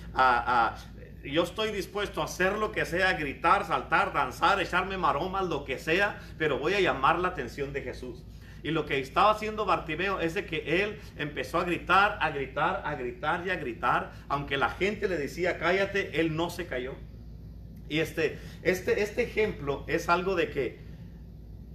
yo 1.23 1.43
estoy 1.43 1.71
dispuesto 1.71 2.21
a 2.21 2.25
hacer 2.25 2.57
lo 2.57 2.71
que 2.71 2.85
sea, 2.85 3.13
gritar, 3.13 3.65
saltar, 3.65 4.11
danzar, 4.11 4.59
echarme 4.59 4.97
maromas, 4.97 5.45
lo 5.45 5.63
que 5.63 5.79
sea, 5.79 6.19
pero 6.37 6.59
voy 6.59 6.73
a 6.73 6.81
llamar 6.81 7.19
la 7.19 7.29
atención 7.29 7.71
de 7.71 7.81
Jesús. 7.81 8.23
Y 8.63 8.71
lo 8.71 8.85
que 8.85 8.99
estaba 8.99 9.31
haciendo 9.31 9.65
Bartimeo 9.65 10.21
es 10.21 10.33
de 10.33 10.45
que 10.45 10.83
él 10.83 10.99
empezó 11.17 11.59
a 11.59 11.65
gritar, 11.65 12.17
a 12.21 12.31
gritar, 12.31 12.81
a 12.85 12.95
gritar 12.95 13.45
y 13.45 13.49
a 13.49 13.57
gritar. 13.57 14.13
Aunque 14.29 14.55
la 14.55 14.69
gente 14.69 15.09
le 15.09 15.17
decía 15.17 15.59
cállate, 15.59 16.21
él 16.21 16.35
no 16.35 16.49
se 16.49 16.65
cayó. 16.65 16.95
Y 17.89 17.99
este, 17.99 18.39
este, 18.63 19.01
este 19.03 19.23
ejemplo 19.23 19.83
es 19.87 20.07
algo 20.07 20.35
de 20.35 20.49
que 20.49 20.79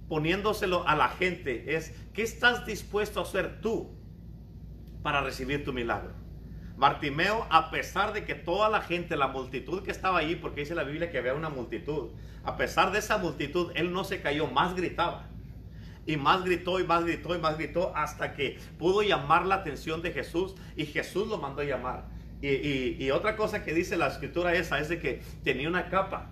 poniéndoselo 0.09 0.87
a 0.87 0.95
la 0.95 1.09
gente 1.09 1.75
es, 1.75 1.93
¿qué 2.13 2.23
estás 2.23 2.65
dispuesto 2.65 3.19
a 3.19 3.23
hacer 3.23 3.61
tú 3.61 3.91
para 5.03 5.21
recibir 5.21 5.63
tu 5.63 5.71
milagro? 5.71 6.11
Bartimeo, 6.75 7.45
a 7.51 7.69
pesar 7.69 8.13
de 8.13 8.25
que 8.25 8.33
toda 8.33 8.69
la 8.69 8.81
gente, 8.81 9.15
la 9.15 9.27
multitud 9.27 9.83
que 9.83 9.91
estaba 9.91 10.19
ahí, 10.19 10.35
porque 10.35 10.61
dice 10.61 10.73
la 10.73 10.83
Biblia 10.83 11.11
que 11.11 11.19
había 11.19 11.35
una 11.35 11.49
multitud, 11.49 12.09
a 12.43 12.57
pesar 12.57 12.91
de 12.91 12.99
esa 12.99 13.17
multitud, 13.17 13.71
él 13.75 13.91
no 13.91 14.03
se 14.03 14.21
cayó, 14.21 14.47
más 14.47 14.75
gritaba. 14.75 15.28
Y 16.05 16.17
más 16.17 16.43
gritó 16.43 16.79
y 16.79 16.83
más 16.83 17.03
gritó 17.03 17.35
y 17.35 17.39
más 17.39 17.57
gritó 17.57 17.95
hasta 17.95 18.33
que 18.33 18.57
pudo 18.77 19.01
llamar 19.01 19.45
la 19.45 19.55
atención 19.55 20.01
de 20.01 20.11
Jesús 20.11 20.55
y 20.75 20.85
Jesús 20.85 21.27
lo 21.27 21.37
mandó 21.37 21.63
llamar. 21.63 22.07
Y 22.41 23.11
otra 23.11 23.35
cosa 23.35 23.63
que 23.63 23.73
dice 23.73 23.97
la 23.97 24.07
escritura 24.07 24.53
esa 24.53 24.79
es 24.79 24.89
de 24.89 24.99
que 24.99 25.21
tenía 25.43 25.67
una 25.67 25.89
capa. 25.89 26.29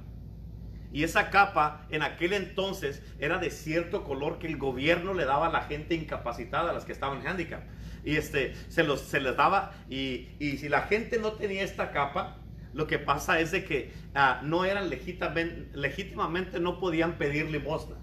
Y 0.91 1.03
esa 1.03 1.30
capa 1.30 1.86
en 1.89 2.01
aquel 2.01 2.34
entonces 2.34 3.03
era 3.19 3.38
de 3.38 3.51
cierto 3.51 4.03
color 4.03 4.39
que 4.39 4.47
el 4.47 4.58
gobierno 4.58 5.13
le 5.13 5.25
daba 5.25 5.47
a 5.47 5.51
la 5.51 5.62
gente 5.62 5.95
incapacitada, 5.95 6.71
a 6.71 6.73
las 6.73 6.86
que 6.86 6.93
estaban 6.93 7.19
en 7.19 7.27
handicap. 7.27 7.62
Y 8.06 8.15
este, 8.15 8.56
se, 8.69 8.84
los, 8.84 9.01
se 9.01 9.19
les 9.19 9.36
daba, 9.36 9.73
y, 9.89 10.30
y 10.39 10.58
si 10.58 10.69
la 10.69 10.84
gente 10.84 11.19
no 11.19 11.34
tenía 11.34 11.63
esta 11.63 11.91
capa, 11.91 12.38
lo 12.73 12.88
que 12.88 12.99
pasa 12.99 13.39
es 13.39 13.51
de 13.51 13.65
que 13.65 13.91
ah, 14.15 14.41
no 14.43 14.63
eran 14.63 14.89
legítimamente, 14.89 15.67
legítimamente, 15.77 16.60
no 16.60 16.80
podían 16.80 17.17
pedir 17.17 17.49
limosna. 17.49 17.97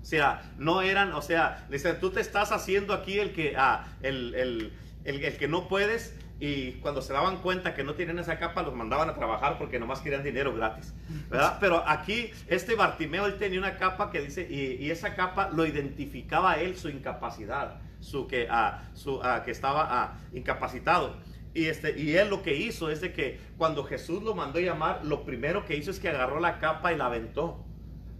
O 0.00 0.04
sea, 0.04 0.42
no 0.58 0.82
eran, 0.82 1.12
o 1.12 1.22
sea, 1.22 1.66
dicen, 1.70 1.98
tú 2.00 2.10
te 2.10 2.20
estás 2.20 2.52
haciendo 2.52 2.94
aquí 2.94 3.18
el 3.18 3.32
que, 3.32 3.54
ah, 3.56 3.86
el, 4.02 4.34
el- 4.34 4.72
el- 5.04 5.24
el 5.24 5.36
que 5.36 5.48
no 5.48 5.68
puedes, 5.68 6.14
y 6.40 6.72
cuando 6.74 7.02
se 7.02 7.12
daban 7.12 7.38
cuenta 7.38 7.74
que 7.74 7.82
no 7.82 7.94
tenían 7.94 8.18
esa 8.20 8.38
capa, 8.38 8.62
los 8.62 8.72
mandaban 8.74 9.10
a 9.10 9.14
trabajar 9.14 9.58
porque 9.58 9.78
nomás 9.80 10.00
querían 10.00 10.22
dinero 10.22 10.54
gratis, 10.54 10.94
¿verdad? 11.28 11.56
Pero 11.60 11.82
aquí, 11.86 12.30
este 12.46 12.74
Bartimeo, 12.76 13.26
él 13.26 13.38
tenía 13.38 13.58
una 13.58 13.76
capa 13.76 14.10
que 14.10 14.20
dice, 14.20 14.46
y, 14.48 14.84
y 14.84 14.90
esa 14.90 15.14
capa 15.16 15.50
lo 15.52 15.66
identificaba 15.66 16.52
a 16.52 16.60
él 16.60 16.76
su 16.76 16.88
incapacidad, 16.90 17.80
su 18.00 18.28
que, 18.28 18.46
ah, 18.50 18.84
su, 18.94 19.20
ah, 19.22 19.42
que 19.44 19.50
estaba 19.50 19.88
ah, 19.90 20.18
incapacitado. 20.32 21.16
Y, 21.54 21.64
este, 21.66 21.98
y 21.98 22.14
él 22.16 22.28
lo 22.30 22.42
que 22.42 22.54
hizo 22.54 22.88
es 22.90 23.00
de 23.00 23.12
que 23.12 23.40
cuando 23.56 23.82
Jesús 23.82 24.22
lo 24.22 24.34
mandó 24.36 24.60
llamar, 24.60 25.00
lo 25.04 25.24
primero 25.24 25.64
que 25.64 25.74
hizo 25.76 25.90
es 25.90 25.98
que 25.98 26.08
agarró 26.08 26.38
la 26.38 26.58
capa 26.60 26.92
y 26.92 26.96
la 26.96 27.06
aventó. 27.06 27.64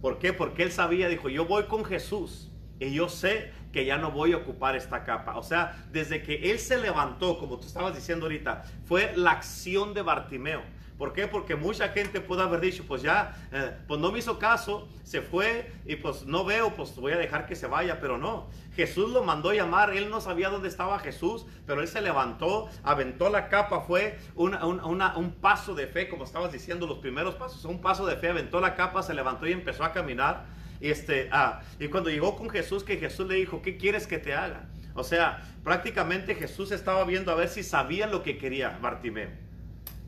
¿Por 0.01 0.19
qué? 0.19 0.33
Porque 0.33 0.63
él 0.63 0.71
sabía, 0.71 1.07
dijo, 1.09 1.29
yo 1.29 1.45
voy 1.45 1.63
con 1.63 1.83
Jesús 1.83 2.51
y 2.79 2.93
yo 2.93 3.09
sé 3.09 3.51
que 3.73 3.85
ya 3.85 3.97
no 3.97 4.11
voy 4.11 4.33
a 4.33 4.37
ocupar 4.37 4.75
esta 4.75 5.03
capa. 5.03 5.37
O 5.37 5.43
sea, 5.43 5.85
desde 5.91 6.23
que 6.23 6.51
él 6.51 6.59
se 6.59 6.77
levantó, 6.77 7.37
como 7.37 7.59
tú 7.59 7.67
estabas 7.67 7.95
diciendo 7.95 8.25
ahorita, 8.25 8.63
fue 8.85 9.13
la 9.15 9.31
acción 9.31 9.93
de 9.93 10.01
Bartimeo. 10.01 10.61
¿Por 10.99 11.13
qué? 11.13 11.27
Porque 11.27 11.55
mucha 11.55 11.87
gente 11.89 12.19
puede 12.19 12.43
haber 12.43 12.59
dicho, 12.59 12.83
pues 12.85 13.01
ya, 13.01 13.33
eh, 13.53 13.71
pues 13.87 14.01
no 14.01 14.11
me 14.11 14.19
hizo 14.19 14.37
caso, 14.37 14.89
se 15.03 15.21
fue 15.21 15.71
y 15.85 15.95
pues 15.95 16.25
no 16.25 16.43
veo, 16.43 16.75
pues 16.75 16.93
voy 16.97 17.13
a 17.13 17.17
dejar 17.17 17.47
que 17.47 17.55
se 17.55 17.67
vaya, 17.67 18.01
pero 18.01 18.17
no. 18.17 18.49
Jesús 18.75 19.09
lo 19.11 19.23
mandó 19.23 19.53
llamar, 19.53 19.91
él 19.95 20.09
no 20.09 20.19
sabía 20.19 20.49
dónde 20.49 20.67
estaba 20.67 20.99
Jesús, 20.99 21.45
pero 21.65 21.79
él 21.81 21.87
se 21.87 22.01
levantó, 22.01 22.67
aventó 22.83 23.29
la 23.29 23.47
capa, 23.47 23.79
fue 23.79 24.19
una- 24.35 24.65
una- 24.65 25.15
un 25.15 25.31
paso 25.35 25.73
de 25.73 25.87
fe, 25.87 26.09
como 26.09 26.25
estabas 26.25 26.51
diciendo, 26.51 26.85
los 26.85 26.97
primeros 26.97 27.35
pasos, 27.35 27.63
un 27.63 27.79
paso 27.79 28.05
de 28.05 28.17
fe, 28.17 28.27
aventó 28.27 28.59
la 28.59 28.75
capa, 28.75 29.01
se 29.01 29.13
levantó 29.13 29.47
y 29.47 29.53
empezó 29.53 29.85
a 29.85 29.93
caminar. 29.93 30.47
Y, 30.81 30.89
este, 30.89 31.29
ah, 31.31 31.61
y 31.79 31.87
cuando 31.87 32.09
llegó 32.09 32.35
con 32.35 32.49
Jesús, 32.49 32.83
que 32.83 32.97
Jesús 32.97 33.25
le 33.25 33.35
dijo, 33.35 33.61
¿qué 33.61 33.77
quieres 33.77 34.05
que 34.05 34.17
te 34.17 34.33
haga? 34.33 34.67
O 34.95 35.05
sea, 35.05 35.43
prácticamente 35.63 36.35
Jesús 36.35 36.73
estaba 36.73 37.05
viendo 37.05 37.31
a 37.31 37.35
ver 37.35 37.47
si 37.47 37.63
sabía 37.63 38.05
lo 38.05 38.21
que 38.21 38.37
quería 38.37 38.77
Bartimeo. 38.81 39.29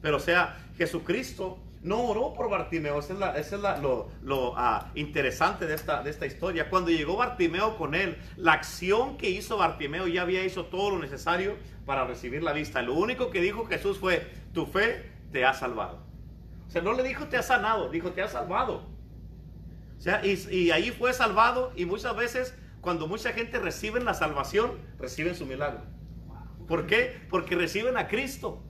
Pero 0.01 0.17
o 0.17 0.19
sea, 0.19 0.57
Jesucristo 0.85 1.59
no 1.83 2.01
oró 2.05 2.33
por 2.33 2.49
Bartimeo. 2.49 2.97
Eso 2.99 3.13
es, 3.13 3.19
la- 3.19 3.37
eso 3.37 3.55
es 3.57 3.61
la- 3.61 3.77
lo, 3.77 4.09
lo, 4.23 4.53
ah, 4.57 4.91
interesante 4.95 5.67
de 5.67 5.75
esta, 5.75 6.01
de 6.01 6.09
esta 6.09 6.25
historia. 6.25 6.69
Cuando 6.71 6.89
llegó 6.89 7.17
Bartimeo 7.17 7.77
con 7.77 7.93
él, 7.93 8.17
la 8.35 8.53
acción 8.53 9.17
que 9.17 9.29
hizo 9.29 9.57
Bartimeo 9.57 10.07
ya 10.07 10.23
había 10.23 10.41
hecho 10.41 10.65
todo 10.65 10.89
lo 10.91 10.99
necesario 10.99 11.55
para 11.85 12.05
recibir 12.05 12.41
la 12.41 12.51
vista. 12.53 12.81
Lo 12.81 12.95
único 12.95 13.29
que 13.29 13.41
dijo 13.41 13.65
Jesús 13.65 13.99
fue, 13.99 14.27
tu 14.53 14.65
fe 14.65 15.11
te 15.31 15.45
ha 15.45 15.53
salvado. 15.53 16.03
O 16.67 16.71
sea, 16.71 16.81
no 16.81 16.93
le 16.93 17.03
dijo 17.03 17.25
te 17.27 17.37
ha 17.37 17.43
sanado, 17.43 17.89
dijo 17.89 18.11
te 18.11 18.23
ha 18.23 18.27
salvado. 18.27 18.87
O 19.97 20.01
sea, 20.01 20.25
y, 20.25 20.33
y 20.49 20.71
ahí 20.71 20.89
fue 20.89 21.13
salvado 21.13 21.73
y 21.75 21.85
muchas 21.85 22.15
veces 22.15 22.55
cuando 22.81 23.05
mucha 23.07 23.33
gente 23.33 23.59
recibe 23.59 23.99
la 24.03 24.15
salvación, 24.15 24.71
reciben 24.97 25.35
su 25.35 25.45
milagro. 25.45 25.81
¿Por 26.67 26.87
qué? 26.87 27.21
Porque 27.29 27.55
reciben 27.55 27.97
a 27.97 28.07
Cristo. 28.07 28.63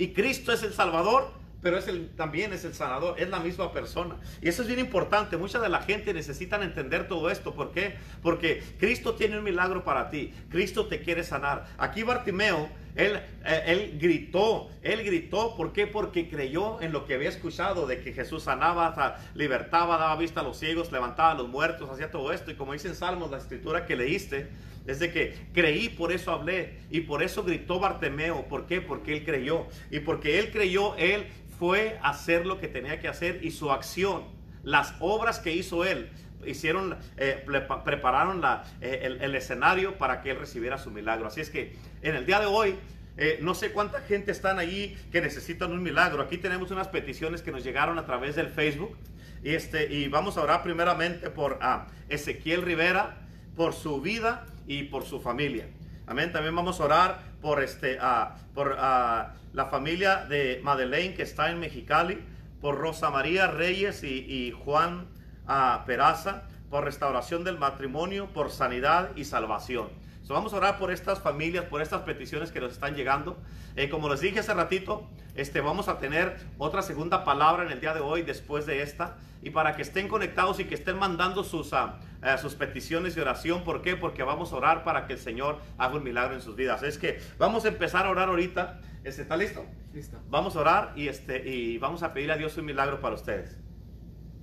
Y 0.00 0.14
Cristo 0.14 0.50
es 0.50 0.62
el 0.62 0.72
Salvador, 0.72 1.30
pero 1.60 1.76
es 1.76 1.86
el, 1.86 2.08
también 2.16 2.54
es 2.54 2.64
el 2.64 2.72
sanador, 2.72 3.20
es 3.20 3.28
la 3.28 3.38
misma 3.38 3.70
persona. 3.70 4.16
Y 4.40 4.48
eso 4.48 4.62
es 4.62 4.68
bien 4.68 4.80
importante. 4.80 5.36
Mucha 5.36 5.58
de 5.58 5.68
la 5.68 5.82
gente 5.82 6.14
necesitan 6.14 6.62
entender 6.62 7.06
todo 7.06 7.28
esto. 7.28 7.54
¿Por 7.54 7.70
qué? 7.70 7.96
Porque 8.22 8.62
Cristo 8.78 9.14
tiene 9.14 9.36
un 9.36 9.44
milagro 9.44 9.84
para 9.84 10.08
ti. 10.08 10.32
Cristo 10.48 10.86
te 10.86 11.02
quiere 11.02 11.22
sanar. 11.22 11.66
Aquí 11.76 12.02
Bartimeo, 12.02 12.70
él, 12.96 13.20
eh, 13.44 13.62
él 13.66 13.98
gritó, 14.00 14.68
él 14.82 15.04
gritó. 15.04 15.56
¿Por 15.56 15.72
qué? 15.72 15.86
Porque 15.86 16.28
creyó 16.28 16.80
en 16.80 16.92
lo 16.92 17.04
que 17.04 17.14
había 17.14 17.28
escuchado 17.28 17.86
de 17.86 18.02
que 18.02 18.12
Jesús 18.12 18.44
sanaba, 18.44 19.18
libertaba, 19.34 19.96
daba 19.98 20.16
vista 20.16 20.40
a 20.40 20.42
los 20.42 20.58
ciegos, 20.58 20.92
levantaba 20.92 21.32
a 21.32 21.34
los 21.34 21.48
muertos, 21.48 21.88
hacía 21.90 22.10
todo 22.10 22.32
esto. 22.32 22.50
Y 22.50 22.54
como 22.54 22.72
dice 22.72 22.88
en 22.88 22.94
Salmos, 22.94 23.30
la 23.30 23.38
escritura 23.38 23.86
que 23.86 23.96
leíste, 23.96 24.48
es 24.86 24.98
de 24.98 25.12
que 25.12 25.34
creí, 25.52 25.88
por 25.88 26.12
eso 26.12 26.32
hablé. 26.32 26.78
Y 26.90 27.02
por 27.02 27.22
eso 27.22 27.44
gritó 27.44 27.78
Bartimeo. 27.78 28.46
¿Por 28.46 28.66
qué? 28.66 28.80
Porque 28.80 29.12
él 29.12 29.24
creyó. 29.24 29.66
Y 29.90 30.00
porque 30.00 30.38
él 30.38 30.50
creyó, 30.50 30.96
él 30.96 31.26
fue 31.58 31.98
a 32.02 32.10
hacer 32.10 32.46
lo 32.46 32.58
que 32.58 32.68
tenía 32.68 33.00
que 33.00 33.08
hacer. 33.08 33.44
Y 33.44 33.50
su 33.50 33.70
acción, 33.70 34.24
las 34.62 34.94
obras 35.00 35.38
que 35.38 35.52
hizo 35.52 35.84
él, 35.84 36.10
hicieron, 36.46 36.96
eh, 37.16 37.42
prepa- 37.46 37.82
prepararon 37.82 38.42
eh, 38.80 39.18
el, 39.20 39.34
escenario 39.34 39.98
para 39.98 40.20
que 40.22 40.30
él 40.30 40.38
recibiera 40.38 40.78
su 40.78 40.90
milagro. 40.90 41.26
Así 41.26 41.40
es 41.40 41.50
que 41.50 41.76
en 42.02 42.14
el 42.16 42.26
día 42.26 42.40
de 42.40 42.46
hoy, 42.46 42.76
eh, 43.16 43.38
no 43.42 43.54
sé 43.54 43.72
cuánta 43.72 44.00
gente 44.00 44.32
están 44.32 44.58
allí 44.58 44.96
que 45.12 45.20
necesitan 45.20 45.72
un 45.72 45.82
milagro. 45.82 46.22
Aquí 46.22 46.38
tenemos 46.38 46.70
unas 46.70 46.88
peticiones 46.88 47.42
que 47.42 47.52
nos 47.52 47.64
llegaron 47.64 47.98
a 47.98 48.06
través 48.06 48.36
del 48.36 48.48
Facebook. 48.48 48.96
Y, 49.42 49.54
este, 49.54 49.92
y 49.92 50.08
vamos 50.08 50.36
a 50.36 50.42
orar 50.42 50.62
primeramente 50.62 51.30
por 51.30 51.58
ah, 51.62 51.86
Ezequiel 52.08 52.62
Rivera, 52.62 53.18
por 53.56 53.72
su 53.72 54.00
vida 54.00 54.46
y 54.66 54.84
por 54.84 55.04
su 55.04 55.20
familia. 55.20 55.66
Amén. 56.06 56.32
También 56.32 56.54
vamos 56.54 56.80
a 56.80 56.84
orar 56.84 57.22
por, 57.40 57.62
este, 57.62 57.98
ah, 58.00 58.36
por 58.54 58.76
ah, 58.78 59.34
la 59.52 59.66
familia 59.66 60.26
de 60.26 60.60
Madeleine 60.62 61.14
que 61.14 61.22
está 61.22 61.50
en 61.50 61.58
Mexicali, 61.58 62.18
por 62.60 62.76
Rosa 62.78 63.10
María 63.10 63.46
Reyes 63.46 64.02
y, 64.04 64.08
y 64.08 64.50
Juan 64.50 65.06
a 65.50 65.82
Peraza, 65.84 66.44
por 66.70 66.84
restauración 66.84 67.42
del 67.42 67.58
matrimonio, 67.58 68.28
por 68.28 68.52
sanidad 68.52 69.10
y 69.16 69.24
salvación. 69.24 69.88
So, 70.22 70.32
vamos 70.32 70.52
a 70.52 70.58
orar 70.58 70.78
por 70.78 70.92
estas 70.92 71.18
familias, 71.18 71.64
por 71.64 71.82
estas 71.82 72.02
peticiones 72.02 72.52
que 72.52 72.60
nos 72.60 72.70
están 72.70 72.94
llegando. 72.94 73.36
Eh, 73.74 73.90
como 73.90 74.08
les 74.08 74.20
dije 74.20 74.38
hace 74.38 74.54
ratito, 74.54 75.08
este, 75.34 75.60
vamos 75.60 75.88
a 75.88 75.98
tener 75.98 76.36
otra 76.56 76.82
segunda 76.82 77.24
palabra 77.24 77.64
en 77.64 77.72
el 77.72 77.80
día 77.80 77.94
de 77.94 78.00
hoy 78.00 78.22
después 78.22 78.64
de 78.64 78.82
esta. 78.82 79.16
Y 79.42 79.50
para 79.50 79.74
que 79.74 79.82
estén 79.82 80.06
conectados 80.06 80.60
y 80.60 80.66
que 80.66 80.76
estén 80.76 80.96
mandando 80.96 81.42
sus, 81.42 81.72
eh, 81.72 82.38
sus 82.40 82.54
peticiones 82.54 83.16
de 83.16 83.22
oración. 83.22 83.64
¿Por 83.64 83.82
qué? 83.82 83.96
Porque 83.96 84.22
vamos 84.22 84.52
a 84.52 84.56
orar 84.56 84.84
para 84.84 85.08
que 85.08 85.14
el 85.14 85.18
Señor 85.18 85.58
haga 85.78 85.96
un 85.96 86.04
milagro 86.04 86.34
en 86.34 86.42
sus 86.42 86.54
vidas. 86.54 86.84
Es 86.84 86.96
que 86.96 87.20
vamos 87.38 87.64
a 87.64 87.68
empezar 87.68 88.06
a 88.06 88.10
orar 88.10 88.28
ahorita. 88.28 88.78
Este, 89.02 89.22
¿Está 89.22 89.36
listo? 89.36 89.66
Listo. 89.92 90.16
Vamos 90.28 90.54
a 90.54 90.60
orar 90.60 90.92
y, 90.94 91.08
este, 91.08 91.48
y 91.48 91.78
vamos 91.78 92.04
a 92.04 92.12
pedir 92.12 92.30
a 92.30 92.36
Dios 92.36 92.56
un 92.56 92.66
milagro 92.66 93.00
para 93.00 93.16
ustedes. 93.16 93.56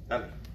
Dale. 0.10 0.47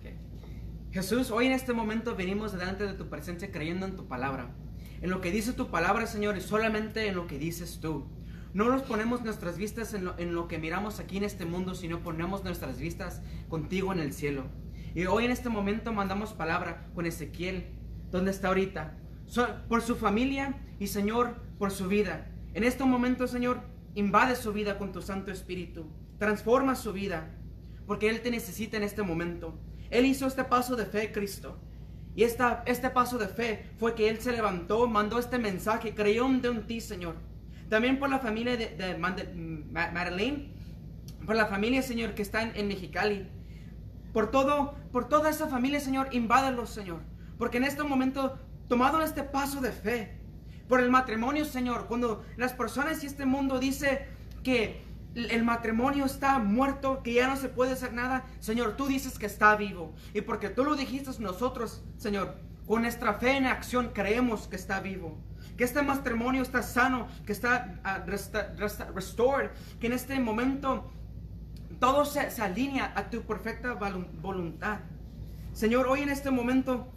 Jesús, 0.93 1.30
hoy 1.30 1.47
en 1.47 1.53
este 1.53 1.72
momento 1.72 2.14
venimos 2.16 2.53
delante 2.53 2.84
de 2.84 2.93
tu 2.93 3.09
presencia 3.09 3.51
creyendo 3.51 3.86
en 3.86 3.97
tu 3.97 4.09
palabra. 4.09 4.55
En 5.01 5.09
lo 5.09 5.22
que 5.22 5.30
dice 5.30 5.55
tu 5.55 5.70
palabra, 5.70 6.07
Señor, 6.07 6.36
y 6.36 6.43
solamente 6.43 7.09
en 7.09 7.16
lo 7.16 7.26
que 7.26 7.38
dices 7.38 7.80
tú. 7.80 8.11
No 8.53 8.66
nos 8.66 8.82
ponemos 8.82 9.22
nuestras 9.22 9.57
vistas 9.57 9.95
en 9.95 10.05
lo, 10.05 10.18
en 10.18 10.34
lo 10.34 10.49
que 10.49 10.59
miramos 10.59 11.01
aquí 11.01 11.16
en 11.16 11.24
este 11.24 11.47
mundo, 11.47 11.74
sino 11.74 12.03
ponemos 12.03 12.45
nuestras 12.45 12.78
vistas 12.78 13.22
contigo 13.49 13.95
en 13.95 14.01
el 14.01 14.12
cielo. 14.12 14.45
Y 14.95 15.07
hoy 15.07 15.24
en 15.24 15.30
este 15.30 15.49
momento 15.49 15.95
mandamos 15.95 16.34
palabra 16.34 16.90
con 16.95 17.07
Ezequiel, 17.07 17.68
donde 18.11 18.30
está 18.30 18.49
ahorita, 18.49 18.99
por 19.70 19.80
su 19.80 19.97
familia 19.97 20.61
y 20.78 20.88
Señor, 20.88 21.36
por 21.59 21.70
su 21.70 21.88
vida. 21.88 22.30
En 22.53 22.64
este 22.64 22.84
momento, 22.84 23.26
Señor, 23.26 23.62
invade 23.95 24.36
su 24.36 24.53
vida 24.53 24.76
con 24.76 24.93
tu 24.93 25.01
Santo 25.01 25.30
Espíritu. 25.30 25.86
Transforma 26.18 26.74
su 26.74 26.93
vida, 26.93 27.34
porque 27.86 28.11
Él 28.11 28.20
te 28.20 28.30
necesita 28.30 28.76
en 28.76 28.82
este 28.82 29.03
momento. 29.03 29.59
Él 29.93 30.07
hizo 30.07 30.26
este 30.26 30.43
paso 30.45 30.74
de 30.74 30.86
fe, 30.86 31.12
Cristo. 31.12 31.59
Y 32.16 32.24
esta, 32.24 32.62
este 32.66 32.90
paso 32.90 33.18
de 33.18 33.28
fe 33.28 33.70
fue 33.78 33.95
que 33.95 34.09
Él 34.09 34.20
se 34.20 34.32
levantó, 34.32 34.86
mandó 34.88 35.18
este 35.18 35.38
mensaje, 35.38 35.95
creyó 35.95 36.26
en 36.26 36.66
ti, 36.66 36.80
Señor. 36.80 37.14
También 37.68 37.99
por 37.99 38.11
la 38.11 38.18
familia 38.18 38.57
de, 38.57 38.68
de 38.68 40.49
por 41.24 41.36
la 41.36 41.47
familia, 41.47 41.82
Señor, 41.82 42.14
que 42.14 42.22
está 42.22 42.43
en, 42.43 42.57
en 42.57 42.68
Mexicali. 42.68 43.28
Por 44.12 44.30
todo, 44.30 44.74
por 44.93 45.09
toda 45.09 45.30
esa 45.30 45.47
familia, 45.47 45.78
Señor, 45.78 46.09
invádalos, 46.12 46.70
Señor. 46.70 47.01
Porque 47.38 47.59
en 47.59 47.64
este 47.64 47.82
momento, 47.82 48.38
tomado 48.68 49.01
este 49.03 49.22
paso 49.22 49.61
de 49.61 49.72
fe, 49.72 50.18
por 50.68 50.80
el 50.80 50.90
matrimonio, 50.90 51.45
Señor, 51.45 51.86
cuando 51.86 52.24
las 52.36 52.55
personas 52.55 53.03
y 53.05 53.07
este 53.07 53.26
mundo 53.26 53.59
dice 53.59 54.07
que 54.43 54.82
el 55.14 55.44
matrimonio 55.44 56.04
está 56.06 56.38
muerto, 56.38 57.02
que 57.02 57.12
ya 57.14 57.26
no 57.26 57.36
se 57.36 57.48
puede 57.48 57.72
hacer 57.72 57.92
nada, 57.92 58.24
Señor, 58.40 58.76
tú 58.76 58.86
dices 58.86 59.18
que 59.18 59.26
está 59.26 59.54
vivo. 59.56 59.94
Y 60.14 60.22
porque 60.22 60.48
tú 60.48 60.64
lo 60.64 60.74
dijiste 60.74 61.10
nosotros, 61.20 61.82
Señor, 61.98 62.36
con 62.66 62.82
nuestra 62.82 63.14
fe 63.14 63.36
en 63.36 63.46
acción 63.46 63.90
creemos 63.92 64.48
que 64.48 64.56
está 64.56 64.80
vivo. 64.80 65.18
Que 65.56 65.64
este 65.64 65.82
matrimonio 65.82 66.42
está 66.42 66.62
sano, 66.62 67.08
que 67.26 67.32
está 67.32 67.80
resta- 68.06 68.54
restored, 68.94 69.50
que 69.80 69.88
en 69.88 69.92
este 69.92 70.18
momento 70.18 70.90
todo 71.78 72.04
se, 72.06 72.20
alinea 72.40 72.92
a 72.96 73.10
tu 73.10 73.22
perfecta 73.22 73.78
volu- 73.78 74.08
voluntad. 74.22 74.78
Señor, 75.52 75.88
hoy 75.88 76.00
en 76.00 76.08
este 76.08 76.30
momento 76.30 76.90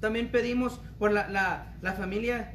también 0.00 0.30
pedimos 0.30 0.80
por 0.98 1.12
la- 1.12 1.72
la 1.80 1.92
familia 1.94 2.54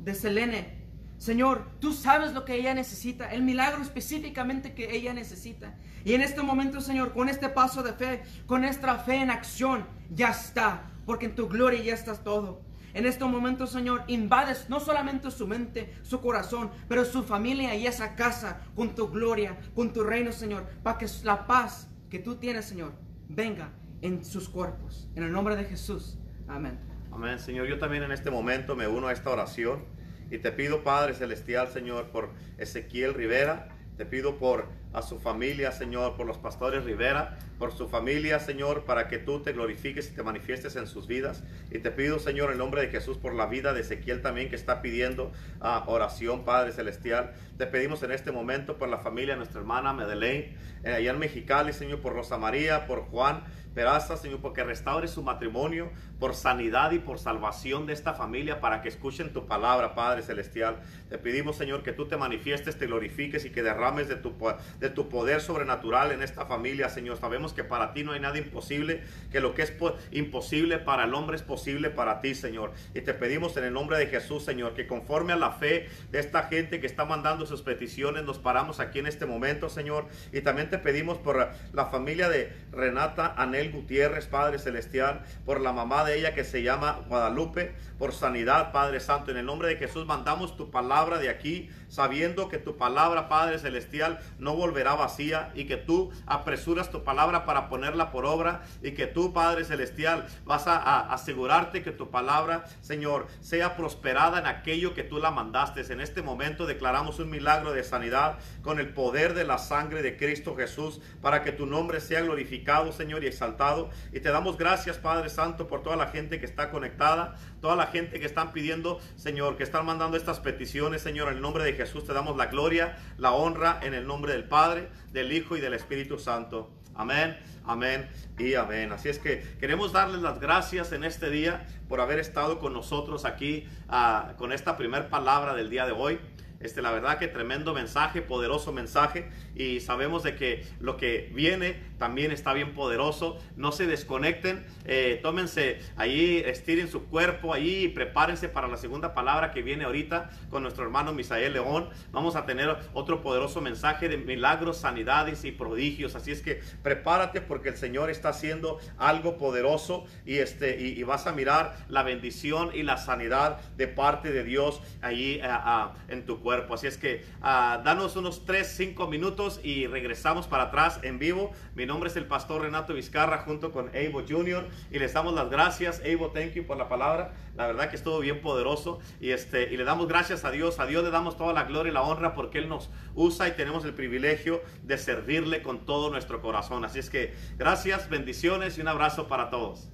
de 0.00 0.14
Selene. 0.14 0.75
Señor, 1.18 1.66
tú 1.80 1.92
sabes 1.92 2.32
lo 2.34 2.44
que 2.44 2.54
ella 2.54 2.74
necesita, 2.74 3.30
el 3.32 3.42
milagro 3.42 3.82
específicamente 3.82 4.74
que 4.74 4.94
ella 4.94 5.14
necesita. 5.14 5.74
Y 6.04 6.14
en 6.14 6.20
este 6.20 6.42
momento, 6.42 6.80
Señor, 6.80 7.12
con 7.12 7.28
este 7.28 7.48
paso 7.48 7.82
de 7.82 7.94
fe, 7.94 8.22
con 8.46 8.60
nuestra 8.60 8.98
fe 8.98 9.16
en 9.16 9.30
acción, 9.30 9.86
ya 10.10 10.28
está, 10.28 10.90
porque 11.06 11.26
en 11.26 11.34
tu 11.34 11.48
gloria 11.48 11.82
ya 11.82 11.94
estás 11.94 12.22
todo. 12.22 12.62
En 12.92 13.06
este 13.06 13.24
momento, 13.24 13.66
Señor, 13.66 14.04
invades 14.06 14.70
no 14.70 14.80
solamente 14.80 15.30
su 15.30 15.46
mente, 15.46 15.94
su 16.02 16.20
corazón, 16.20 16.70
pero 16.88 17.04
su 17.04 17.22
familia 17.22 17.74
y 17.74 17.86
esa 17.86 18.14
casa 18.14 18.60
con 18.74 18.94
tu 18.94 19.08
gloria, 19.08 19.58
con 19.74 19.92
tu 19.92 20.02
reino, 20.02 20.32
Señor, 20.32 20.66
para 20.82 20.98
que 20.98 21.06
la 21.22 21.46
paz 21.46 21.88
que 22.08 22.18
tú 22.18 22.36
tienes, 22.36 22.64
Señor, 22.66 22.92
venga 23.28 23.70
en 24.00 24.24
sus 24.24 24.48
cuerpos. 24.48 25.08
En 25.14 25.24
el 25.24 25.32
nombre 25.32 25.56
de 25.56 25.64
Jesús. 25.64 26.18
Amén. 26.48 26.78
Amén, 27.12 27.38
Señor. 27.38 27.66
Yo 27.66 27.78
también 27.78 28.02
en 28.02 28.12
este 28.12 28.30
momento 28.30 28.76
me 28.76 28.86
uno 28.86 29.08
a 29.08 29.12
esta 29.12 29.30
oración 29.30 29.84
y 30.30 30.38
te 30.38 30.52
pido, 30.52 30.82
Padre 30.82 31.14
Celestial, 31.14 31.68
Señor, 31.68 32.10
por 32.10 32.30
Ezequiel 32.58 33.14
Rivera. 33.14 33.68
Te 33.96 34.04
pido 34.04 34.38
por 34.38 34.66
a 34.92 35.02
su 35.02 35.18
familia, 35.18 35.72
Señor, 35.72 36.16
por 36.16 36.26
los 36.26 36.38
pastores 36.38 36.84
Rivera, 36.84 37.38
por 37.58 37.72
su 37.72 37.88
familia, 37.88 38.38
Señor, 38.38 38.84
para 38.84 39.08
que 39.08 39.18
tú 39.18 39.40
te 39.40 39.52
glorifiques 39.52 40.10
y 40.10 40.14
te 40.14 40.22
manifiestes 40.22 40.76
en 40.76 40.86
sus 40.86 41.06
vidas. 41.06 41.42
Y 41.70 41.78
te 41.78 41.90
pido, 41.90 42.18
Señor, 42.18 42.46
en 42.46 42.52
el 42.52 42.58
nombre 42.58 42.82
de 42.82 42.88
Jesús, 42.88 43.16
por 43.16 43.34
la 43.34 43.46
vida 43.46 43.72
de 43.72 43.80
Ezequiel 43.80 44.22
también, 44.22 44.50
que 44.50 44.56
está 44.56 44.82
pidiendo 44.82 45.32
ah, 45.60 45.84
oración, 45.86 46.44
Padre 46.44 46.72
Celestial. 46.72 47.32
Te 47.56 47.66
pedimos 47.66 48.02
en 48.02 48.12
este 48.12 48.32
momento 48.32 48.76
por 48.76 48.88
la 48.88 48.98
familia 48.98 49.34
de 49.34 49.38
nuestra 49.38 49.60
hermana 49.60 49.92
Madeleine, 49.92 50.54
eh, 50.84 50.92
allá 50.92 51.10
en 51.10 51.18
Mexicali, 51.18 51.72
Señor, 51.72 52.00
por 52.00 52.12
Rosa 52.12 52.36
María, 52.36 52.86
por 52.86 53.00
Juan, 53.04 53.42
Peraza, 53.76 54.16
Señor, 54.16 54.40
porque 54.40 54.64
restaure 54.64 55.06
su 55.06 55.22
matrimonio, 55.22 55.90
por 56.18 56.34
sanidad 56.34 56.92
y 56.92 56.98
por 56.98 57.18
salvación 57.18 57.84
de 57.84 57.92
esta 57.92 58.14
familia, 58.14 58.58
para 58.58 58.80
que 58.80 58.88
escuchen 58.88 59.34
tu 59.34 59.44
palabra, 59.46 59.94
Padre 59.94 60.22
Celestial. 60.22 60.76
Te 61.10 61.18
pedimos, 61.18 61.56
Señor, 61.56 61.82
que 61.82 61.92
tú 61.92 62.06
te 62.06 62.16
manifiestes, 62.16 62.78
te 62.78 62.86
glorifiques 62.86 63.44
y 63.44 63.50
que 63.50 63.62
derrames 63.62 64.08
de 64.08 64.16
tu, 64.16 64.34
de 64.80 64.88
tu 64.88 65.10
poder 65.10 65.42
sobrenatural 65.42 66.10
en 66.12 66.22
esta 66.22 66.46
familia, 66.46 66.88
Señor. 66.88 67.18
Sabemos 67.18 67.45
que 67.52 67.64
para 67.64 67.92
ti 67.92 68.04
no 68.04 68.12
hay 68.12 68.20
nada 68.20 68.38
imposible, 68.38 69.02
que 69.30 69.40
lo 69.40 69.54
que 69.54 69.62
es 69.62 69.70
po- 69.70 69.96
imposible 70.10 70.78
para 70.78 71.04
el 71.04 71.14
hombre 71.14 71.36
es 71.36 71.42
posible 71.42 71.90
para 71.90 72.20
ti, 72.20 72.34
Señor. 72.34 72.72
Y 72.94 73.00
te 73.00 73.14
pedimos 73.14 73.56
en 73.56 73.64
el 73.64 73.72
nombre 73.72 73.98
de 73.98 74.06
Jesús, 74.06 74.44
Señor, 74.44 74.74
que 74.74 74.86
conforme 74.86 75.32
a 75.32 75.36
la 75.36 75.52
fe 75.52 75.88
de 76.10 76.18
esta 76.18 76.44
gente 76.44 76.80
que 76.80 76.86
está 76.86 77.04
mandando 77.04 77.46
sus 77.46 77.62
peticiones, 77.62 78.24
nos 78.24 78.38
paramos 78.38 78.80
aquí 78.80 78.98
en 78.98 79.06
este 79.06 79.26
momento, 79.26 79.68
Señor. 79.68 80.06
Y 80.32 80.40
también 80.40 80.70
te 80.70 80.78
pedimos 80.78 81.18
por 81.18 81.48
la 81.72 81.86
familia 81.86 82.28
de 82.28 82.52
Renata 82.72 83.34
Anel 83.36 83.72
Gutiérrez, 83.72 84.26
Padre 84.26 84.58
Celestial, 84.58 85.22
por 85.44 85.60
la 85.60 85.72
mamá 85.72 86.04
de 86.04 86.18
ella 86.18 86.34
que 86.34 86.44
se 86.44 86.62
llama 86.62 87.00
Guadalupe, 87.08 87.74
por 87.98 88.12
sanidad, 88.12 88.72
Padre 88.72 89.00
Santo. 89.00 89.30
En 89.30 89.36
el 89.36 89.46
nombre 89.46 89.68
de 89.68 89.76
Jesús 89.76 90.06
mandamos 90.06 90.56
tu 90.56 90.70
palabra 90.70 91.18
de 91.18 91.28
aquí, 91.28 91.70
sabiendo 91.96 92.50
que 92.50 92.58
tu 92.58 92.76
palabra, 92.76 93.26
Padre 93.26 93.58
Celestial, 93.58 94.20
no 94.38 94.54
volverá 94.54 94.94
vacía 94.96 95.50
y 95.54 95.64
que 95.64 95.78
tú 95.78 96.12
apresuras 96.26 96.90
tu 96.90 97.04
palabra 97.04 97.46
para 97.46 97.70
ponerla 97.70 98.10
por 98.10 98.26
obra 98.26 98.60
y 98.82 98.90
que 98.90 99.06
tú, 99.06 99.32
Padre 99.32 99.64
Celestial, 99.64 100.26
vas 100.44 100.66
a, 100.66 100.76
asegurarte 101.10 101.82
que 101.82 101.92
tu 101.92 102.10
palabra, 102.10 102.66
Señor, 102.82 103.28
sea 103.40 103.78
prosperada 103.78 104.38
en 104.38 104.46
aquello 104.46 104.92
que 104.92 105.04
tú 105.04 105.16
la 105.18 105.30
mandaste. 105.30 105.90
En 105.90 106.02
este 106.02 106.20
momento 106.20 106.66
declaramos 106.66 107.18
un 107.18 107.30
milagro 107.30 107.72
de 107.72 107.82
sanidad 107.82 108.36
con 108.60 108.78
el 108.78 108.90
poder 108.90 109.32
de 109.32 109.44
la 109.44 109.56
sangre 109.56 110.02
de 110.02 110.18
Cristo 110.18 110.54
Jesús 110.54 111.00
para 111.22 111.42
que 111.42 111.52
tu 111.52 111.64
nombre 111.64 112.02
sea 112.02 112.20
glorificado, 112.20 112.92
Señor, 112.92 113.24
y 113.24 113.28
exaltado. 113.28 113.88
Y 114.12 114.20
te 114.20 114.28
damos 114.28 114.58
gracias, 114.58 114.98
Padre 114.98 115.30
Santo, 115.30 115.66
por 115.66 115.82
toda 115.82 115.96
la 115.96 116.08
gente 116.08 116.40
que 116.40 116.44
está 116.44 116.70
conectada, 116.70 117.36
toda 117.60 117.76
la 117.76 117.86
gente 117.86 118.20
que 118.20 118.26
están 118.26 118.52
pidiendo, 118.52 119.00
Señor, 119.16 119.56
que 119.56 119.62
están 119.62 119.86
mandando 119.86 120.16
estas 120.16 120.40
peticiones, 120.40 121.02
Señor, 121.02 121.28
en 121.28 121.36
el 121.36 121.42
nombre 121.42 121.64
de 121.64 121.72
Jesús 121.72 122.06
te 122.06 122.12
damos 122.12 122.36
la 122.36 122.46
gloria, 122.46 122.96
la 123.18 123.32
honra 123.32 123.80
en 123.82 123.94
el 123.94 124.06
nombre 124.06 124.32
del 124.32 124.44
Padre, 124.44 124.88
del 125.12 125.32
Hijo 125.32 125.56
y 125.56 125.60
del 125.60 125.74
Espíritu 125.74 126.18
Santo. 126.18 126.70
Amén, 126.94 127.36
amén 127.66 128.08
y 128.38 128.54
amén. 128.54 128.90
Así 128.92 129.10
es 129.10 129.18
que 129.18 129.42
queremos 129.60 129.92
darles 129.92 130.22
las 130.22 130.40
gracias 130.40 130.92
en 130.92 131.04
este 131.04 131.28
día 131.28 131.66
por 131.88 132.00
haber 132.00 132.18
estado 132.18 132.58
con 132.58 132.72
nosotros 132.72 133.24
aquí 133.26 133.68
ah, 133.88 134.32
con 134.38 134.52
esta 134.52 134.78
primer 134.78 135.08
palabra 135.08 135.54
del 135.54 135.68
día 135.68 135.84
de 135.84 135.92
hoy. 135.92 136.18
Este, 136.60 136.80
la 136.80 136.90
verdad 136.90 137.18
que 137.18 137.28
tremendo 137.28 137.74
mensaje, 137.74 138.22
poderoso 138.22 138.72
mensaje 138.72 139.28
y 139.54 139.80
sabemos 139.80 140.22
de 140.22 140.36
que 140.36 140.64
lo 140.80 140.96
que 140.96 141.30
viene 141.34 141.76
también 141.98 142.32
está 142.32 142.52
bien 142.54 142.74
poderoso. 142.74 143.38
No 143.56 143.72
se 143.72 143.86
desconecten, 143.86 144.64
eh, 144.84 145.20
tómense 145.22 145.80
ahí, 145.96 146.42
estiren 146.44 146.88
su 146.88 147.06
cuerpo 147.06 147.52
ahí 147.52 147.84
y 147.84 147.88
prepárense 147.88 148.48
para 148.48 148.68
la 148.68 148.76
segunda 148.76 149.14
palabra 149.14 149.50
que 149.50 149.62
viene 149.62 149.84
ahorita 149.84 150.30
con 150.50 150.62
nuestro 150.62 150.84
hermano 150.84 151.12
Misael 151.12 151.52
León. 151.52 151.90
Vamos 152.10 152.36
a 152.36 152.46
tener 152.46 152.74
otro 152.94 153.22
poderoso 153.22 153.60
mensaje 153.60 154.08
de 154.08 154.16
milagros, 154.16 154.78
sanidades 154.78 155.44
y 155.44 155.52
prodigios. 155.52 156.14
Así 156.14 156.32
es 156.32 156.40
que 156.40 156.60
prepárate 156.82 157.40
porque 157.40 157.68
el 157.68 157.76
Señor 157.76 158.10
está 158.10 158.30
haciendo 158.30 158.78
algo 158.96 159.36
poderoso 159.36 160.06
y, 160.24 160.38
este, 160.38 160.80
y, 160.80 161.02
vas 161.06 161.28
a 161.28 161.32
mirar 161.32 161.76
la 161.88 162.02
bendición 162.02 162.70
y 162.74 162.82
la 162.82 162.96
sanidad 162.96 163.60
de 163.76 163.86
parte 163.86 164.32
de 164.32 164.42
Dios 164.42 164.82
ahí 165.02 165.40
ah, 165.44 165.62
ah, 165.64 165.94
en 166.08 166.26
tu 166.26 166.40
cuerpo 166.40 166.45
cuerpo. 166.46 166.74
Así 166.74 166.86
es 166.86 166.96
que 166.96 167.24
ah, 167.42 167.82
danos 167.84 168.14
unos 168.14 168.44
3, 168.44 168.64
5 168.64 169.08
minutos 169.08 169.58
y 169.64 169.88
regresamos 169.88 170.46
para 170.46 170.64
atrás 170.64 171.00
en 171.02 171.18
vivo. 171.18 171.50
Mi 171.74 171.86
nombre 171.86 172.08
es 172.08 172.14
el 172.14 172.26
pastor 172.26 172.62
Renato 172.62 172.94
Vizcarra 172.94 173.38
junto 173.38 173.72
con 173.72 173.90
Evo 173.92 174.22
Jr. 174.22 174.64
y 174.92 175.00
les 175.00 175.12
damos 175.12 175.34
las 175.34 175.50
gracias. 175.50 176.00
Evo, 176.04 176.30
thank 176.30 176.52
you 176.52 176.64
por 176.64 176.76
la 176.76 176.88
palabra. 176.88 177.32
La 177.56 177.66
verdad 177.66 177.90
que 177.90 177.96
estuvo 177.96 178.20
bien 178.20 178.40
poderoso 178.42 179.00
y, 179.20 179.30
este, 179.30 179.74
y 179.74 179.76
le 179.76 179.82
damos 179.82 180.06
gracias 180.06 180.44
a 180.44 180.52
Dios. 180.52 180.78
A 180.78 180.86
Dios 180.86 181.02
le 181.02 181.10
damos 181.10 181.36
toda 181.36 181.52
la 181.52 181.64
gloria 181.64 181.90
y 181.90 181.94
la 181.94 182.02
honra 182.02 182.32
porque 182.36 182.58
Él 182.58 182.68
nos 182.68 182.90
usa 183.16 183.48
y 183.48 183.56
tenemos 183.56 183.84
el 183.84 183.94
privilegio 183.94 184.62
de 184.84 184.98
servirle 184.98 185.62
con 185.62 185.84
todo 185.84 186.10
nuestro 186.10 186.40
corazón. 186.40 186.84
Así 186.84 187.00
es 187.00 187.10
que 187.10 187.34
gracias, 187.58 188.08
bendiciones 188.08 188.78
y 188.78 188.82
un 188.82 188.86
abrazo 188.86 189.26
para 189.26 189.50
todos. 189.50 189.88